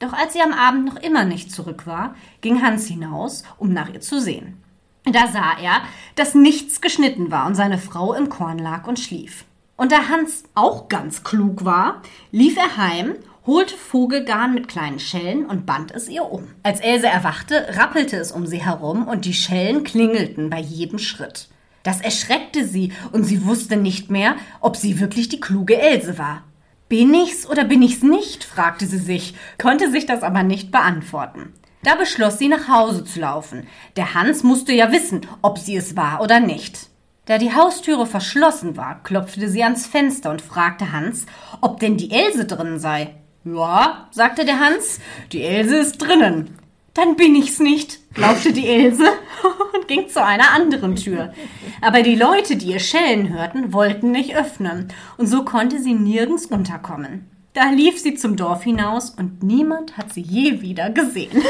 Doch 0.00 0.12
als 0.12 0.32
sie 0.32 0.42
am 0.42 0.52
Abend 0.52 0.86
noch 0.86 0.96
immer 0.96 1.24
nicht 1.24 1.52
zurück 1.52 1.86
war, 1.86 2.16
ging 2.40 2.62
Hans 2.62 2.88
hinaus, 2.88 3.44
um 3.56 3.72
nach 3.72 3.94
ihr 3.94 4.00
zu 4.00 4.20
sehen. 4.20 4.60
Da 5.04 5.28
sah 5.28 5.58
er, 5.62 5.82
dass 6.16 6.34
nichts 6.34 6.80
geschnitten 6.80 7.30
war 7.30 7.46
und 7.46 7.54
seine 7.54 7.78
Frau 7.78 8.14
im 8.14 8.30
Korn 8.30 8.58
lag 8.58 8.88
und 8.88 8.98
schlief. 8.98 9.44
Und 9.76 9.92
da 9.92 10.08
Hans 10.08 10.42
auch 10.54 10.88
ganz 10.88 11.22
klug 11.22 11.64
war, 11.64 12.02
lief 12.32 12.56
er 12.56 12.76
heim, 12.76 13.14
holte 13.46 13.76
Vogelgarn 13.76 14.54
mit 14.54 14.68
kleinen 14.68 14.98
Schellen 14.98 15.46
und 15.46 15.66
band 15.66 15.92
es 15.92 16.08
ihr 16.08 16.24
um. 16.24 16.48
Als 16.62 16.80
Else 16.80 17.06
erwachte, 17.06 17.66
rappelte 17.76 18.16
es 18.16 18.32
um 18.32 18.46
sie 18.46 18.64
herum 18.64 19.06
und 19.06 19.24
die 19.24 19.34
Schellen 19.34 19.84
klingelten 19.84 20.50
bei 20.50 20.60
jedem 20.60 20.98
Schritt. 20.98 21.48
Das 21.82 22.00
erschreckte 22.00 22.66
sie 22.66 22.92
und 23.12 23.24
sie 23.24 23.46
wusste 23.46 23.76
nicht 23.76 24.10
mehr, 24.10 24.34
ob 24.60 24.76
sie 24.76 24.98
wirklich 24.98 25.28
die 25.28 25.40
kluge 25.40 25.80
Else 25.80 26.18
war. 26.18 26.42
Bin 26.88 27.14
ich's 27.14 27.48
oder 27.48 27.64
bin 27.64 27.82
ich's 27.82 28.02
nicht? 28.02 28.42
fragte 28.42 28.86
sie 28.86 28.98
sich, 28.98 29.34
konnte 29.58 29.90
sich 29.90 30.06
das 30.06 30.22
aber 30.22 30.42
nicht 30.42 30.72
beantworten. 30.72 31.52
Da 31.84 31.94
beschloss 31.94 32.38
sie, 32.38 32.48
nach 32.48 32.68
Hause 32.68 33.04
zu 33.04 33.20
laufen. 33.20 33.68
Der 33.96 34.14
Hans 34.14 34.42
musste 34.42 34.72
ja 34.72 34.90
wissen, 34.90 35.20
ob 35.42 35.58
sie 35.58 35.76
es 35.76 35.94
war 35.94 36.20
oder 36.20 36.40
nicht. 36.40 36.88
Da 37.26 37.38
die 37.38 37.54
Haustüre 37.54 38.06
verschlossen 38.06 38.76
war, 38.76 39.02
klopfte 39.04 39.48
sie 39.48 39.62
ans 39.62 39.86
Fenster 39.86 40.30
und 40.30 40.42
fragte 40.42 40.92
Hans, 40.92 41.26
ob 41.60 41.78
denn 41.78 41.96
die 41.96 42.10
Else 42.10 42.44
drin 42.44 42.80
sei. 42.80 43.14
Ja, 43.46 44.08
sagte 44.10 44.44
der 44.44 44.58
Hans, 44.58 44.98
die 45.30 45.42
Else 45.42 45.76
ist 45.76 45.98
drinnen. 45.98 46.58
Dann 46.94 47.14
bin 47.14 47.36
ich's 47.36 47.60
nicht, 47.60 48.00
glaubte 48.12 48.52
die 48.52 48.66
Else 48.66 49.04
und 49.72 49.86
ging 49.86 50.08
zu 50.08 50.24
einer 50.24 50.50
anderen 50.50 50.96
Tür. 50.96 51.32
Aber 51.80 52.02
die 52.02 52.16
Leute, 52.16 52.56
die 52.56 52.72
ihr 52.72 52.80
Schellen 52.80 53.32
hörten, 53.32 53.72
wollten 53.72 54.10
nicht 54.10 54.34
öffnen, 54.34 54.88
und 55.16 55.28
so 55.28 55.44
konnte 55.44 55.80
sie 55.80 55.94
nirgends 55.94 56.46
unterkommen. 56.46 57.30
Da 57.52 57.70
lief 57.70 58.00
sie 58.00 58.16
zum 58.16 58.34
Dorf 58.36 58.64
hinaus 58.64 59.10
und 59.10 59.44
niemand 59.44 59.96
hat 59.96 60.12
sie 60.12 60.22
je 60.22 60.60
wieder 60.60 60.90
gesehen. 60.90 61.40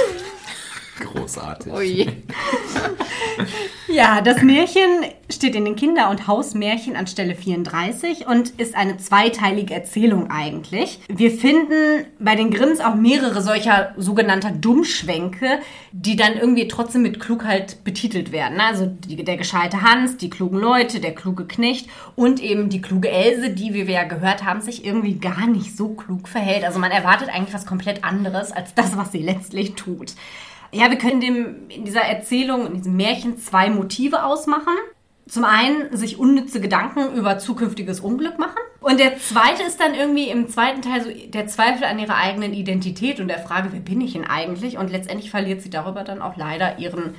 Großartig. 1.01 1.73
Ui. 1.73 2.07
Ja, 3.89 4.21
das 4.21 4.43
Märchen 4.43 5.05
steht 5.31 5.55
in 5.55 5.65
den 5.65 5.77
Kinder- 5.77 6.11
und 6.11 6.27
Hausmärchen 6.27 6.97
an 6.97 7.07
Stelle 7.07 7.35
34 7.35 8.27
und 8.27 8.51
ist 8.51 8.75
eine 8.75 8.97
zweiteilige 8.97 9.75
Erzählung 9.75 10.31
eigentlich. 10.31 11.01
Wir 11.09 11.31
finden 11.31 12.05
bei 12.19 12.35
den 12.35 12.51
Grimms 12.51 12.81
auch 12.81 12.95
mehrere 12.95 13.41
solcher 13.43 13.95
sogenannter 13.97 14.51
Dummschwänke, 14.51 15.61
die 15.93 16.17
dann 16.17 16.35
irgendwie 16.35 16.69
trotzdem 16.69 17.03
mit 17.03 17.21
Klugheit 17.21 17.85
betitelt 17.85 18.33
werden. 18.33 18.61
Also 18.61 18.87
die, 18.87 19.17
der 19.17 19.37
gescheite 19.37 19.83
Hans, 19.83 20.17
die 20.17 20.31
klugen 20.31 20.59
Leute, 20.59 21.01
der 21.01 21.15
kluge 21.15 21.47
Knecht 21.47 21.89
und 22.17 22.43
eben 22.43 22.69
die 22.69 22.83
kluge 22.83 23.09
Else, 23.09 23.51
die, 23.51 23.73
wie 23.73 23.87
wir 23.87 23.95
ja 23.95 24.05
gehört 24.05 24.45
haben, 24.45 24.61
sich 24.61 24.85
irgendwie 24.85 25.15
gar 25.15 25.47
nicht 25.47 25.77
so 25.77 25.91
klug 25.91 26.29
verhält. 26.29 26.65
Also 26.65 26.79
man 26.79 26.91
erwartet 26.91 27.29
eigentlich 27.29 27.55
was 27.55 27.67
komplett 27.67 28.05
anderes 28.05 28.53
als 28.53 28.75
das, 28.75 28.97
was 28.97 29.13
sie 29.13 29.23
letztlich 29.23 29.75
tut. 29.75 30.15
Ja, 30.77 30.91
wir 30.91 30.99
können 30.99 31.23
dem, 31.23 31.71
in 31.71 31.87
dieser 31.87 32.03
Erzählung, 32.03 32.67
in 32.67 32.75
diesem 32.75 32.97
Märchen 32.97 33.39
zwei 33.39 33.71
Motive 33.71 34.25
ausmachen. 34.25 34.75
Zum 35.27 35.45
einen 35.45 35.97
sich 35.97 36.19
unnütze 36.19 36.61
Gedanken 36.61 37.15
über 37.17 37.39
zukünftiges 37.39 38.01
Unglück 38.01 38.39
machen. 38.39 38.59
Und 38.81 39.01
der 39.01 39.19
zweite 39.19 39.63
ist 39.63 39.81
dann 39.81 39.95
irgendwie 39.95 40.29
im 40.29 40.49
zweiten 40.49 40.83
Teil 40.83 41.03
so 41.03 41.11
der 41.11 41.47
Zweifel 41.47 41.85
an 41.85 41.99
ihrer 41.99 42.17
eigenen 42.17 42.53
Identität 42.53 43.21
und 43.21 43.29
der 43.29 43.39
Frage, 43.39 43.71
wer 43.73 43.81
bin 43.81 44.03
ich 44.03 44.13
denn 44.13 44.27
eigentlich? 44.27 44.77
Und 44.77 44.93
letztendlich 44.93 45.31
verliert 45.31 45.63
sie 45.63 45.71
darüber 45.71 46.05
dann 46.05 46.21
auch 46.21 46.37
leider 46.37 46.79
ihren 46.79 47.15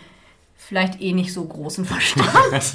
vielleicht 0.58 1.02
eh 1.02 1.14
nicht 1.14 1.34
so 1.34 1.46
großen 1.46 1.86
Verstand. 1.94 2.74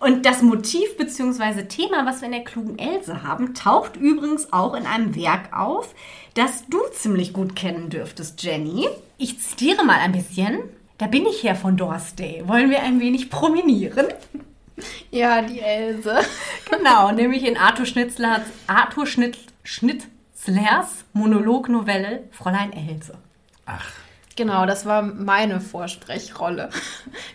Und 0.00 0.26
das 0.26 0.42
Motiv 0.42 0.96
bzw. 0.98 1.62
Thema, 1.64 2.04
was 2.04 2.20
wir 2.20 2.26
in 2.26 2.32
der 2.32 2.44
klugen 2.44 2.78
Else 2.78 3.22
haben, 3.22 3.54
taucht 3.54 3.96
übrigens 3.96 4.52
auch 4.52 4.74
in 4.74 4.86
einem 4.86 5.16
Werk 5.16 5.56
auf, 5.56 5.94
das 6.34 6.66
du 6.68 6.78
ziemlich 6.92 7.32
gut 7.32 7.56
kennen 7.56 7.88
dürftest, 7.88 8.42
Jenny. 8.42 8.86
Ich 9.16 9.40
zitiere 9.40 9.84
mal 9.84 9.98
ein 9.98 10.12
bisschen. 10.12 10.58
Da 10.98 11.06
bin 11.06 11.24
ich 11.26 11.42
her 11.42 11.56
von 11.56 11.76
Dorsday. 11.76 12.42
Wollen 12.46 12.70
wir 12.70 12.82
ein 12.82 13.00
wenig 13.00 13.30
promenieren? 13.30 14.06
Ja, 15.10 15.42
die 15.42 15.60
Else. 15.60 16.18
Genau, 16.70 17.12
nämlich 17.12 17.44
in 17.46 17.56
Arthur 17.56 17.86
Schnitzlers, 17.86 18.42
Arthur 18.66 19.06
Schnitt, 19.06 19.38
Schnitzlers 19.62 21.04
Monolognovelle 21.12 22.24
Fräulein 22.32 22.72
Else. 22.72 23.16
Ach, 23.64 23.90
Genau, 24.36 24.66
das 24.66 24.84
war 24.84 25.02
meine 25.02 25.60
Vorsprechrolle. 25.60 26.70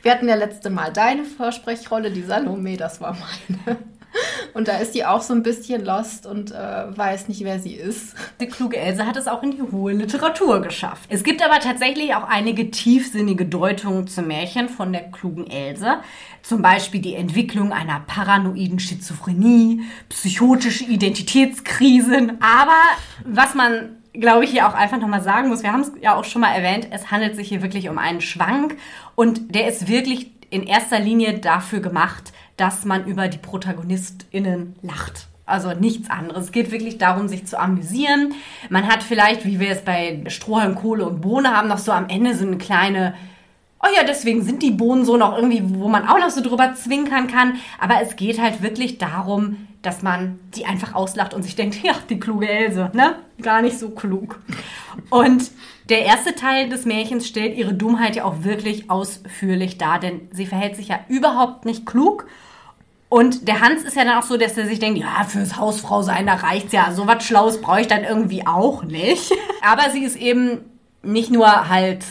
Wir 0.01 0.11
hatten 0.11 0.27
ja 0.27 0.35
letzte 0.35 0.69
Mal 0.69 0.91
deine 0.91 1.23
Vorsprechrolle, 1.23 2.11
die 2.11 2.23
Salome, 2.23 2.75
das 2.75 2.99
war 2.99 3.13
meine. 3.13 3.77
Und 4.53 4.67
da 4.67 4.77
ist 4.77 4.95
die 4.95 5.05
auch 5.05 5.21
so 5.21 5.33
ein 5.33 5.43
bisschen 5.43 5.85
lost 5.85 6.25
und 6.25 6.51
äh, 6.51 6.97
weiß 6.97 7.27
nicht, 7.27 7.43
wer 7.43 7.59
sie 7.59 7.73
ist. 7.73 8.15
Die 8.41 8.47
kluge 8.47 8.77
Else 8.77 9.05
hat 9.05 9.15
es 9.15 9.27
auch 9.27 9.43
in 9.43 9.51
die 9.51 9.61
hohe 9.61 9.93
Literatur 9.93 10.61
geschafft. 10.61 11.07
Es 11.09 11.23
gibt 11.23 11.43
aber 11.43 11.59
tatsächlich 11.59 12.15
auch 12.15 12.23
einige 12.23 12.71
tiefsinnige 12.71 13.45
Deutungen 13.45 14.07
zum 14.07 14.27
Märchen 14.27 14.67
von 14.67 14.91
der 14.91 15.11
klugen 15.11 15.47
Else. 15.47 15.99
Zum 16.41 16.61
Beispiel 16.61 17.01
die 17.01 17.15
Entwicklung 17.15 17.71
einer 17.71 17.99
paranoiden 18.01 18.79
Schizophrenie, 18.79 19.83
psychotische 20.09 20.85
Identitätskrisen. 20.85 22.41
Aber 22.41 22.77
was 23.25 23.53
man 23.53 23.98
glaube 24.19 24.43
ich, 24.43 24.51
hier 24.51 24.67
auch 24.67 24.73
einfach 24.73 24.99
nochmal 24.99 25.21
sagen 25.21 25.49
muss, 25.49 25.63
wir 25.63 25.71
haben 25.71 25.81
es 25.81 25.91
ja 26.01 26.15
auch 26.15 26.23
schon 26.23 26.41
mal 26.41 26.53
erwähnt, 26.53 26.87
es 26.91 27.11
handelt 27.11 27.35
sich 27.35 27.49
hier 27.49 27.61
wirklich 27.61 27.89
um 27.89 27.97
einen 27.97 28.21
Schwank 28.21 28.77
und 29.15 29.53
der 29.55 29.67
ist 29.67 29.87
wirklich 29.87 30.31
in 30.49 30.63
erster 30.63 30.99
Linie 30.99 31.39
dafür 31.39 31.79
gemacht, 31.79 32.33
dass 32.57 32.85
man 32.85 33.05
über 33.05 33.27
die 33.27 33.37
ProtagonistInnen 33.37 34.75
lacht. 34.81 35.27
Also 35.45 35.73
nichts 35.73 36.09
anderes. 36.09 36.45
Es 36.45 36.51
geht 36.51 36.71
wirklich 36.71 36.99
darum, 36.99 37.27
sich 37.27 37.47
zu 37.47 37.59
amüsieren. 37.59 38.33
Man 38.69 38.87
hat 38.87 39.01
vielleicht, 39.01 39.45
wie 39.45 39.59
wir 39.59 39.71
es 39.71 39.81
bei 39.81 40.23
Strohhalm, 40.27 40.75
Kohle 40.75 41.07
und 41.07 41.21
Bohne 41.21 41.55
haben, 41.55 41.67
noch 41.67 41.79
so 41.79 41.91
am 41.91 42.07
Ende 42.07 42.35
so 42.35 42.45
eine 42.45 42.57
kleine 42.57 43.15
oh 43.81 43.87
ja, 43.95 44.03
deswegen 44.03 44.43
sind 44.43 44.61
die 44.61 44.71
Bohnen 44.71 45.05
so 45.05 45.17
noch 45.17 45.35
irgendwie, 45.35 45.61
wo 45.79 45.87
man 45.87 46.07
auch 46.07 46.19
noch 46.19 46.29
so 46.29 46.41
drüber 46.41 46.73
zwinkern 46.75 47.27
kann. 47.27 47.59
Aber 47.79 48.01
es 48.01 48.15
geht 48.15 48.39
halt 48.39 48.61
wirklich 48.61 48.97
darum, 48.97 49.67
dass 49.81 50.01
man 50.01 50.39
die 50.55 50.65
einfach 50.65 50.93
auslacht 50.93 51.33
und 51.33 51.43
sich 51.43 51.55
denkt, 51.55 51.75
ja, 51.83 51.93
die 52.09 52.19
kluge 52.19 52.49
Else, 52.49 52.91
ne? 52.93 53.15
Gar 53.41 53.61
nicht 53.61 53.79
so 53.79 53.89
klug. 53.89 54.39
Und 55.09 55.51
der 55.89 56.05
erste 56.05 56.35
Teil 56.35 56.69
des 56.69 56.85
Märchens 56.85 57.27
stellt 57.27 57.57
ihre 57.57 57.73
Dummheit 57.73 58.15
ja 58.15 58.25
auch 58.25 58.43
wirklich 58.43 58.89
ausführlich 58.89 59.77
dar, 59.77 59.99
denn 59.99 60.27
sie 60.31 60.45
verhält 60.45 60.75
sich 60.75 60.89
ja 60.89 60.99
überhaupt 61.07 61.65
nicht 61.65 61.85
klug. 61.85 62.27
Und 63.07 63.47
der 63.47 63.61
Hans 63.61 63.83
ist 63.83 63.95
ja 63.95 64.05
dann 64.05 64.19
auch 64.19 64.23
so, 64.23 64.37
dass 64.37 64.55
er 64.55 64.67
sich 64.67 64.77
denkt, 64.77 64.99
ja, 64.99 65.23
fürs 65.27 65.57
Hausfrau 65.57 66.03
sein, 66.03 66.27
da 66.27 66.35
reicht's 66.35 66.73
ja. 66.73 66.91
So 66.91 67.07
was 67.07 67.23
Schlaues 67.23 67.59
brauche 67.59 67.81
ich 67.81 67.87
dann 67.87 68.03
irgendwie 68.03 68.45
auch 68.45 68.83
nicht. 68.83 69.31
Aber 69.63 69.89
sie 69.89 70.03
ist 70.03 70.15
eben 70.15 70.59
nicht 71.01 71.31
nur 71.31 71.69
halt 71.69 72.05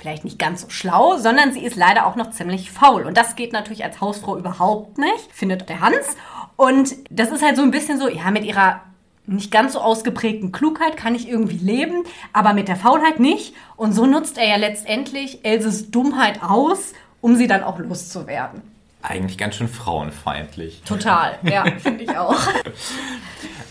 vielleicht 0.00 0.24
nicht 0.24 0.38
ganz 0.38 0.62
so 0.62 0.70
schlau, 0.70 1.18
sondern 1.18 1.52
sie 1.52 1.64
ist 1.64 1.76
leider 1.76 2.06
auch 2.06 2.16
noch 2.16 2.30
ziemlich 2.30 2.70
faul. 2.70 3.04
Und 3.04 3.16
das 3.16 3.36
geht 3.36 3.52
natürlich 3.52 3.84
als 3.84 4.00
Hausfrau 4.00 4.36
überhaupt 4.36 4.98
nicht, 4.98 5.32
findet 5.32 5.68
der 5.68 5.80
Hans. 5.80 6.16
Und 6.56 6.94
das 7.10 7.30
ist 7.30 7.42
halt 7.42 7.56
so 7.56 7.62
ein 7.62 7.70
bisschen 7.70 7.98
so, 7.98 8.08
ja, 8.08 8.30
mit 8.30 8.44
ihrer 8.44 8.80
nicht 9.26 9.52
ganz 9.52 9.74
so 9.74 9.80
ausgeprägten 9.80 10.50
Klugheit 10.50 10.96
kann 10.96 11.14
ich 11.14 11.28
irgendwie 11.28 11.58
leben, 11.58 12.02
aber 12.32 12.52
mit 12.52 12.68
der 12.68 12.76
Faulheit 12.76 13.20
nicht. 13.20 13.54
Und 13.76 13.92
so 13.92 14.06
nutzt 14.06 14.38
er 14.38 14.48
ja 14.48 14.56
letztendlich 14.56 15.44
Elses 15.44 15.90
Dummheit 15.90 16.42
aus, 16.42 16.94
um 17.20 17.36
sie 17.36 17.46
dann 17.46 17.62
auch 17.62 17.78
loszuwerden. 17.78 18.62
eigentlich 19.02 19.38
ganz 19.38 19.56
schön 19.56 19.68
frauenfeindlich. 19.68 20.82
Total, 20.84 21.38
ja, 21.42 21.64
finde 21.78 22.04
ich 22.04 22.18
auch. 22.18 22.36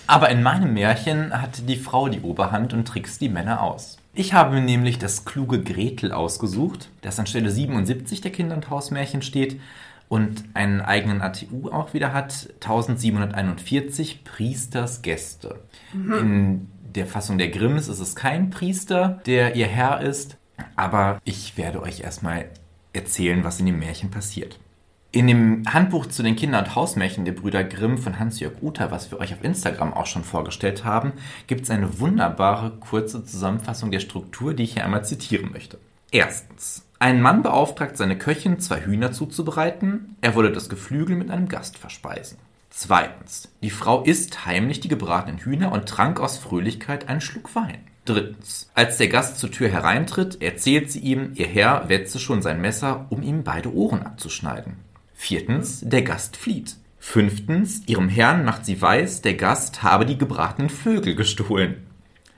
Aber 0.07 0.29
in 0.29 0.41
meinem 0.41 0.73
Märchen 0.73 1.39
hat 1.39 1.67
die 1.67 1.75
Frau 1.75 2.09
die 2.09 2.21
Oberhand 2.21 2.73
und 2.73 2.87
trickst 2.87 3.21
die 3.21 3.29
Männer 3.29 3.61
aus. 3.61 3.98
Ich 4.13 4.33
habe 4.33 4.55
mir 4.55 4.61
nämlich 4.61 4.97
das 4.97 5.23
kluge 5.23 5.61
Gretel 5.61 6.11
ausgesucht, 6.11 6.89
das 7.01 7.19
an 7.19 7.27
Stelle 7.27 7.51
77 7.51 8.21
der 8.21 8.31
Kinder- 8.31 8.55
und 8.55 8.69
Hausmärchen 8.69 9.21
steht 9.21 9.59
und 10.07 10.43
einen 10.55 10.81
eigenen 10.81 11.21
ATU 11.21 11.69
auch 11.69 11.93
wieder 11.93 12.11
hat, 12.11 12.49
1741 12.55 14.23
Priesters 14.23 15.01
Gäste. 15.03 15.59
In 15.93 16.67
der 16.95 17.05
Fassung 17.05 17.37
der 17.37 17.49
Grimms 17.49 17.87
ist 17.87 17.99
es 17.99 18.15
kein 18.15 18.49
Priester, 18.49 19.21
der 19.25 19.55
ihr 19.55 19.67
Herr 19.67 20.01
ist, 20.01 20.37
aber 20.75 21.19
ich 21.23 21.57
werde 21.57 21.81
euch 21.81 22.01
erstmal 22.01 22.49
erzählen, 22.93 23.43
was 23.43 23.59
in 23.59 23.67
dem 23.67 23.79
Märchen 23.79 24.09
passiert. 24.09 24.59
In 25.11 25.25
dem 25.25 25.63
Handbuch 25.67 26.05
zu 26.05 26.21
den 26.21 26.35
Kinder- 26.35 26.59
und 26.59 26.75
Hausmärchen 26.75 27.25
der 27.25 27.31
Brüder 27.31 27.63
Grimm 27.63 27.97
von 27.97 28.19
Hans-Jörg 28.19 28.61
Uther, 28.61 28.91
was 28.91 29.09
wir 29.09 29.19
euch 29.19 29.33
auf 29.33 29.43
Instagram 29.43 29.91
auch 29.91 30.05
schon 30.05 30.23
vorgestellt 30.23 30.85
haben, 30.85 31.13
gibt 31.47 31.63
es 31.63 31.71
eine 31.71 31.99
wunderbare 31.99 32.73
kurze 32.79 33.25
Zusammenfassung 33.25 33.89
der 33.89 34.01
Struktur, 34.01 34.53
die 34.53 34.63
ich 34.63 34.73
hier 34.73 34.85
einmal 34.85 35.03
zitieren 35.03 35.51
möchte. 35.51 35.79
Erstens. 36.11 36.85
Ein 36.99 37.23
Mann 37.23 37.41
beauftragt 37.41 37.97
seine 37.97 38.19
Köchin, 38.19 38.59
zwei 38.59 38.81
Hühner 38.81 39.11
zuzubereiten. 39.11 40.15
Er 40.21 40.35
wolle 40.35 40.51
das 40.51 40.69
Geflügel 40.69 41.15
mit 41.15 41.31
einem 41.31 41.47
Gast 41.47 41.79
verspeisen. 41.79 42.37
Zweitens. 42.69 43.49
Die 43.63 43.71
Frau 43.71 44.03
isst 44.03 44.45
heimlich 44.45 44.79
die 44.79 44.89
gebratenen 44.89 45.39
Hühner 45.39 45.71
und 45.71 45.89
trank 45.89 46.19
aus 46.19 46.37
Fröhlichkeit 46.37 47.09
einen 47.09 47.21
Schluck 47.21 47.55
Wein. 47.55 47.79
Drittens. 48.05 48.69
Als 48.75 48.97
der 48.97 49.07
Gast 49.07 49.39
zur 49.39 49.49
Tür 49.49 49.69
hereintritt, 49.69 50.39
erzählt 50.39 50.91
sie 50.91 50.99
ihm, 50.99 51.31
ihr 51.33 51.47
Herr 51.47 51.89
wetze 51.89 52.19
schon 52.19 52.43
sein 52.43 52.61
Messer, 52.61 53.07
um 53.09 53.23
ihm 53.23 53.43
beide 53.43 53.73
Ohren 53.73 54.03
abzuschneiden. 54.03 54.87
Viertens, 55.21 55.81
der 55.81 56.01
Gast 56.01 56.37
flieht. 56.37 56.77
Fünftens, 56.97 57.83
ihrem 57.87 58.07
Herrn 58.07 58.45
macht 58.45 58.65
sie 58.65 58.81
weiß, 58.81 59.21
der 59.21 59.33
Gast 59.33 59.83
habe 59.83 60.05
die 60.05 60.17
gebratenen 60.17 60.69
Vögel 60.69 61.13
gestohlen. 61.13 61.85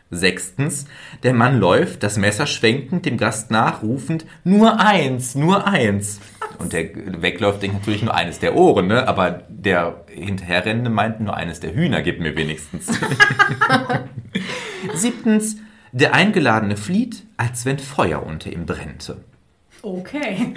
Sechstens, 0.09 0.87
der 1.21 1.35
Mann 1.35 1.59
läuft, 1.59 2.01
das 2.01 2.17
Messer 2.17 2.47
schwenkend, 2.47 3.05
dem 3.05 3.17
Gast 3.17 3.51
nachrufend, 3.51 4.25
nur 4.43 4.79
eins, 4.79 5.35
nur 5.35 5.67
eins. 5.67 6.21
Und 6.57 6.73
der 6.73 6.89
wegläuft, 7.21 7.61
denkt 7.61 7.77
natürlich 7.77 8.01
nur 8.01 8.15
eines 8.15 8.39
der 8.39 8.55
Ohren, 8.55 8.87
ne? 8.87 9.07
aber 9.07 9.43
der 9.47 10.03
Hinterherrennende 10.07 10.89
meint 10.89 11.21
nur 11.21 11.37
eines 11.37 11.59
der 11.59 11.75
Hühner, 11.75 12.01
gib 12.01 12.19
mir 12.19 12.35
wenigstens. 12.35 12.87
Siebtens, 14.95 15.57
der 15.91 16.15
Eingeladene 16.15 16.77
flieht, 16.77 17.27
als 17.37 17.63
wenn 17.63 17.77
Feuer 17.77 18.25
unter 18.25 18.51
ihm 18.51 18.65
brennte. 18.65 19.23
Okay. 19.83 20.55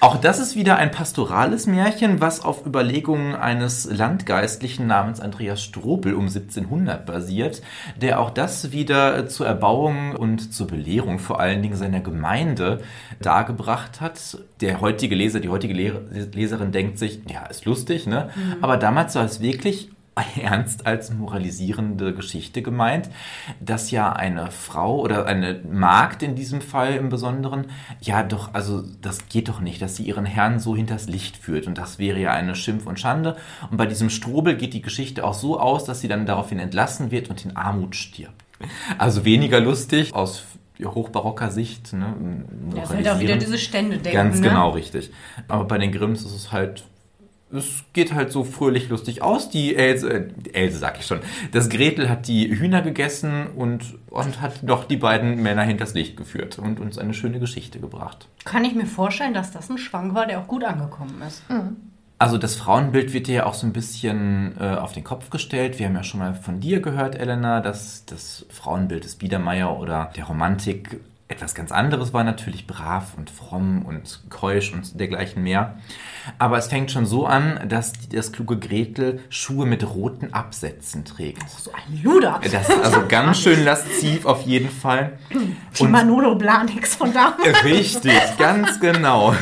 Auch 0.00 0.16
das 0.16 0.38
ist 0.38 0.54
wieder 0.54 0.76
ein 0.76 0.92
pastorales 0.92 1.66
Märchen, 1.66 2.20
was 2.20 2.44
auf 2.44 2.64
Überlegungen 2.64 3.34
eines 3.34 3.84
Landgeistlichen 3.84 4.86
namens 4.86 5.18
Andreas 5.20 5.60
Strobel 5.60 6.14
um 6.14 6.26
1700 6.26 7.04
basiert, 7.04 7.62
der 8.00 8.20
auch 8.20 8.30
das 8.30 8.70
wieder 8.70 9.26
zur 9.26 9.48
Erbauung 9.48 10.14
und 10.14 10.54
zur 10.54 10.68
Belehrung 10.68 11.18
vor 11.18 11.40
allen 11.40 11.62
Dingen 11.62 11.74
seiner 11.74 12.00
Gemeinde 12.00 12.80
dargebracht 13.20 14.00
hat. 14.00 14.38
Der 14.60 14.80
heutige 14.80 15.16
Leser, 15.16 15.40
die 15.40 15.48
heutige 15.48 15.74
Leserin 15.74 16.70
denkt 16.70 16.98
sich, 16.98 17.20
ja, 17.28 17.46
ist 17.46 17.64
lustig, 17.64 18.06
ne? 18.06 18.30
Mhm. 18.36 18.56
Aber 18.60 18.76
damals 18.76 19.16
war 19.16 19.24
es 19.24 19.40
wirklich 19.40 19.90
ernst 20.40 20.86
als 20.86 21.12
moralisierende 21.12 22.14
Geschichte 22.14 22.62
gemeint, 22.62 23.10
dass 23.60 23.90
ja 23.90 24.12
eine 24.12 24.50
Frau 24.50 25.00
oder 25.00 25.26
eine 25.26 25.60
Magd 25.70 26.22
in 26.22 26.34
diesem 26.34 26.60
Fall 26.60 26.94
im 26.94 27.08
Besonderen, 27.08 27.66
ja 28.00 28.22
doch, 28.22 28.54
also 28.54 28.82
das 29.02 29.28
geht 29.28 29.48
doch 29.48 29.60
nicht, 29.60 29.82
dass 29.82 29.96
sie 29.96 30.04
ihren 30.04 30.26
Herrn 30.26 30.58
so 30.58 30.76
hinters 30.76 31.08
Licht 31.08 31.36
führt 31.36 31.66
und 31.66 31.78
das 31.78 31.98
wäre 31.98 32.18
ja 32.18 32.32
eine 32.32 32.54
Schimpf 32.54 32.86
und 32.86 32.98
Schande. 33.00 33.36
Und 33.70 33.76
bei 33.76 33.86
diesem 33.86 34.10
Strobel 34.10 34.56
geht 34.56 34.74
die 34.74 34.82
Geschichte 34.82 35.24
auch 35.24 35.34
so 35.34 35.58
aus, 35.60 35.84
dass 35.84 36.00
sie 36.00 36.08
dann 36.08 36.26
daraufhin 36.26 36.58
entlassen 36.58 37.10
wird 37.10 37.30
und 37.30 37.44
in 37.44 37.56
Armut 37.56 37.96
stirbt. 37.96 38.44
Also 38.98 39.24
weniger 39.24 39.60
lustig 39.60 40.14
aus 40.14 40.44
hochbarocker 40.84 41.50
Sicht. 41.50 41.92
Ne, 41.92 42.14
ja, 42.74 42.82
ist 42.82 42.90
halt 42.90 43.08
auch 43.08 43.20
wieder 43.20 43.36
diese 43.36 43.58
Stände 43.58 43.98
denken. 43.98 44.12
Ganz 44.12 44.40
ne? 44.40 44.48
genau, 44.48 44.70
richtig. 44.70 45.10
Aber 45.48 45.64
bei 45.64 45.78
den 45.78 45.92
Grimms 45.92 46.24
ist 46.24 46.34
es 46.34 46.52
halt 46.52 46.84
es 47.52 47.84
geht 47.92 48.14
halt 48.14 48.30
so 48.30 48.44
fröhlich 48.44 48.88
lustig 48.88 49.22
aus. 49.22 49.50
Die 49.50 49.74
Else, 49.74 50.10
äh, 50.10 50.28
Else 50.52 50.78
sag 50.78 50.98
ich 50.98 51.06
schon, 51.06 51.20
das 51.52 51.68
Gretel 51.68 52.08
hat 52.08 52.28
die 52.28 52.58
Hühner 52.58 52.82
gegessen 52.82 53.46
und, 53.56 53.98
und 54.10 54.40
hat 54.40 54.60
doch 54.62 54.84
die 54.84 54.96
beiden 54.96 55.42
Männer 55.42 55.62
hinters 55.62 55.94
Licht 55.94 56.16
geführt 56.16 56.58
und 56.58 56.80
uns 56.80 56.98
eine 56.98 57.14
schöne 57.14 57.40
Geschichte 57.40 57.80
gebracht. 57.80 58.28
Kann 58.44 58.64
ich 58.64 58.74
mir 58.74 58.86
vorstellen, 58.86 59.34
dass 59.34 59.50
das 59.50 59.70
ein 59.70 59.78
Schwank 59.78 60.14
war, 60.14 60.26
der 60.26 60.40
auch 60.40 60.46
gut 60.46 60.64
angekommen 60.64 61.22
ist. 61.26 61.48
Mhm. 61.48 61.76
Also 62.20 62.36
das 62.36 62.56
Frauenbild 62.56 63.12
wird 63.12 63.28
dir 63.28 63.34
ja 63.34 63.46
auch 63.46 63.54
so 63.54 63.64
ein 63.64 63.72
bisschen 63.72 64.56
äh, 64.58 64.74
auf 64.74 64.92
den 64.92 65.04
Kopf 65.04 65.30
gestellt. 65.30 65.78
Wir 65.78 65.86
haben 65.86 65.94
ja 65.94 66.02
schon 66.02 66.18
mal 66.18 66.34
von 66.34 66.58
dir 66.58 66.80
gehört, 66.80 67.14
Elena, 67.14 67.60
dass 67.60 68.06
das 68.06 68.44
Frauenbild 68.50 69.04
des 69.04 69.14
Biedermeier 69.14 69.78
oder 69.78 70.10
der 70.16 70.24
Romantik 70.24 70.98
etwas 71.28 71.54
ganz 71.54 71.72
anderes 71.72 72.14
war, 72.14 72.24
natürlich 72.24 72.66
brav 72.66 73.12
und 73.16 73.28
fromm 73.28 73.84
und 73.84 74.22
keusch 74.30 74.72
und 74.72 74.98
dergleichen 74.98 75.42
mehr. 75.42 75.76
Aber 76.38 76.56
es 76.56 76.68
fängt 76.68 76.90
schon 76.90 77.04
so 77.04 77.26
an, 77.26 77.68
dass 77.68 77.92
das 78.08 78.32
kluge 78.32 78.58
Gretel 78.58 79.20
Schuhe 79.28 79.66
mit 79.66 79.86
roten 79.88 80.32
Absätzen 80.32 81.04
trägt. 81.04 81.42
Oh, 81.44 81.58
so 81.58 81.70
ein 81.72 82.02
Luder. 82.02 82.40
Das 82.42 82.68
ist 82.68 82.82
also 82.82 83.06
ganz 83.06 83.40
schön 83.40 83.62
lasziv 83.62 84.24
auf 84.24 84.42
jeden 84.42 84.70
Fall. 84.70 85.18
Und 85.78 85.90
Manolo 85.90 86.34
Blanix 86.34 86.96
von 86.96 87.12
damals. 87.12 87.62
Richtig, 87.62 88.12
ganz 88.38 88.80
genau. 88.80 89.34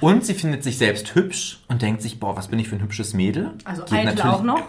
Und 0.00 0.24
sie 0.24 0.34
findet 0.34 0.64
sich 0.64 0.78
selbst 0.78 1.14
hübsch 1.14 1.60
und 1.68 1.82
denkt 1.82 2.02
sich, 2.02 2.18
boah, 2.18 2.36
was 2.36 2.48
bin 2.48 2.58
ich 2.58 2.68
für 2.68 2.76
ein 2.76 2.82
hübsches 2.82 3.12
Mädel. 3.12 3.52
Also 3.64 3.84
eitel 3.90 4.20
auch 4.22 4.42
noch 4.42 4.62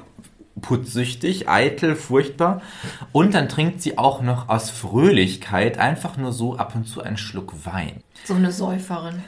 putzsüchtig, 0.64 1.48
eitel, 1.48 1.96
furchtbar. 1.96 2.64
Und 3.12 3.36
dann 3.36 3.48
trinkt 3.48 3.84
sie 3.84 4.00
auch 4.00 4.24
noch 4.24 4.50
aus 4.50 4.72
Fröhlichkeit 4.72 5.78
einfach 5.78 6.18
nur 6.18 6.32
so 6.32 6.58
ab 6.58 6.74
und 6.74 6.86
zu 6.86 7.04
einen 7.04 7.18
Schluck 7.18 7.54
Wein. 7.66 8.02
So 8.26 8.34
eine 8.34 8.52
Säuferin. 8.52 9.22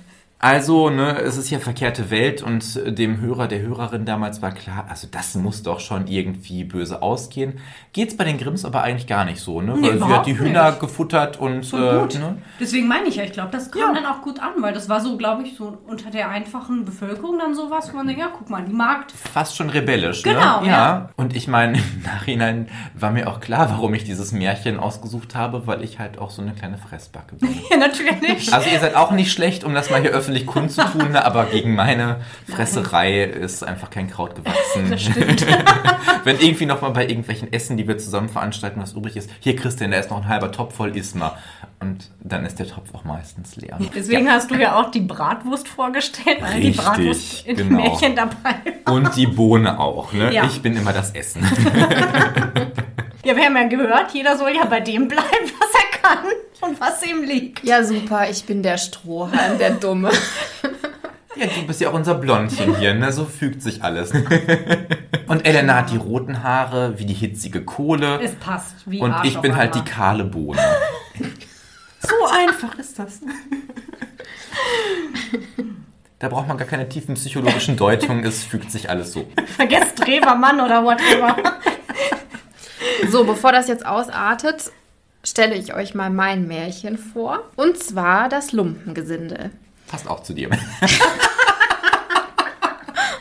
Also, 0.46 0.92
ne, 0.92 1.18
es 1.22 1.38
ist 1.38 1.50
ja 1.50 1.58
verkehrte 1.58 2.12
Welt 2.12 2.44
und 2.44 2.80
dem 2.86 3.20
Hörer, 3.20 3.48
der 3.48 3.64
Hörerin 3.64 4.06
damals 4.06 4.44
war 4.44 4.52
klar, 4.52 4.86
also 4.88 5.08
das 5.10 5.34
muss 5.34 5.64
doch 5.64 5.80
schon 5.80 6.06
irgendwie 6.06 6.64
böse 6.64 7.02
ausgehen. 7.02 7.60
Geht's 7.94 8.16
bei 8.16 8.26
den 8.26 8.38
Grimms 8.38 8.64
aber 8.64 8.84
eigentlich 8.84 9.08
gar 9.08 9.26
nicht 9.26 9.40
so, 9.40 9.60
ne? 9.60 9.76
Nee, 9.76 9.88
weil 9.88 9.98
sie 9.98 10.06
hat 10.06 10.28
die 10.28 10.38
Hühner 10.38 10.70
nicht. 10.70 10.82
gefuttert 10.82 11.40
und 11.40 11.64
so 11.64 11.78
äh, 11.78 12.00
gut. 12.00 12.20
Ne? 12.20 12.38
Deswegen 12.60 12.88
meine 12.88 13.08
ich 13.08 13.16
ja, 13.16 13.24
ich 13.24 13.32
glaube, 13.32 13.50
das 13.54 13.72
kam 13.72 13.96
ja. 13.96 14.02
dann 14.02 14.06
auch 14.06 14.22
gut 14.22 14.40
an, 14.40 14.52
weil 14.60 14.72
das 14.72 14.88
war 14.88 15.02
so, 15.02 15.18
glaube 15.18 15.42
ich, 15.42 15.56
so 15.56 15.80
unter 15.88 16.12
der 16.12 16.30
einfachen 16.30 16.86
Bevölkerung 16.86 17.40
dann 17.40 17.56
sowas, 17.56 17.92
wo 17.92 17.98
man 17.98 18.06
denkt, 18.06 18.22
ja, 18.22 18.30
guck 18.32 18.48
mal, 18.48 18.64
die 18.64 18.72
Markt. 18.72 19.14
Fast 19.14 19.56
schon 19.56 19.72
rebellisch, 19.72 20.24
ne? 20.26 20.34
genau, 20.34 20.62
ne? 20.62 20.68
Ja. 20.68 20.74
ja. 20.74 21.10
Und 21.16 21.36
ich 21.36 21.48
meine, 21.48 21.80
im 21.96 22.04
Nachhinein 22.04 22.68
war 22.94 23.10
mir 23.10 23.32
auch 23.32 23.40
klar, 23.40 23.72
warum 23.72 23.96
ich 23.96 24.04
dieses 24.04 24.32
Märchen 24.32 24.80
ausgesucht 24.80 25.34
habe, 25.34 25.66
weil 25.66 25.84
ich 25.84 25.98
halt 25.98 26.20
auch 26.20 26.30
so 26.30 26.44
eine 26.44 26.54
kleine 26.54 26.78
Fressbacke 26.78 27.38
bin. 27.38 27.50
ja, 27.72 27.78
natürlich. 27.78 28.54
Also 28.54 28.70
ihr 28.70 28.80
seid 28.80 28.96
auch 28.96 29.10
nicht 29.10 29.32
schlecht, 29.32 29.64
um 29.64 29.74
das 29.74 29.90
mal 29.90 30.02
hier 30.02 30.12
öffentlich 30.12 30.35
kundzutun. 30.44 31.04
Hunde, 31.04 31.26
aber 31.26 31.46
gegen 31.46 31.76
meine 31.76 32.22
Fresserei 32.48 33.24
ist 33.24 33.64
einfach 33.64 33.90
kein 33.90 34.10
Kraut 34.10 34.36
gewachsen. 34.36 34.90
Das 34.90 35.02
stimmt. 35.02 35.46
Wenn 36.24 36.40
irgendwie 36.40 36.66
noch 36.66 36.82
mal 36.82 36.90
bei 36.90 37.08
irgendwelchen 37.08 37.52
Essen, 37.54 37.78
die 37.78 37.88
wir 37.88 37.98
zusammen 37.98 38.30
veranstalten, 38.30 38.82
was 38.82 38.94
übrig 38.94 39.16
ist, 39.16 39.30
hier 39.40 39.56
Christian, 39.56 39.92
da 39.92 39.98
ist 39.98 40.10
noch 40.10 40.18
ein 40.18 40.28
halber 40.28 40.52
Topf 40.52 40.76
voll, 40.76 40.96
iss 40.98 41.16
mal. 41.16 41.38
Und 41.80 42.10
dann 42.22 42.46
ist 42.46 42.58
der 42.58 42.68
Topf 42.68 42.94
auch 42.94 43.04
meistens 43.04 43.56
leer. 43.58 43.78
Deswegen 43.94 44.26
ja. 44.26 44.34
hast 44.34 44.50
du 44.50 44.56
ja 44.56 44.80
auch 44.80 44.92
die 44.92 45.02
Bratwurst 45.02 45.68
vorgestellt, 45.68 46.42
weil 46.42 46.54
Richtig, 46.54 46.78
die 46.78 46.82
Bratwurst 46.82 47.46
in 47.46 47.58
genau. 47.58 47.82
Märchen 47.82 48.16
dabei 48.16 48.56
war. 48.86 48.94
Und 48.94 49.16
die 49.16 49.28
Bohne 49.28 49.80
auch. 49.80 50.12
Ne? 50.14 50.34
Ja. 50.34 50.46
Ich 50.46 50.62
bin 50.62 50.76
immer 50.76 50.94
das 50.94 51.12
Essen. 51.12 51.46
Ja, 53.26 53.36
wir 53.36 53.44
haben 53.44 53.56
ja 53.56 53.64
gehört, 53.64 54.12
jeder 54.14 54.38
soll 54.38 54.52
ja 54.56 54.66
bei 54.66 54.82
dem 54.82 55.08
bleiben, 55.08 55.26
was 55.60 55.75
kann 56.06 56.70
und 56.70 56.80
was 56.80 57.04
ihm 57.04 57.24
liegt. 57.24 57.64
Ja, 57.64 57.84
super, 57.84 58.30
ich 58.30 58.46
bin 58.46 58.64
der 58.64 58.78
Strohhalm, 58.78 59.58
der 59.58 59.72
Dumme. 59.72 60.12
Ja, 61.38 61.48
du 61.48 61.68
bist 61.68 61.82
ja 61.82 61.90
auch 61.90 61.94
unser 61.94 62.16
Blondchen 62.16 62.78
hier, 62.78 62.94
ne? 62.94 63.12
So 63.12 63.26
fügt 63.26 63.62
sich 63.62 63.84
alles. 63.84 64.14
Und 65.28 65.46
Elena 65.46 65.76
hat 65.76 65.92
die 65.92 65.98
roten 65.98 66.44
Haare 66.44 66.98
wie 66.98 67.06
die 67.06 67.14
hitzige 67.14 67.66
Kohle. 67.66 68.22
Es 68.22 68.36
passt, 68.36 68.76
wie 68.86 69.02
Und 69.02 69.12
Arsch 69.12 69.28
ich 69.28 69.38
bin 69.40 69.54
halt 69.54 69.76
die 69.76 69.82
kahle 69.82 70.24
Bohne. 70.24 70.62
so 72.00 72.16
einfach 72.34 72.80
ist 72.80 72.98
das. 72.98 73.20
Da 76.20 76.30
braucht 76.30 76.48
man 76.48 76.58
gar 76.58 76.68
keine 76.68 76.88
tiefen 76.88 77.16
psychologischen 77.16 77.76
Deutungen, 77.76 78.24
es 78.24 78.46
fügt 78.46 78.72
sich 78.72 78.90
alles 78.90 79.12
so. 79.12 79.28
Vergesst 79.58 80.00
Drewermann 80.00 80.62
oder 80.62 80.86
whatever. 80.86 81.36
So, 83.10 83.26
bevor 83.26 83.52
das 83.52 83.68
jetzt 83.68 83.86
ausartet, 83.86 84.72
stelle 85.26 85.56
ich 85.56 85.74
euch 85.74 85.96
mal 85.96 86.10
mein 86.10 86.48
Märchen 86.48 86.98
vor. 86.98 87.44
Und 87.56 87.78
zwar 87.78 88.30
das 88.30 88.52
Lumpengesindel. 88.52 89.52
Passt 89.88 90.08
auch 90.08 90.24
zu 90.24 90.34
dir. 90.34 90.50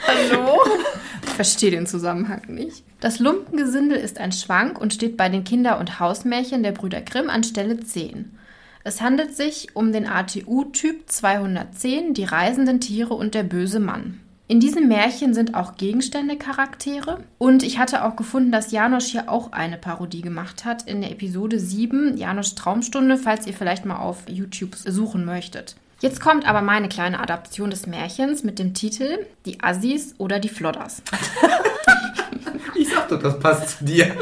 Hallo? 0.07 0.61
Ich 1.25 1.31
verstehe 1.31 1.71
den 1.71 1.87
Zusammenhang 1.87 2.43
nicht. 2.49 2.85
Das 3.01 3.19
Lumpengesindel 3.19 3.99
ist 3.99 4.19
ein 4.19 4.33
Schwank 4.33 4.81
und 4.81 4.95
steht 4.95 5.17
bei 5.17 5.29
den 5.29 5.45
Kinder- 5.45 5.79
und 5.79 5.99
Hausmärchen 5.99 6.63
der 6.63 6.73
Brüder 6.73 7.01
Grimm 7.01 7.29
an 7.29 7.43
Stelle 7.43 7.81
10. 7.81 8.39
Es 8.85 9.01
handelt 9.01 9.35
sich 9.35 9.75
um 9.75 9.93
den 9.93 10.07
ATU-Typ 10.07 11.11
210, 11.11 12.15
die 12.15 12.25
reisenden 12.25 12.81
Tiere 12.81 13.15
und 13.15 13.35
der 13.35 13.43
böse 13.43 13.81
Mann. 13.81 14.21
In 14.47 14.61
diesem 14.61 14.89
Märchen 14.89 15.33
sind 15.33 15.55
auch 15.55 15.77
Gegenstände 15.77 16.37
Charaktere. 16.37 17.21
Und 17.39 17.63
ich 17.63 17.79
hatte 17.79 18.05
auch 18.05 18.15
gefunden, 18.15 18.53
dass 18.53 18.73
Janosch 18.73 19.07
hier 19.07 19.31
auch 19.31 19.53
eine 19.53 19.79
Parodie 19.79 20.21
gemacht 20.21 20.67
hat 20.67 20.87
in 20.87 21.01
der 21.01 21.13
Episode 21.13 21.59
7, 21.59 22.19
Janosch 22.19 22.55
Traumstunde, 22.55 23.17
falls 23.17 23.47
ihr 23.47 23.55
vielleicht 23.55 23.87
mal 23.87 23.97
auf 23.97 24.29
YouTube 24.29 24.75
suchen 24.75 25.25
möchtet. 25.25 25.77
Jetzt 26.01 26.21
kommt 26.21 26.47
aber 26.47 26.61
meine 26.61 26.91
kleine 26.91 27.21
Adaption 27.21 27.71
des 27.71 27.87
Märchens 27.87 28.45
mit 28.45 28.59
dem 28.59 28.75
Titel 28.75 29.25
Die 29.47 29.63
Assis 29.63 30.15
oder 30.19 30.39
die 30.39 30.51
Flodders. 30.51 31.01
ich 32.75 32.91
sag 32.91 33.09
doch, 33.09 33.23
das 33.23 33.39
passt 33.39 33.79
zu 33.79 33.85
dir. 33.87 34.15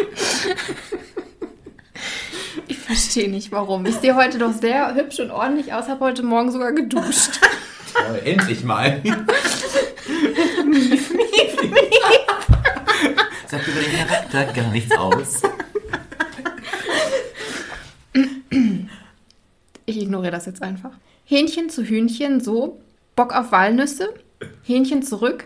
Ich 2.69 2.79
verstehe 2.79 3.29
nicht 3.29 3.51
warum. 3.51 3.85
Ich 3.87 3.97
sehe 3.97 4.15
heute 4.15 4.39
doch 4.39 4.53
sehr 4.53 4.95
hübsch 4.95 5.19
und 5.19 5.33
ordentlich 5.33 5.73
aus, 5.73 5.89
habe 5.89 6.05
heute 6.05 6.23
Morgen 6.23 6.53
sogar 6.53 6.71
geduscht. 6.71 7.41
Toll, 7.93 8.21
endlich 8.25 8.65
mal. 8.65 9.01
mief, 9.03 9.15
mief, 10.65 11.13
mief. 11.13 11.57
Sagt 13.47 13.69
über 13.69 13.81
den 13.81 13.93
Charakter 13.93 14.45
gar 14.53 14.71
nichts 14.71 14.97
aus. 14.97 15.43
Ich 19.85 20.01
ignoriere 20.01 20.33
das 20.33 20.47
jetzt 20.47 20.63
einfach. 20.63 20.93
Hähnchen 21.25 21.71
zu 21.71 21.85
Hühnchen 21.85 22.41
so, 22.41 22.81
Bock 23.15 23.35
auf 23.35 23.53
Walnüsse, 23.53 24.13
Hähnchen 24.63 25.03
zurück, 25.03 25.45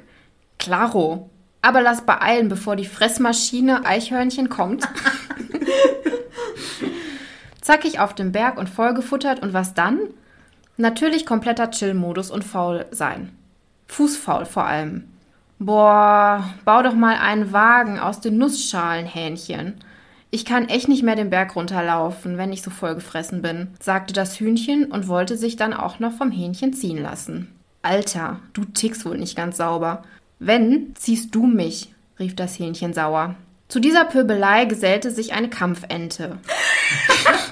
klaro. 0.58 1.30
Aber 1.62 1.82
lass 1.82 2.06
beeilen, 2.06 2.48
bevor 2.48 2.76
die 2.76 2.84
Fressmaschine 2.84 3.84
Eichhörnchen 3.84 4.48
kommt. 4.48 4.84
Zackig 7.60 7.98
auf 7.98 8.14
dem 8.14 8.30
Berg 8.30 8.56
und 8.56 8.68
vollgefuttert 8.68 9.42
und 9.42 9.52
was 9.52 9.74
dann? 9.74 9.98
Natürlich 10.76 11.24
kompletter 11.24 11.70
Chill-Modus 11.70 12.30
und 12.30 12.44
faul 12.44 12.86
sein. 12.90 13.30
Fußfaul 13.88 14.44
vor 14.44 14.64
allem. 14.64 15.04
Boah, 15.58 16.50
bau 16.64 16.82
doch 16.82 16.94
mal 16.94 17.16
einen 17.16 17.52
Wagen 17.52 17.98
aus 17.98 18.20
den 18.20 18.36
Nussschalenhähnchen. 18.36 19.74
Ich 20.30 20.44
kann 20.44 20.68
echt 20.68 20.88
nicht 20.88 21.02
mehr 21.02 21.16
den 21.16 21.30
Berg 21.30 21.56
runterlaufen, 21.56 22.36
wenn 22.36 22.52
ich 22.52 22.60
so 22.60 22.70
vollgefressen 22.70 23.40
bin, 23.40 23.68
sagte 23.80 24.12
das 24.12 24.38
Hühnchen 24.38 24.90
und 24.90 25.08
wollte 25.08 25.38
sich 25.38 25.56
dann 25.56 25.72
auch 25.72 25.98
noch 25.98 26.12
vom 26.12 26.30
Hähnchen 26.30 26.74
ziehen 26.74 26.98
lassen. 26.98 27.50
Alter, 27.80 28.40
du 28.52 28.64
tickst 28.64 29.06
wohl 29.06 29.16
nicht 29.16 29.36
ganz 29.36 29.56
sauber. 29.56 30.02
Wenn, 30.38 30.94
ziehst 30.96 31.34
du 31.34 31.46
mich, 31.46 31.94
rief 32.18 32.36
das 32.36 32.58
Hähnchen 32.58 32.92
sauer. 32.92 33.36
Zu 33.68 33.80
dieser 33.80 34.04
Pöbelei 34.04 34.66
gesellte 34.66 35.10
sich 35.10 35.32
eine 35.32 35.48
Kampfente. 35.48 36.38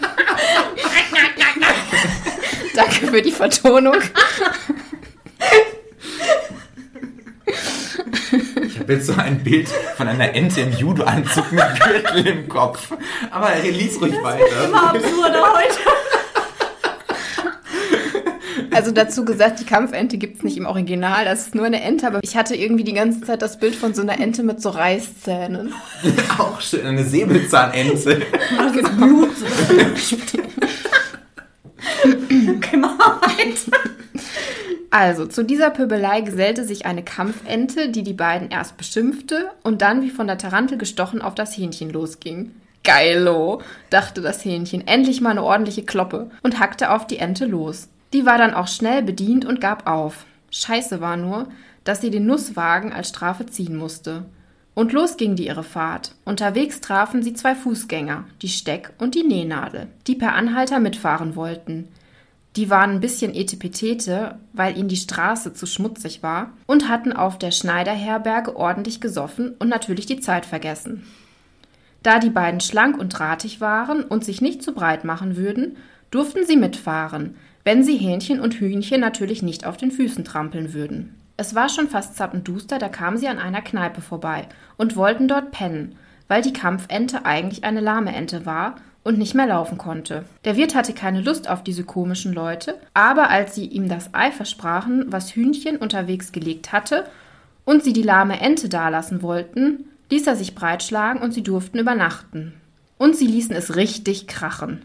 Danke 2.74 3.06
für 3.06 3.22
die 3.22 3.30
Vertonung. 3.30 3.94
Ich 8.66 8.78
habe 8.80 8.94
jetzt 8.94 9.06
so 9.06 9.14
ein 9.14 9.44
Bild 9.44 9.68
von 9.96 10.08
einer 10.08 10.34
Ente 10.34 10.62
im 10.62 10.72
Judo-Anzug 10.72 11.52
mit 11.52 11.62
Gürtel 11.80 12.26
im 12.26 12.48
Kopf. 12.48 12.92
Aber 13.30 13.50
lies 13.62 14.00
ruhig 14.00 14.20
weiter. 14.22 14.64
Immer 14.64 14.90
absurder 14.90 15.54
heute. 15.54 15.78
Also 18.72 18.90
dazu 18.90 19.24
gesagt, 19.24 19.60
die 19.60 19.64
Kampfente 19.64 20.18
gibt 20.18 20.38
es 20.38 20.42
nicht 20.42 20.56
im 20.56 20.66
Original, 20.66 21.24
das 21.24 21.42
ist 21.46 21.54
nur 21.54 21.64
eine 21.64 21.80
Ente, 21.80 22.08
aber 22.08 22.18
ich 22.24 22.36
hatte 22.36 22.56
irgendwie 22.56 22.82
die 22.82 22.92
ganze 22.92 23.20
Zeit 23.20 23.40
das 23.40 23.60
Bild 23.60 23.76
von 23.76 23.94
so 23.94 24.02
einer 24.02 24.20
Ente 24.20 24.42
mit 24.42 24.60
so 24.60 24.70
Reißzähnen. 24.70 25.72
Auch 26.38 26.60
schön, 26.60 26.84
eine 26.84 27.04
Säbelzahnente. 27.04 28.22
Das 28.58 28.74
ist 28.74 28.96
Blut. 28.96 29.30
Also, 34.90 35.26
zu 35.26 35.42
dieser 35.42 35.70
Pöbelei 35.70 36.20
gesellte 36.20 36.64
sich 36.64 36.86
eine 36.86 37.02
Kampfente, 37.02 37.88
die 37.88 38.04
die 38.04 38.12
beiden 38.12 38.50
erst 38.50 38.76
beschimpfte 38.76 39.50
und 39.64 39.82
dann 39.82 40.02
wie 40.02 40.10
von 40.10 40.28
der 40.28 40.38
Tarantel 40.38 40.78
gestochen 40.78 41.20
auf 41.20 41.34
das 41.34 41.56
Hähnchen 41.56 41.90
losging. 41.90 42.52
Geilo, 42.84 43.60
dachte 43.90 44.20
das 44.20 44.44
Hähnchen, 44.44 44.86
endlich 44.86 45.20
mal 45.20 45.30
eine 45.30 45.42
ordentliche 45.42 45.82
Kloppe 45.82 46.30
und 46.44 46.60
hackte 46.60 46.92
auf 46.92 47.08
die 47.08 47.18
Ente 47.18 47.44
los. 47.44 47.88
Die 48.12 48.24
war 48.24 48.38
dann 48.38 48.54
auch 48.54 48.68
schnell 48.68 49.02
bedient 49.02 49.44
und 49.44 49.60
gab 49.60 49.88
auf. 49.88 50.26
Scheiße 50.52 51.00
war 51.00 51.16
nur, 51.16 51.48
dass 51.82 52.00
sie 52.00 52.10
den 52.10 52.26
Nusswagen 52.26 52.92
als 52.92 53.08
Strafe 53.08 53.46
ziehen 53.46 53.76
musste. 53.76 54.26
Und 54.74 54.92
los 54.92 55.16
ging 55.16 55.36
die 55.36 55.46
ihre 55.46 55.62
Fahrt. 55.62 56.14
Unterwegs 56.24 56.80
trafen 56.80 57.22
sie 57.22 57.34
zwei 57.34 57.54
Fußgänger, 57.54 58.24
die 58.42 58.48
Steck 58.48 58.92
und 58.98 59.14
die 59.14 59.22
Nähnadel, 59.22 59.86
die 60.06 60.16
per 60.16 60.34
Anhalter 60.34 60.80
mitfahren 60.80 61.36
wollten. 61.36 61.88
Die 62.56 62.70
waren 62.70 62.90
ein 62.90 63.00
bisschen 63.00 63.34
etepetete, 63.34 64.38
weil 64.52 64.76
ihnen 64.76 64.88
die 64.88 64.96
Straße 64.96 65.54
zu 65.54 65.66
schmutzig 65.66 66.22
war 66.22 66.52
und 66.66 66.88
hatten 66.88 67.12
auf 67.12 67.38
der 67.38 67.50
Schneiderherberge 67.50 68.56
ordentlich 68.56 69.00
gesoffen 69.00 69.54
und 69.58 69.68
natürlich 69.68 70.06
die 70.06 70.20
Zeit 70.20 70.46
vergessen. 70.46 71.04
Da 72.04 72.18
die 72.18 72.30
beiden 72.30 72.60
schlank 72.60 72.98
und 72.98 73.10
drahtig 73.10 73.60
waren 73.60 74.04
und 74.04 74.24
sich 74.24 74.40
nicht 74.40 74.62
zu 74.62 74.72
breit 74.72 75.04
machen 75.04 75.36
würden, 75.36 75.76
durften 76.10 76.46
sie 76.46 76.56
mitfahren, 76.56 77.34
wenn 77.64 77.82
sie 77.82 77.96
Hähnchen 77.96 78.40
und 78.40 78.54
Hühnchen 78.54 79.00
natürlich 79.00 79.42
nicht 79.42 79.66
auf 79.66 79.76
den 79.76 79.90
Füßen 79.90 80.24
trampeln 80.24 80.74
würden. 80.74 81.14
Es 81.36 81.54
war 81.54 81.68
schon 81.68 81.88
fast 81.88 82.16
zappenduster, 82.16 82.78
da 82.78 82.88
kamen 82.88 83.16
sie 83.16 83.28
an 83.28 83.38
einer 83.38 83.62
Kneipe 83.62 84.00
vorbei 84.00 84.46
und 84.76 84.96
wollten 84.96 85.26
dort 85.26 85.50
pennen, 85.50 85.96
weil 86.28 86.42
die 86.42 86.52
Kampfente 86.52 87.24
eigentlich 87.24 87.64
eine 87.64 87.80
lahme 87.80 88.14
Ente 88.14 88.46
war 88.46 88.76
und 89.02 89.18
nicht 89.18 89.34
mehr 89.34 89.46
laufen 89.46 89.76
konnte. 89.76 90.24
Der 90.44 90.56
Wirt 90.56 90.74
hatte 90.74 90.94
keine 90.94 91.20
Lust 91.20 91.48
auf 91.48 91.62
diese 91.62 91.84
komischen 91.84 92.32
Leute, 92.32 92.78
aber 92.94 93.30
als 93.30 93.54
sie 93.54 93.66
ihm 93.66 93.88
das 93.88 94.14
Ei 94.14 94.30
versprachen, 94.30 95.06
was 95.08 95.34
Hühnchen 95.34 95.76
unterwegs 95.76 96.32
gelegt 96.32 96.72
hatte, 96.72 97.04
und 97.64 97.82
sie 97.82 97.92
die 97.92 98.02
lahme 98.02 98.40
Ente 98.40 98.68
dalassen 98.68 99.22
wollten, 99.22 99.86
ließ 100.10 100.26
er 100.26 100.36
sich 100.36 100.54
breitschlagen 100.54 101.22
und 101.22 101.32
sie 101.32 101.42
durften 101.42 101.78
übernachten. 101.78 102.54
Und 102.98 103.16
sie 103.16 103.26
ließen 103.26 103.56
es 103.56 103.74
richtig 103.74 104.26
krachen. 104.26 104.82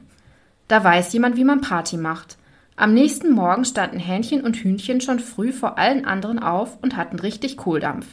Da 0.67 0.83
weiß 0.83 1.13
jemand, 1.13 1.35
wie 1.35 1.43
man 1.43 1.61
Party 1.61 1.97
macht. 1.97 2.37
Am 2.79 2.93
nächsten 2.93 3.33
Morgen 3.33 3.65
standen 3.65 3.99
Hähnchen 3.99 4.39
und 4.39 4.55
Hühnchen 4.55 5.01
schon 5.01 5.19
früh 5.19 5.51
vor 5.51 5.77
allen 5.77 6.05
anderen 6.05 6.39
auf 6.39 6.77
und 6.81 6.95
hatten 6.95 7.19
richtig 7.19 7.57
Kohldampf. 7.57 8.05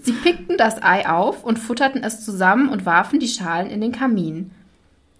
Sie 0.00 0.12
pickten 0.12 0.56
das 0.56 0.80
Ei 0.80 1.08
auf 1.08 1.42
und 1.42 1.58
futterten 1.58 2.04
es 2.04 2.24
zusammen 2.24 2.68
und 2.68 2.86
warfen 2.86 3.18
die 3.18 3.26
Schalen 3.26 3.68
in 3.68 3.80
den 3.80 3.90
Kamin. 3.90 4.52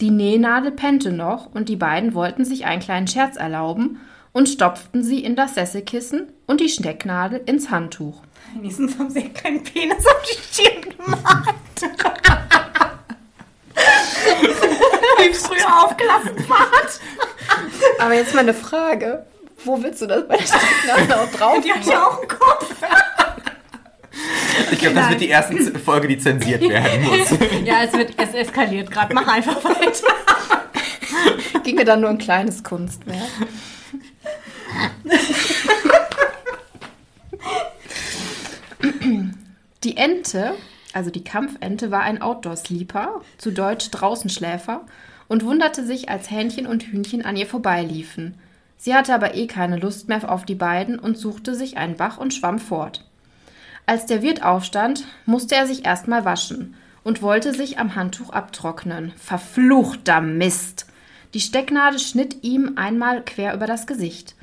Die 0.01 0.13
Nähnadel 0.13 0.71
pennte 0.71 1.11
noch 1.11 1.53
und 1.53 1.69
die 1.69 1.75
beiden 1.75 2.15
wollten 2.15 2.45
sich 2.45 2.65
einen 2.65 2.81
kleinen 2.81 3.09
Scherz 3.09 3.37
erlauben 3.37 3.99
und 4.31 4.49
stopften 4.49 5.03
sie 5.03 5.19
in 5.19 5.35
das 5.35 5.57
Sesselkissen 5.57 6.29
und 6.47 6.61
die 6.61 6.69
Stecknadel 6.69 7.41
ins 7.45 7.73
Handtuch. 7.73 8.23
Wenigstens 8.55 8.97
haben 9.01 9.11
sie 9.11 9.31
keinen 9.31 9.65
Penis 9.65 10.07
auf 10.07 10.23
die 10.31 10.63
Stirn 10.63 10.97
gemacht. 10.97 11.57
Wie 15.29 15.35
früher 15.35 15.85
auf 15.85 15.97
Klassenfahrt. 15.97 17.01
Aber 17.99 18.15
jetzt 18.15 18.35
mal 18.35 18.41
eine 18.41 18.55
Frage. 18.55 19.25
Wo 19.65 19.81
willst 19.83 20.03
du 20.03 20.07
das 20.07 20.27
bei 20.27 20.37
der 20.37 20.45
Stecknadel 20.47 21.13
auch 21.13 21.31
drauf? 21.39 21.57
Die 21.65 21.73
hat 21.73 21.85
ja 21.87 22.07
auch 22.07 22.19
einen 22.19 22.29
Kopf. 22.29 22.75
Ich 24.73 24.79
glaube, 24.79 24.95
das 24.97 25.09
wird 25.11 25.21
die 25.21 25.29
erste 25.29 25.57
Z- 25.57 25.79
Folge, 25.79 26.09
die 26.09 26.19
zensiert 26.19 26.61
werden 26.69 27.03
muss. 27.05 27.31
Ja, 27.65 27.83
es, 27.85 27.93
wird, 27.93 28.13
es 28.17 28.35
eskaliert 28.35 28.91
gerade. 28.91 29.15
Mach 29.15 29.27
einfach 29.29 29.63
weiter. 29.65 30.09
Ging 31.63 31.77
mir 31.77 31.85
dann 31.85 32.01
nur 32.01 32.11
ein 32.11 32.19
kleines 32.19 32.63
Kunstwerk. 32.65 33.19
Die 39.85 39.97
Ente, 39.97 40.55
also 40.95 41.11
die 41.11 41.25
Kampfente, 41.25 41.91
war 41.91 42.03
ein 42.03 42.23
Outdoor-Sleeper, 42.23 43.21
zu 43.39 43.51
Deutsch 43.51 43.91
Draußenschläfer, 43.91 44.87
und 45.29 45.45
wunderte 45.45 45.85
sich, 45.85 46.09
als 46.09 46.31
Hähnchen 46.31 46.67
und 46.67 46.83
Hühnchen 46.85 47.25
an 47.25 47.37
ihr 47.37 47.47
vorbeiliefen. 47.47 48.35
Sie 48.77 48.95
hatte 48.95 49.15
aber 49.15 49.35
eh 49.35 49.47
keine 49.47 49.79
Lust 49.79 50.09
mehr 50.09 50.31
auf 50.31 50.45
die 50.45 50.55
beiden 50.55 50.99
und 50.99 51.17
suchte 51.17 51.55
sich 51.55 51.77
einen 51.77 51.97
Bach 51.97 52.19
und 52.19 52.35
schwamm 52.35 52.59
fort. 52.59 53.05
Als 53.87 54.07
der 54.07 54.23
Wirt 54.23 54.45
aufstand, 54.45 55.05
musste 55.25 55.55
er 55.55 55.67
sich 55.67 55.85
erstmal 55.85 56.25
waschen 56.25 56.75
und 57.05 57.23
wollte 57.23 57.53
sich 57.53 57.79
am 57.79 57.95
Handtuch 57.95 58.31
abtrocknen. 58.31 59.13
Verfluchter 59.17 60.21
Mist! 60.21 60.87
Die 61.35 61.41
Stecknadel 61.41 61.99
schnitt 61.99 62.43
ihm 62.43 62.73
einmal 62.77 63.25
quer 63.25 63.55
über 63.55 63.67
das 63.67 63.87
Gesicht. 63.87 64.35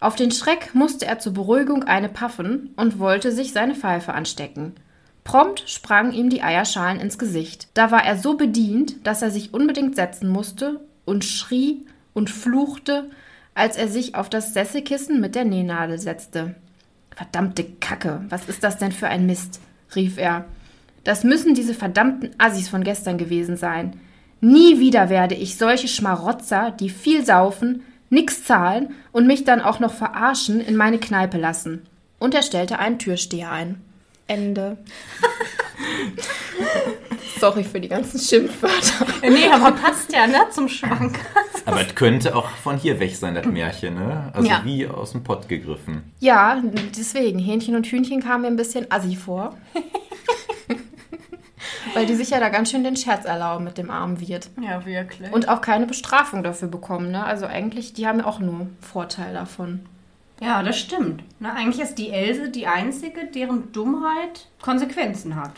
Auf 0.00 0.16
den 0.16 0.30
Schreck 0.30 0.74
musste 0.74 1.06
er 1.06 1.18
zur 1.18 1.34
Beruhigung 1.34 1.84
eine 1.84 2.08
paffen 2.08 2.72
und 2.76 2.98
wollte 2.98 3.32
sich 3.32 3.52
seine 3.52 3.74
Pfeife 3.74 4.14
anstecken. 4.14 4.74
Prompt 5.24 5.68
sprangen 5.68 6.12
ihm 6.12 6.28
die 6.28 6.42
Eierschalen 6.42 7.00
ins 7.00 7.18
Gesicht. 7.18 7.68
Da 7.74 7.90
war 7.90 8.04
er 8.04 8.18
so 8.18 8.36
bedient, 8.36 9.06
dass 9.06 9.22
er 9.22 9.30
sich 9.30 9.54
unbedingt 9.54 9.96
setzen 9.96 10.28
musste 10.28 10.80
und 11.06 11.24
schrie 11.24 11.86
und 12.12 12.30
fluchte, 12.30 13.10
als 13.54 13.76
er 13.76 13.88
sich 13.88 14.14
auf 14.14 14.28
das 14.28 14.52
Sesselkissen 14.52 15.20
mit 15.20 15.34
der 15.34 15.44
Nähnadel 15.44 15.98
setzte. 15.98 16.54
Verdammte 17.16 17.64
Kacke, 17.64 18.24
was 18.28 18.48
ist 18.48 18.62
das 18.62 18.78
denn 18.78 18.92
für 18.92 19.08
ein 19.08 19.26
Mist? 19.26 19.60
rief 19.96 20.18
er. 20.18 20.44
Das 21.04 21.24
müssen 21.24 21.54
diese 21.54 21.74
verdammten 21.74 22.30
Assis 22.38 22.68
von 22.68 22.82
gestern 22.82 23.18
gewesen 23.18 23.56
sein. 23.56 24.00
Nie 24.40 24.80
wieder 24.80 25.08
werde 25.08 25.34
ich 25.34 25.56
solche 25.56 25.88
Schmarotzer, 25.88 26.70
die 26.70 26.90
viel 26.90 27.24
saufen, 27.24 27.82
nix 28.10 28.44
zahlen 28.44 28.94
und 29.12 29.26
mich 29.26 29.44
dann 29.44 29.60
auch 29.60 29.80
noch 29.80 29.94
verarschen, 29.94 30.60
in 30.60 30.76
meine 30.76 30.98
Kneipe 30.98 31.38
lassen. 31.38 31.82
Und 32.18 32.34
er 32.34 32.42
stellte 32.42 32.78
einen 32.78 32.98
Türsteher 32.98 33.50
ein. 33.50 33.80
Ende. 34.26 34.76
Sorry 37.40 37.64
für 37.64 37.80
die 37.80 37.88
ganzen 37.88 38.18
Schimpfwörter. 38.18 39.06
Nee, 39.22 39.48
aber 39.52 39.72
passt 39.72 40.12
ja, 40.12 40.26
ne, 40.26 40.46
zum 40.50 40.68
Schwank. 40.68 41.18
Aber 41.66 41.80
es 41.80 41.94
könnte 41.94 42.34
auch 42.36 42.48
von 42.48 42.76
hier 42.78 43.00
weg 43.00 43.14
sein, 43.16 43.34
das 43.34 43.46
Märchen, 43.46 43.94
ne? 43.94 44.30
Also 44.32 44.48
Ja. 44.48 44.60
wie 44.64 44.86
aus 44.86 45.12
dem 45.12 45.24
Pott 45.24 45.48
gegriffen. 45.48 46.12
Ja, 46.20 46.62
deswegen, 46.96 47.38
Hähnchen 47.38 47.74
und 47.76 47.86
Hühnchen 47.86 48.22
kamen 48.22 48.42
mir 48.42 48.48
ein 48.48 48.56
bisschen 48.56 48.90
assi 48.90 49.16
vor. 49.16 49.56
Weil 51.94 52.06
die 52.06 52.14
sich 52.14 52.30
ja 52.30 52.40
da 52.40 52.48
ganz 52.48 52.70
schön 52.70 52.82
den 52.82 52.96
Scherz 52.96 53.24
erlauben 53.24 53.64
mit 53.64 53.78
dem 53.78 53.90
armen 53.90 54.20
Wirt. 54.20 54.48
Ja, 54.60 54.84
wirklich. 54.86 55.30
Und 55.32 55.48
auch 55.48 55.60
keine 55.60 55.86
Bestrafung 55.86 56.42
dafür 56.42 56.68
bekommen, 56.68 57.10
ne? 57.10 57.24
Also 57.24 57.46
eigentlich, 57.46 57.92
die 57.92 58.06
haben 58.06 58.20
ja 58.20 58.26
auch 58.26 58.40
nur 58.40 58.66
Vorteil 58.80 59.32
davon. 59.34 59.80
Ja, 60.40 60.62
das 60.62 60.78
stimmt. 60.78 61.22
Na, 61.40 61.54
eigentlich 61.54 61.80
ist 61.84 61.96
die 61.96 62.10
Else 62.10 62.50
die 62.50 62.66
Einzige, 62.66 63.26
deren 63.26 63.72
Dummheit 63.72 64.48
Konsequenzen 64.60 65.36
hat. 65.36 65.52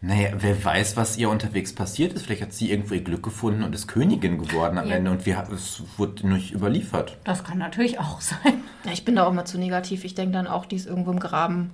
Naja, 0.00 0.30
wer 0.38 0.64
weiß, 0.64 0.96
was 0.96 1.16
ihr 1.16 1.28
unterwegs 1.28 1.74
passiert 1.74 2.12
ist. 2.12 2.26
Vielleicht 2.26 2.42
hat 2.42 2.52
sie 2.52 2.70
irgendwo 2.70 2.94
ihr 2.94 3.02
Glück 3.02 3.24
gefunden 3.24 3.64
und 3.64 3.74
ist 3.74 3.88
Königin 3.88 4.38
geworden 4.38 4.78
am 4.78 4.86
Ja. 4.88 4.94
Ende 4.96 5.10
und 5.10 5.26
wir, 5.26 5.44
es 5.52 5.82
wurde 5.96 6.28
nicht 6.28 6.52
überliefert. 6.52 7.16
Das 7.24 7.42
kann 7.42 7.58
natürlich 7.58 7.98
auch 7.98 8.20
sein. 8.20 8.62
Ja, 8.84 8.92
ich 8.92 9.04
bin 9.04 9.16
da 9.16 9.26
auch 9.26 9.32
mal 9.32 9.44
zu 9.44 9.58
negativ. 9.58 10.04
Ich 10.04 10.14
denke 10.14 10.34
dann 10.34 10.46
auch, 10.46 10.66
die 10.66 10.76
ist 10.76 10.86
irgendwo 10.86 11.10
im 11.10 11.18
Graben 11.18 11.70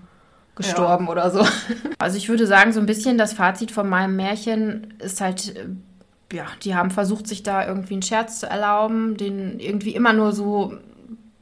gestorben 0.57 1.09
oder 1.09 1.31
so. 1.31 1.47
Also 1.99 2.17
ich 2.19 2.29
würde 2.29 2.47
sagen, 2.47 2.73
so 2.73 2.81
ein 2.81 2.87
bisschen 2.87 3.17
das 3.17 3.33
Fazit 3.33 3.71
von 3.71 3.89
meinem 3.89 4.15
Märchen 4.17 4.95
ist 5.01 5.21
halt, 5.23 5.57
äh, 5.57 6.37
ja, 6.37 6.47
die 6.63 6.75
haben 6.75 6.91
versucht, 6.91 7.27
sich 7.27 7.43
da 7.43 7.67
irgendwie 7.67 7.95
einen 7.95 8.03
Scherz 8.03 8.41
zu 8.41 8.47
erlauben, 8.47 9.17
den 9.17 9.59
irgendwie 9.59 9.95
immer 9.95 10.13
nur 10.13 10.33
so 10.33 10.75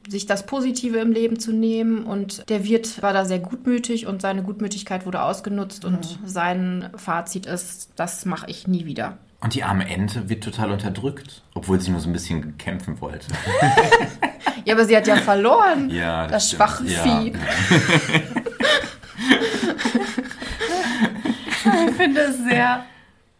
sich 0.07 0.25
das 0.25 0.45
Positive 0.45 0.97
im 0.99 1.11
Leben 1.11 1.39
zu 1.39 1.51
nehmen. 1.51 2.03
Und 2.05 2.49
der 2.49 2.63
Wirt 2.65 3.01
war 3.01 3.13
da 3.13 3.25
sehr 3.25 3.39
gutmütig 3.39 4.07
und 4.07 4.21
seine 4.21 4.43
Gutmütigkeit 4.43 5.05
wurde 5.05 5.21
ausgenutzt. 5.23 5.85
Und 5.85 6.19
sein 6.25 6.89
Fazit 6.95 7.45
ist, 7.45 7.91
das 7.95 8.25
mache 8.25 8.49
ich 8.49 8.67
nie 8.67 8.85
wieder. 8.85 9.17
Und 9.41 9.55
die 9.55 9.63
arme 9.63 9.89
Ente 9.89 10.29
wird 10.29 10.43
total 10.43 10.71
unterdrückt, 10.71 11.43
obwohl 11.53 11.79
sie 11.79 11.91
nur 11.91 11.99
so 11.99 12.09
ein 12.09 12.13
bisschen 12.13 12.57
kämpfen 12.57 12.99
wollte. 13.01 13.27
Ja, 14.65 14.75
aber 14.75 14.85
sie 14.85 14.95
hat 14.95 15.07
ja 15.07 15.17
verloren. 15.17 15.89
Ja, 15.89 16.27
das 16.27 16.47
stimmt. 16.47 16.61
schwache 16.61 16.85
Ja. 16.85 17.03
Vieh. 17.03 17.33
Ich 21.87 21.95
finde 21.95 22.21
es 22.21 22.37
sehr 22.43 22.85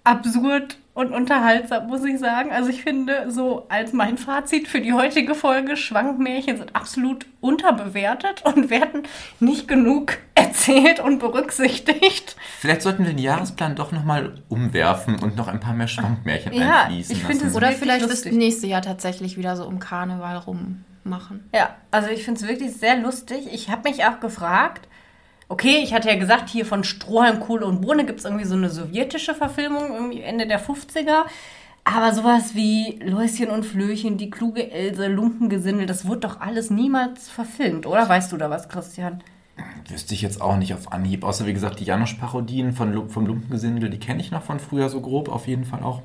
absurd 0.03 0.77
und 0.93 1.11
unterhaltsam, 1.11 1.87
muss 1.87 2.03
ich 2.05 2.19
sagen. 2.19 2.51
Also 2.51 2.69
ich 2.69 2.83
finde, 2.83 3.31
so 3.31 3.65
als 3.69 3.93
mein 3.93 4.17
Fazit 4.17 4.67
für 4.67 4.79
die 4.79 4.93
heutige 4.93 5.33
Folge, 5.33 5.75
Schwankmärchen 5.75 6.57
sind 6.57 6.75
absolut 6.75 7.25
unterbewertet 7.41 8.43
und 8.45 8.69
werden 8.69 9.03
nicht 9.39 9.67
genug 9.67 10.17
erzählt 10.35 10.99
und 10.99 11.19
berücksichtigt. 11.19 12.35
Vielleicht 12.59 12.81
sollten 12.83 13.03
wir 13.05 13.11
den 13.13 13.17
Jahresplan 13.19 13.75
doch 13.75 13.91
nochmal 13.91 14.35
umwerfen 14.49 15.19
und 15.19 15.35
noch 15.35 15.47
ein 15.47 15.59
paar 15.59 15.73
mehr 15.73 15.87
Schwankmärchen 15.87 16.53
Ja, 16.53 16.83
einfließen 16.83 17.15
ich 17.15 17.23
lassen. 17.23 17.47
es 17.47 17.55
Oder 17.55 17.71
vielleicht 17.71 18.03
das 18.03 18.09
lustig. 18.11 18.33
nächste 18.33 18.67
Jahr 18.67 18.81
tatsächlich 18.81 19.37
wieder 19.37 19.55
so 19.55 19.65
um 19.65 19.79
Karneval 19.79 20.37
rummachen. 20.37 21.49
Ja, 21.53 21.75
also 21.91 22.09
ich 22.09 22.23
finde 22.23 22.39
es 22.41 22.47
wirklich 22.47 22.73
sehr 22.73 22.97
lustig. 22.97 23.47
Ich 23.51 23.69
habe 23.69 23.89
mich 23.89 24.05
auch 24.05 24.19
gefragt, 24.19 24.87
okay, 25.49 25.79
ich 25.83 25.93
hatte 25.93 26.09
ja 26.09 26.15
gesagt, 26.15 26.49
hier 26.49 26.65
von 26.65 26.83
Strohhalm, 26.83 27.39
Kohle 27.39 27.65
und 27.65 27.81
Bohne 27.81 28.05
gibt 28.05 28.19
es 28.19 28.25
irgendwie 28.25 28.45
so 28.45 28.55
eine 28.55 28.69
sowjetische 28.69 29.35
Verfilmung, 29.35 29.93
irgendwie 29.93 30.21
Ende 30.21 30.47
der 30.47 30.61
50er. 30.61 31.23
Aber 31.85 32.13
sowas 32.13 32.55
wie 32.55 32.99
Läuschen 33.03 33.49
und 33.49 33.65
Flöchen, 33.65 34.17
die 34.17 34.29
kluge 34.29 34.71
Else, 34.71 35.07
Lumpengesindel, 35.07 35.85
das 35.85 36.07
wurde 36.07 36.21
doch 36.21 36.39
alles 36.39 36.69
niemals 36.69 37.29
verfilmt, 37.29 37.85
oder? 37.85 38.07
Weißt 38.07 38.31
du 38.31 38.37
da 38.37 38.49
was, 38.49 38.69
Christian? 38.69 39.21
Wüsste 39.89 40.13
ich 40.13 40.21
jetzt 40.21 40.41
auch 40.41 40.55
nicht 40.55 40.73
auf 40.73 40.93
Anhieb. 40.93 41.23
Außer 41.25 41.45
wie 41.45 41.53
gesagt, 41.53 41.79
die 41.79 42.71
von, 42.71 42.93
Lu- 42.93 43.09
vom 43.09 43.25
Lumpengesindel, 43.25 43.89
die 43.89 43.99
kenne 43.99 44.21
ich 44.21 44.31
noch 44.31 44.43
von 44.43 44.59
früher 44.59 44.89
so 44.89 45.01
grob, 45.01 45.27
auf 45.29 45.47
jeden 45.47 45.65
Fall 45.65 45.83
auch. 45.83 46.01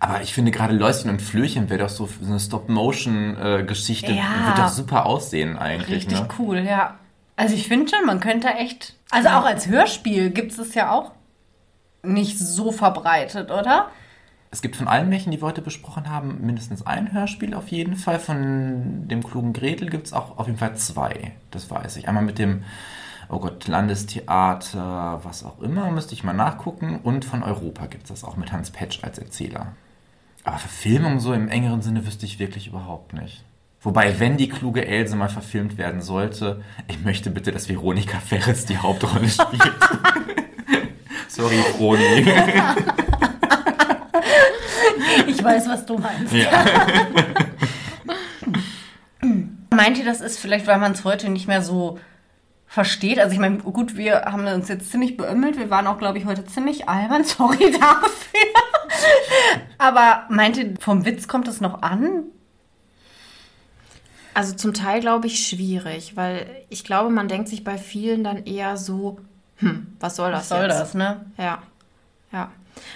Aber 0.00 0.22
ich 0.22 0.32
finde 0.32 0.52
gerade 0.52 0.74
Läuschen 0.74 1.10
und 1.10 1.20
Flöchen 1.20 1.68
wäre 1.68 1.80
doch 1.80 1.88
so 1.88 2.06
so 2.06 2.26
eine 2.30 2.38
Stop-Motion-Geschichte. 2.38 4.12
Ja. 4.12 4.46
Wird 4.46 4.58
doch 4.58 4.68
super 4.68 5.06
aussehen 5.06 5.58
eigentlich. 5.58 5.96
Richtig 6.06 6.20
ne? 6.20 6.28
cool, 6.38 6.58
ja. 6.60 6.94
Also 7.38 7.54
ich 7.54 7.68
finde 7.68 7.88
schon, 7.88 8.04
man 8.04 8.18
könnte 8.18 8.48
echt. 8.48 8.96
Also 9.10 9.28
auch 9.28 9.44
als 9.44 9.68
Hörspiel 9.68 10.30
gibt 10.30 10.50
es 10.50 10.58
es 10.58 10.74
ja 10.74 10.90
auch 10.90 11.12
nicht 12.02 12.36
so 12.36 12.72
verbreitet, 12.72 13.52
oder? 13.52 13.92
Es 14.50 14.60
gibt 14.60 14.74
von 14.74 14.88
allen 14.88 15.08
Märchen, 15.08 15.30
die 15.30 15.40
wir 15.40 15.46
heute 15.46 15.62
besprochen 15.62 16.10
haben, 16.10 16.44
mindestens 16.44 16.84
ein 16.84 17.12
Hörspiel 17.12 17.54
auf 17.54 17.68
jeden 17.68 17.94
Fall. 17.94 18.18
Von 18.18 19.06
dem 19.06 19.22
klugen 19.22 19.52
Gretel 19.52 19.88
gibt 19.88 20.08
es 20.08 20.12
auch 20.12 20.36
auf 20.36 20.48
jeden 20.48 20.58
Fall 20.58 20.74
zwei. 20.74 21.30
Das 21.52 21.70
weiß 21.70 21.96
ich. 21.98 22.08
Einmal 22.08 22.24
mit 22.24 22.40
dem, 22.40 22.64
oh 23.28 23.38
Gott, 23.38 23.68
Landestheater, 23.68 25.20
was 25.22 25.44
auch 25.44 25.60
immer, 25.60 25.92
müsste 25.92 26.14
ich 26.14 26.24
mal 26.24 26.32
nachgucken. 26.32 26.98
Und 27.04 27.24
von 27.24 27.44
Europa 27.44 27.86
gibt 27.86 28.04
es 28.04 28.08
das 28.08 28.24
auch 28.24 28.36
mit 28.36 28.50
Hans 28.50 28.72
Petsch 28.72 29.04
als 29.04 29.16
Erzähler. 29.16 29.76
Aber 30.42 30.58
Verfilmung 30.58 31.20
so 31.20 31.32
im 31.32 31.48
engeren 31.48 31.82
Sinne 31.82 32.04
wüsste 32.04 32.26
ich 32.26 32.40
wirklich 32.40 32.66
überhaupt 32.66 33.12
nicht. 33.12 33.44
Wobei, 33.80 34.18
wenn 34.18 34.36
die 34.36 34.48
kluge 34.48 34.86
Else 34.86 35.14
mal 35.14 35.28
verfilmt 35.28 35.78
werden 35.78 36.00
sollte, 36.02 36.62
ich 36.88 37.00
möchte 37.04 37.30
bitte, 37.30 37.52
dass 37.52 37.68
Veronika 37.68 38.18
Ferres 38.18 38.66
die 38.66 38.76
Hauptrolle 38.76 39.28
spielt. 39.28 39.62
Sorry, 41.28 41.58
Froni. 41.76 42.26
Ich 45.26 45.44
weiß, 45.44 45.68
was 45.68 45.86
du 45.86 45.98
meinst. 45.98 46.32
Ja. 46.32 46.64
Meint 49.70 49.98
ihr, 49.98 50.04
das 50.04 50.20
ist 50.20 50.40
vielleicht, 50.40 50.66
weil 50.66 50.78
man 50.78 50.92
es 50.92 51.04
heute 51.04 51.28
nicht 51.30 51.46
mehr 51.46 51.62
so 51.62 52.00
versteht? 52.68 53.18
Also 53.18 53.32
ich 53.32 53.38
meine, 53.38 53.58
gut, 53.58 53.96
wir 53.96 54.22
haben 54.26 54.46
uns 54.46 54.68
jetzt 54.68 54.90
ziemlich 54.90 55.16
beömmelt. 55.16 55.58
Wir 55.58 55.70
waren 55.70 55.86
auch, 55.86 55.98
glaube 55.98 56.18
ich, 56.18 56.26
heute 56.26 56.44
ziemlich 56.44 56.88
albern. 56.88 57.24
Sorry 57.24 57.72
dafür. 57.72 58.40
Aber 59.78 60.24
meint 60.28 60.56
ihr, 60.56 60.74
vom 60.78 61.04
Witz 61.04 61.28
kommt 61.28 61.48
es 61.48 61.60
noch 61.60 61.82
an? 61.82 62.24
Also 64.38 64.54
zum 64.54 64.72
Teil 64.72 65.00
glaube 65.00 65.26
ich 65.26 65.48
schwierig, 65.48 66.16
weil 66.16 66.46
ich 66.68 66.84
glaube, 66.84 67.10
man 67.10 67.26
denkt 67.26 67.48
sich 67.48 67.64
bei 67.64 67.76
vielen 67.76 68.22
dann 68.22 68.46
eher 68.46 68.76
so, 68.76 69.18
hm, 69.56 69.88
was 69.98 70.14
soll 70.14 70.30
das 70.30 70.42
Was 70.42 70.48
soll 70.50 70.68
jetzt? 70.68 70.78
das, 70.78 70.94
ne? 70.94 71.26
Ja, 71.36 71.60
ja. 72.30 72.52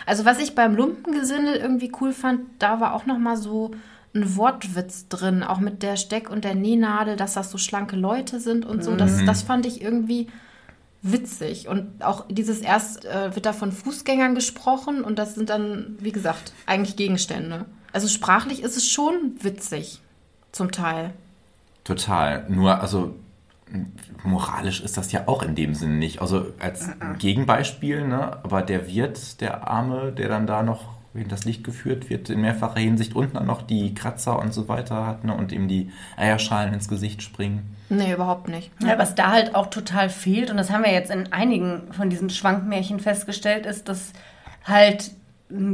Also 0.07 0.25
was 0.25 0.39
ich 0.39 0.55
beim 0.55 0.77
Lumpengesindel 0.77 1.57
irgendwie 1.57 1.91
cool 2.01 2.13
fand, 2.13 2.43
da 2.61 2.79
war 2.79 2.95
auch 2.95 3.07
noch 3.07 3.19
mal 3.19 3.37
so 3.37 3.73
ein 4.15 4.37
Wortwitz 4.37 5.09
drin, 5.09 5.43
auch 5.43 5.59
mit 5.59 5.83
der 5.83 5.97
Steck- 5.97 6.31
und 6.31 6.45
der 6.45 6.55
Nähnadel, 6.55 7.17
dass 7.17 7.35
das 7.35 7.51
so 7.51 7.59
schlanke 7.59 7.97
Leute 7.97 8.39
sind 8.39 8.65
und 8.65 8.85
so. 8.85 8.95
Das, 8.95 9.25
das 9.25 9.43
fand 9.43 9.67
ich 9.67 9.83
irgendwie 9.83 10.29
witzig. 11.03 11.67
Und 11.67 12.05
auch 12.05 12.25
dieses 12.31 12.61
erst 12.61 13.05
äh, 13.05 13.35
wird 13.35 13.47
da 13.47 13.53
von 13.53 13.73
Fußgängern 13.73 14.37
gesprochen 14.37 15.03
und 15.03 15.19
das 15.19 15.35
sind 15.35 15.51
dann, 15.51 15.97
wie 15.99 16.13
gesagt, 16.13 16.53
eigentlich 16.67 16.95
Gegenstände. 16.95 17.65
Also 17.93 18.07
sprachlich 18.07 18.63
ist 18.63 18.77
es 18.77 18.89
schon 18.89 19.35
witzig, 19.41 20.01
zum 20.53 20.71
Teil. 20.71 21.13
Total. 21.85 22.45
Nur, 22.49 22.81
also 22.81 23.15
moralisch 24.23 24.81
ist 24.81 24.97
das 24.97 25.13
ja 25.13 25.23
auch 25.27 25.43
in 25.43 25.55
dem 25.55 25.75
Sinne 25.75 25.95
nicht. 25.95 26.21
Also 26.21 26.47
als 26.61 26.91
Gegenbeispiel, 27.19 28.07
ne? 28.07 28.39
Aber 28.45 28.63
der 28.63 28.87
Wirt, 28.87 29.41
der 29.41 29.67
Arme, 29.69 30.13
der 30.13 30.29
dann 30.29 30.47
da 30.47 30.63
noch 30.63 31.01
in 31.15 31.29
das 31.29 31.45
Licht 31.45 31.63
geführt 31.65 32.09
wird, 32.09 32.31
in 32.31 32.41
mehrfacher 32.41 32.81
Hinsicht 32.81 33.15
und 33.15 33.35
dann 33.35 33.47
noch 33.47 33.61
die 33.63 33.95
Kratzer 33.95 34.39
und 34.39 34.55
so 34.55 34.69
weiter 34.69 35.07
hat, 35.07 35.25
ne? 35.25 35.35
Und 35.35 35.53
ihm 35.53 35.69
die 35.69 35.91
Eierschalen 36.17 36.73
ins 36.73 36.89
Gesicht 36.89 37.23
springen. 37.23 37.77
Nee, 37.89 38.13
überhaupt 38.13 38.49
nicht. 38.49 38.71
Ja, 38.81 38.99
was 38.99 39.15
da 39.15 39.31
halt 39.31 39.55
auch 39.55 39.67
total 39.67 40.09
fehlt, 40.09 40.51
und 40.51 40.57
das 40.57 40.71
haben 40.71 40.85
wir 40.85 40.93
jetzt 40.93 41.11
in 41.11 41.33
einigen 41.33 41.93
von 41.93 42.09
diesen 42.09 42.31
Schwankmärchen 42.31 43.01
festgestellt, 43.01 43.67
ist, 43.67 43.89
dass 43.89 44.13
halt 44.65 45.11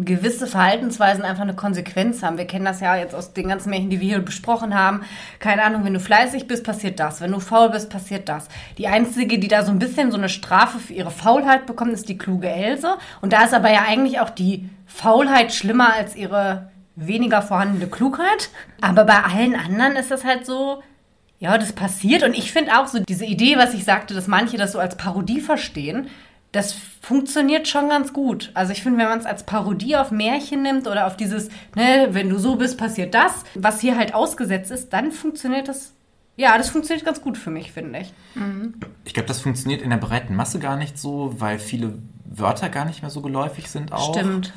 gewisse 0.04 0.46
Verhaltensweisen 0.46 1.24
einfach 1.24 1.42
eine 1.42 1.54
Konsequenz 1.54 2.22
haben. 2.22 2.38
Wir 2.38 2.46
kennen 2.46 2.64
das 2.64 2.80
ja 2.80 2.96
jetzt 2.96 3.14
aus 3.14 3.32
den 3.32 3.48
ganzen 3.48 3.70
Märchen, 3.70 3.90
die 3.90 4.00
wir 4.00 4.08
hier 4.08 4.18
besprochen 4.18 4.74
haben. 4.74 5.02
Keine 5.38 5.62
Ahnung, 5.62 5.84
wenn 5.84 5.94
du 5.94 6.00
fleißig 6.00 6.46
bist, 6.48 6.64
passiert 6.64 6.98
das. 6.98 7.20
Wenn 7.20 7.32
du 7.32 7.40
faul 7.40 7.70
bist, 7.70 7.90
passiert 7.90 8.28
das. 8.28 8.48
Die 8.76 8.88
einzige, 8.88 9.38
die 9.38 9.48
da 9.48 9.64
so 9.64 9.70
ein 9.70 9.78
bisschen 9.78 10.10
so 10.10 10.18
eine 10.18 10.28
Strafe 10.28 10.78
für 10.78 10.92
ihre 10.92 11.10
Faulheit 11.10 11.66
bekommt, 11.66 11.92
ist 11.92 12.08
die 12.08 12.18
kluge 12.18 12.48
Else. 12.48 12.96
Und 13.20 13.32
da 13.32 13.44
ist 13.44 13.54
aber 13.54 13.70
ja 13.70 13.82
eigentlich 13.86 14.20
auch 14.20 14.30
die 14.30 14.68
Faulheit 14.86 15.52
schlimmer 15.52 15.94
als 15.94 16.16
ihre 16.16 16.70
weniger 16.96 17.42
vorhandene 17.42 17.86
Klugheit. 17.86 18.50
Aber 18.80 19.04
bei 19.04 19.22
allen 19.22 19.54
anderen 19.54 19.96
ist 19.96 20.10
das 20.10 20.24
halt 20.24 20.44
so, 20.44 20.82
ja, 21.38 21.56
das 21.56 21.72
passiert. 21.72 22.24
Und 22.24 22.36
ich 22.36 22.52
finde 22.52 22.78
auch 22.78 22.88
so 22.88 22.98
diese 23.00 23.24
Idee, 23.24 23.56
was 23.56 23.74
ich 23.74 23.84
sagte, 23.84 24.14
dass 24.14 24.26
manche 24.26 24.56
das 24.56 24.72
so 24.72 24.80
als 24.80 24.96
Parodie 24.96 25.40
verstehen, 25.40 26.08
das 26.52 26.72
funktioniert 27.02 27.68
schon 27.68 27.88
ganz 27.88 28.12
gut. 28.12 28.50
Also 28.54 28.72
ich 28.72 28.82
finde, 28.82 28.98
wenn 28.98 29.08
man 29.08 29.18
es 29.18 29.26
als 29.26 29.44
Parodie 29.44 29.96
auf 29.96 30.10
Märchen 30.10 30.62
nimmt 30.62 30.86
oder 30.86 31.06
auf 31.06 31.16
dieses, 31.16 31.48
ne, 31.74 32.08
wenn 32.10 32.30
du 32.30 32.38
so 32.38 32.56
bist, 32.56 32.78
passiert 32.78 33.14
das, 33.14 33.44
was 33.54 33.80
hier 33.80 33.96
halt 33.96 34.14
ausgesetzt 34.14 34.70
ist, 34.70 34.92
dann 34.92 35.12
funktioniert 35.12 35.68
das, 35.68 35.92
ja, 36.36 36.56
das 36.56 36.70
funktioniert 36.70 37.04
ganz 37.04 37.20
gut 37.20 37.36
für 37.36 37.50
mich, 37.50 37.72
finde 37.72 37.98
ich. 38.00 38.12
Ich 39.04 39.12
glaube, 39.12 39.26
das 39.26 39.40
funktioniert 39.40 39.82
in 39.82 39.90
der 39.90 39.98
breiten 39.98 40.34
Masse 40.34 40.58
gar 40.58 40.76
nicht 40.76 40.98
so, 40.98 41.34
weil 41.38 41.58
viele 41.58 41.98
Wörter 42.24 42.68
gar 42.70 42.84
nicht 42.86 43.02
mehr 43.02 43.10
so 43.10 43.20
geläufig 43.20 43.68
sind 43.68 43.92
auch. 43.92 44.14
Stimmt. 44.14 44.52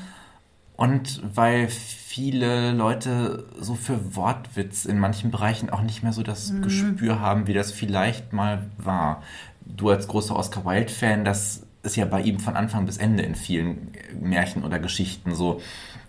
Und 0.78 1.22
weil 1.36 1.68
viele 1.68 2.72
Leute 2.72 3.46
so 3.60 3.76
für 3.76 4.16
Wortwitz 4.16 4.86
in 4.86 4.98
manchen 4.98 5.30
Bereichen 5.30 5.70
auch 5.70 5.82
nicht 5.82 6.04
mehr 6.04 6.14
so 6.14 6.24
das 6.24 6.54
Gespür 6.62 7.20
haben, 7.20 7.48
wie 7.48 7.54
das 7.54 7.72
vielleicht 7.72 8.34
mal 8.34 8.66
war. 8.78 9.22
Du 9.66 9.90
als 9.90 10.08
großer 10.08 10.36
Oscar 10.36 10.66
Wilde-Fan, 10.66 11.24
das 11.24 11.68
ist 11.84 11.96
ja 11.96 12.06
bei 12.06 12.22
ihm 12.22 12.40
von 12.40 12.56
Anfang 12.56 12.86
bis 12.86 12.98
Ende 12.98 13.24
in 13.24 13.36
vielen 13.36 13.92
Märchen 14.20 14.64
oder 14.64 14.80
Geschichten 14.80 15.34
so. 15.34 15.62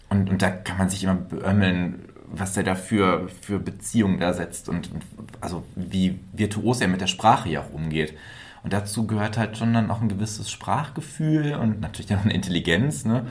Und, 0.09 0.29
und 0.29 0.43
da 0.43 0.51
kann 0.51 0.79
man 0.79 0.91
sich 0.91 1.05
immer 1.05 1.15
beömmeln, 1.15 2.05
was 2.27 2.53
der 2.55 2.63
da 2.63 2.75
für, 2.75 3.29
für 3.41 3.59
Beziehungen 3.59 4.19
da 4.19 4.33
setzt 4.33 4.69
und, 4.69 4.91
und 4.93 5.03
also 5.41 5.65
wie 5.75 6.19
virtuos 6.33 6.81
er 6.81 6.89
mit 6.89 7.01
der 7.01 7.07
Sprache 7.07 7.49
ja 7.49 7.63
auch 7.63 7.73
umgeht. 7.73 8.15
Und 8.63 8.73
dazu 8.73 9.07
gehört 9.07 9.39
halt 9.39 9.57
schon 9.57 9.75
dann 9.75 9.91
auch 9.91 10.01
ein 10.01 10.09
gewisses 10.09 10.51
Sprachgefühl 10.51 11.55
und 11.55 11.81
natürlich 11.81 12.07
dann 12.07 12.21
auch 12.21 12.25
eine 12.25 12.35
Intelligenz, 12.35 13.05
ne? 13.05 13.27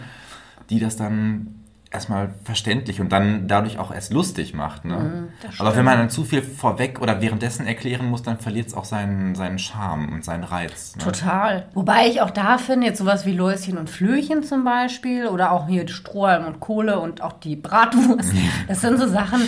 die 0.70 0.80
das 0.80 0.98
dann 0.98 1.61
erstmal 1.92 2.34
verständlich 2.46 3.02
und 3.02 3.12
dann 3.12 3.48
dadurch 3.48 3.78
auch 3.78 3.94
erst 3.94 4.14
lustig 4.14 4.54
macht. 4.54 4.86
Ne? 4.86 5.28
Aber 5.60 5.76
wenn 5.76 5.84
man 5.84 5.98
dann 5.98 6.10
zu 6.10 6.24
viel 6.24 6.42
vorweg 6.42 7.02
oder 7.02 7.22
währenddessen 7.22 7.68
erklären 7.68 8.06
muss, 8.06 8.24
dann 8.24 8.40
verliert 8.40 8.68
es 8.68 8.74
auch 8.74 8.86
seinen, 8.86 9.36
seinen 9.36 9.60
Charme 9.60 10.14
und 10.14 10.24
seinen 10.24 10.46
Reiz. 10.46 10.96
Ne? 10.96 11.04
Total. 11.04 11.68
Wobei 11.74 12.08
ich 12.08 12.22
auch 12.22 12.32
da 12.32 12.58
finde, 12.58 12.88
jetzt 12.88 13.00
sowas 13.00 13.26
wie 13.26 13.34
Läuschen 13.34 13.78
und 13.78 13.90
Flöchen 13.90 14.44
zum 14.44 14.64
Beispiel 14.64 15.28
oder 15.28 15.52
auch 15.52 15.68
hier 15.68 15.84
die 15.84 15.94
Strohhalm 15.94 16.46
und 16.46 16.62
Kohle 16.62 17.00
und 17.00 17.22
auch 17.22 17.34
die 17.34 17.58
Bratwurst, 17.58 18.34
das 18.70 18.82
sind 18.82 18.98
so 18.98 19.08
Sachen, 19.08 19.42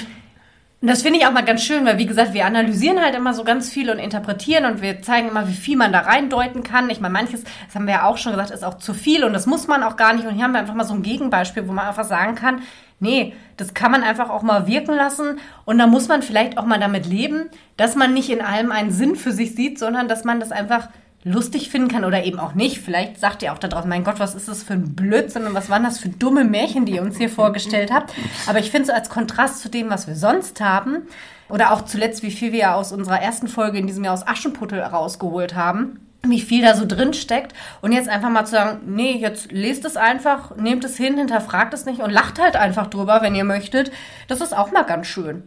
Und 0.83 0.89
das 0.89 1.01
finde 1.01 1.17
ich 1.17 1.25
auch 1.25 1.31
mal 1.31 1.45
ganz 1.45 1.63
schön, 1.63 1.85
weil 1.85 1.97
wie 1.97 2.05
gesagt, 2.05 2.33
wir 2.33 2.45
analysieren 2.45 3.01
halt 3.01 3.15
immer 3.15 3.33
so 3.33 3.45
ganz 3.45 3.69
viel 3.69 3.89
und 3.89 3.99
interpretieren 3.99 4.65
und 4.65 4.81
wir 4.81 5.01
zeigen 5.01 5.29
immer, 5.29 5.47
wie 5.47 5.53
viel 5.53 5.77
man 5.77 5.93
da 5.93 5.99
reindeuten 5.99 6.61
kann. 6.61 6.89
Ich 6.89 6.99
meine, 6.99 7.13
manches, 7.13 7.45
das 7.45 7.75
haben 7.75 7.87
wir 7.87 7.93
ja 7.93 8.03
auch 8.03 8.17
schon 8.17 8.33
gesagt, 8.33 8.51
ist 8.51 8.65
auch 8.65 8.77
zu 8.79 8.93
viel 8.93 9.23
und 9.23 9.31
das 9.31 9.45
muss 9.45 9.67
man 9.67 9.81
auch 9.81 9.95
gar 9.95 10.11
nicht. 10.11 10.27
Und 10.27 10.35
hier 10.35 10.43
haben 10.43 10.51
wir 10.51 10.59
einfach 10.59 10.73
mal 10.73 10.83
so 10.83 10.93
ein 10.93 11.01
Gegenbeispiel, 11.01 11.69
wo 11.69 11.71
man 11.71 11.87
einfach 11.87 12.03
sagen 12.03 12.35
kann, 12.35 12.63
nee, 12.99 13.33
das 13.55 13.73
kann 13.73 13.91
man 13.91 14.03
einfach 14.03 14.29
auch 14.29 14.41
mal 14.41 14.67
wirken 14.67 14.93
lassen 14.93 15.39
und 15.63 15.77
da 15.77 15.87
muss 15.87 16.09
man 16.09 16.21
vielleicht 16.21 16.57
auch 16.57 16.65
mal 16.65 16.81
damit 16.81 17.05
leben, 17.05 17.49
dass 17.77 17.95
man 17.95 18.13
nicht 18.13 18.29
in 18.29 18.41
allem 18.41 18.73
einen 18.73 18.91
Sinn 18.91 19.15
für 19.15 19.31
sich 19.31 19.55
sieht, 19.55 19.79
sondern 19.79 20.09
dass 20.09 20.25
man 20.25 20.41
das 20.41 20.51
einfach 20.51 20.89
lustig 21.23 21.69
finden 21.69 21.87
kann 21.87 22.05
oder 22.05 22.25
eben 22.25 22.39
auch 22.39 22.53
nicht. 22.53 22.79
Vielleicht 22.79 23.19
sagt 23.19 23.43
ihr 23.43 23.53
auch 23.53 23.57
da 23.57 23.67
draußen, 23.67 23.89
mein 23.89 24.03
Gott, 24.03 24.19
was 24.19 24.35
ist 24.35 24.47
das 24.47 24.63
für 24.63 24.73
ein 24.73 24.95
Blödsinn 24.95 25.45
und 25.45 25.53
was 25.53 25.69
waren 25.69 25.83
das 25.83 25.99
für 25.99 26.09
dumme 26.09 26.43
Märchen, 26.43 26.85
die 26.85 26.95
ihr 26.95 27.01
uns 27.01 27.17
hier 27.17 27.29
vorgestellt 27.29 27.91
habt. 27.91 28.13
Aber 28.47 28.59
ich 28.59 28.71
finde 28.71 28.87
so 28.87 28.93
als 28.93 29.09
Kontrast 29.09 29.61
zu 29.61 29.69
dem, 29.69 29.89
was 29.89 30.07
wir 30.07 30.15
sonst 30.15 30.61
haben 30.61 31.03
oder 31.49 31.71
auch 31.71 31.83
zuletzt, 31.83 32.23
wie 32.23 32.31
viel 32.31 32.51
wir 32.51 32.59
ja 32.59 32.75
aus 32.75 32.91
unserer 32.91 33.21
ersten 33.21 33.47
Folge 33.47 33.77
in 33.77 33.87
diesem 33.87 34.03
Jahr 34.03 34.13
aus 34.13 34.27
Aschenputtel 34.27 34.81
rausgeholt 34.81 35.55
haben, 35.55 35.99
wie 36.25 36.41
viel 36.41 36.63
da 36.63 36.75
so 36.75 36.85
drin 36.85 37.13
steckt 37.13 37.53
und 37.81 37.91
jetzt 37.91 38.09
einfach 38.09 38.29
mal 38.29 38.45
zu 38.45 38.51
sagen, 38.51 38.79
nee, 38.85 39.13
jetzt 39.13 39.51
lest 39.51 39.85
es 39.85 39.97
einfach, 39.97 40.55
nehmt 40.55 40.83
es 40.83 40.95
hin, 40.97 41.17
hinterfragt 41.17 41.73
es 41.73 41.85
nicht 41.85 41.99
und 41.99 42.11
lacht 42.11 42.39
halt 42.39 42.55
einfach 42.55 42.87
drüber, 42.87 43.21
wenn 43.21 43.35
ihr 43.35 43.43
möchtet. 43.43 43.91
Das 44.27 44.41
ist 44.41 44.55
auch 44.55 44.71
mal 44.71 44.83
ganz 44.83 45.07
schön. 45.07 45.43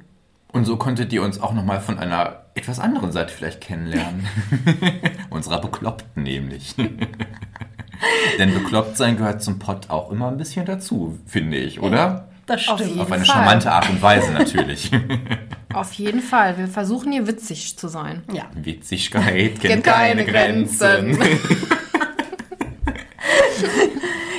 Und 0.53 0.65
so 0.65 0.77
konntet 0.77 1.13
ihr 1.13 1.23
uns 1.23 1.41
auch 1.41 1.53
nochmal 1.53 1.81
von 1.81 1.99
einer 1.99 2.46
etwas 2.57 2.81
anderen 2.81 3.13
Seite 3.13 3.33
vielleicht 3.33 3.61
kennenlernen. 3.61 4.27
Unserer 5.31 5.61
Bekloppten 5.61 6.23
nämlich. 6.23 6.75
Denn 8.39 8.53
bekloppt 8.53 8.97
sein 8.97 9.17
gehört 9.17 9.43
zum 9.43 9.59
Pott 9.59 9.91
auch 9.91 10.11
immer 10.11 10.29
ein 10.29 10.37
bisschen 10.37 10.67
dazu, 10.67 11.19
finde 11.27 11.57
ich, 11.57 11.81
oder? 11.81 12.29
Das 12.47 12.69
Auf 12.69 12.79
stimmt. 12.79 12.91
jeden 12.91 13.01
Auf 13.03 13.13
eine 13.13 13.25
Fall. 13.25 13.37
charmante 13.37 13.73
Art 13.73 13.89
und 13.91 14.01
Weise 14.03 14.33
natürlich. 14.33 14.91
Auf 15.75 15.93
jeden 15.95 16.21
Fall. 16.21 16.57
Wir 16.59 16.69
versuchen 16.69 17.13
hier 17.13 17.27
witzig 17.27 17.77
zu 17.77 17.89
sein. 17.89 18.23
Ja. 18.33 18.45
Witzigkeit 18.55 19.61
kennt 19.61 19.61
Kennt 19.61 19.85
keine 19.85 20.25
keine 20.25 20.65
Grenzen. 20.65 21.19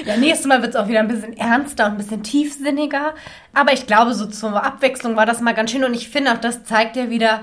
Ja, 0.05 0.15
nächstes 0.15 0.47
Mal 0.47 0.61
wird 0.61 0.73
es 0.73 0.75
auch 0.77 0.87
wieder 0.87 1.01
ein 1.01 1.09
bisschen 1.09 1.35
ernster 1.37 1.85
und 1.87 1.91
ein 1.91 1.97
bisschen 1.97 2.23
tiefsinniger. 2.23 3.13
Aber 3.53 3.73
ich 3.73 3.87
glaube, 3.87 4.13
so 4.13 4.25
zur 4.25 4.63
Abwechslung 4.63 5.17
war 5.17 5.25
das 5.25 5.41
mal 5.41 5.53
ganz 5.53 5.71
schön. 5.71 5.83
Und 5.83 5.93
ich 5.93 6.07
finde 6.07 6.31
auch, 6.31 6.37
das 6.37 6.63
zeigt 6.63 6.95
ja 6.95 7.09
wieder, 7.09 7.41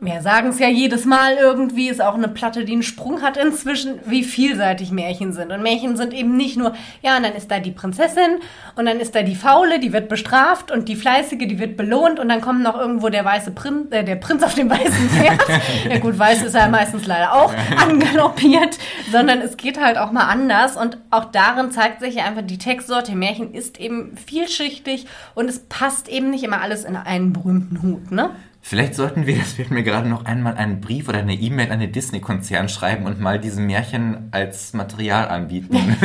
wir 0.00 0.22
sagen 0.22 0.50
es 0.50 0.60
ja 0.60 0.68
jedes 0.68 1.06
Mal 1.06 1.34
irgendwie, 1.34 1.88
ist 1.88 2.00
auch 2.00 2.14
eine 2.14 2.28
Platte, 2.28 2.64
die 2.64 2.72
einen 2.72 2.84
Sprung 2.84 3.20
hat 3.20 3.36
inzwischen, 3.36 3.98
wie 4.06 4.22
vielseitig 4.22 4.92
Märchen 4.92 5.32
sind. 5.32 5.50
Und 5.50 5.60
Märchen 5.60 5.96
sind 5.96 6.14
eben 6.14 6.36
nicht 6.36 6.56
nur, 6.56 6.72
ja, 7.02 7.16
und 7.16 7.24
dann 7.24 7.34
ist 7.34 7.50
da 7.50 7.58
die 7.58 7.72
Prinzessin 7.72 8.38
und 8.76 8.86
dann 8.86 9.00
ist 9.00 9.16
da 9.16 9.22
die 9.22 9.34
Faule, 9.34 9.80
die 9.80 9.92
wird 9.92 10.08
bestraft 10.08 10.70
und 10.70 10.88
die 10.88 10.94
Fleißige, 10.94 11.48
die 11.48 11.58
wird 11.58 11.76
belohnt 11.76 12.20
und 12.20 12.28
dann 12.28 12.40
kommt 12.40 12.62
noch 12.62 12.78
irgendwo 12.78 13.08
der 13.08 13.24
weiße 13.24 13.50
Prinz, 13.50 13.90
äh, 13.90 14.04
der 14.04 14.14
Prinz 14.14 14.44
auf 14.44 14.54
dem 14.54 14.70
weißen 14.70 15.08
Pferd. 15.10 15.44
ja 15.90 15.98
gut, 15.98 16.16
weiß 16.16 16.44
ist 16.44 16.54
er 16.54 16.68
meistens 16.68 17.04
leider 17.06 17.34
auch 17.34 17.52
angaloppiert, 17.76 18.78
sondern 19.10 19.40
es 19.40 19.56
geht 19.56 19.80
halt 19.80 19.98
auch 19.98 20.12
mal 20.12 20.28
anders 20.28 20.76
und 20.76 20.98
auch 21.10 21.24
darin 21.24 21.72
zeigt 21.72 22.00
sich 22.00 22.14
ja 22.14 22.24
einfach, 22.24 22.42
die 22.42 22.58
Textsorte 22.58 23.16
Märchen 23.16 23.52
ist 23.52 23.80
eben 23.80 24.16
vielschichtig 24.16 25.06
und 25.34 25.50
es 25.50 25.58
passt 25.58 26.08
eben 26.08 26.30
nicht 26.30 26.44
immer 26.44 26.60
alles 26.60 26.84
in 26.84 26.94
einen 26.94 27.32
berühmten 27.32 27.82
Hut, 27.82 28.12
ne? 28.12 28.30
Vielleicht 28.60 28.94
sollten 28.94 29.26
wir, 29.26 29.36
das 29.38 29.56
wird 29.58 29.70
mir 29.70 29.82
gerade 29.82 30.08
noch 30.08 30.24
einmal 30.24 30.56
einen 30.56 30.80
Brief 30.80 31.08
oder 31.08 31.18
eine 31.20 31.34
E-Mail 31.34 31.72
an 31.72 31.80
den 31.80 31.92
Disney-Konzern 31.92 32.68
schreiben 32.68 33.06
und 33.06 33.20
mal 33.20 33.38
diese 33.38 33.60
Märchen 33.60 34.28
als 34.30 34.72
Material 34.74 35.28
anbieten. 35.28 35.96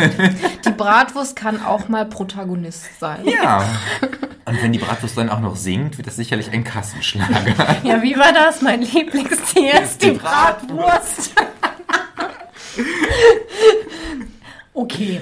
Die 0.65 0.71
Bratwurst 0.71 1.35
kann 1.35 1.61
auch 1.63 1.89
mal 1.89 2.05
Protagonist 2.05 2.99
sein. 2.99 3.25
ja. 3.27 3.63
Und 4.45 4.61
wenn 4.61 4.73
die 4.73 4.79
Bratwurst 4.79 5.17
dann 5.17 5.29
auch 5.29 5.39
noch 5.39 5.55
singt, 5.55 5.97
wird 5.97 6.05
das 6.07 6.15
sicherlich 6.17 6.51
ein 6.51 6.63
Kassenschlager. 6.63 7.77
Ja, 7.83 8.01
wie 8.03 8.17
war 8.17 8.33
das? 8.33 8.61
Mein 8.61 8.81
Lieblingstier 8.81 9.81
ist 9.81 10.03
die 10.03 10.11
Bratwurst. 10.11 11.33
okay. 14.73 15.21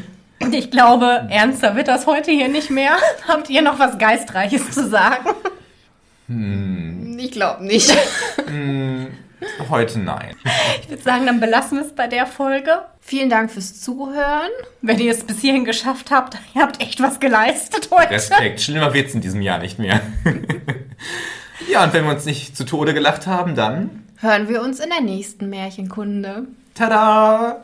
Ich 0.51 0.71
glaube, 0.71 1.27
ernster 1.29 1.75
wird 1.75 1.87
das 1.87 2.07
heute 2.07 2.31
hier 2.31 2.47
nicht 2.47 2.71
mehr. 2.71 2.93
Habt 3.27 3.49
ihr 3.49 3.61
noch 3.61 3.77
was 3.77 3.97
Geistreiches 3.99 4.71
zu 4.71 4.87
sagen? 4.89 5.29
Ich 7.17 7.31
glaube 7.31 7.63
nicht. 7.65 7.95
Mm, 8.49 9.05
heute 9.69 9.99
nein. 9.99 10.35
Ich 10.81 10.89
würde 10.89 11.01
sagen, 11.01 11.25
dann 11.25 11.39
belassen 11.39 11.77
wir 11.77 11.85
es 11.85 11.93
bei 11.93 12.07
der 12.07 12.25
Folge. 12.25 12.81
Vielen 12.99 13.29
Dank 13.29 13.49
fürs 13.49 13.79
Zuhören. 13.79 14.49
Wenn 14.81 14.99
ihr 14.99 15.11
es 15.11 15.23
bis 15.23 15.39
hierhin 15.39 15.63
geschafft 15.63 16.11
habt, 16.11 16.37
ihr 16.55 16.61
habt 16.61 16.81
echt 16.81 17.01
was 17.01 17.21
geleistet 17.21 17.89
heute. 17.91 18.09
Respekt, 18.09 18.59
schlimmer 18.59 18.93
wird 18.93 19.07
es 19.07 19.15
in 19.15 19.21
diesem 19.21 19.41
Jahr 19.41 19.59
nicht 19.59 19.79
mehr. 19.79 20.01
ja, 21.71 21.83
und 21.85 21.93
wenn 21.93 22.03
wir 22.03 22.11
uns 22.11 22.25
nicht 22.25 22.57
zu 22.57 22.65
Tode 22.65 22.93
gelacht 22.93 23.25
haben, 23.25 23.55
dann 23.55 24.03
hören 24.17 24.49
wir 24.49 24.61
uns 24.61 24.81
in 24.81 24.89
der 24.89 25.01
nächsten 25.01 25.49
Märchenkunde. 25.49 26.47
Tada! 26.73 27.61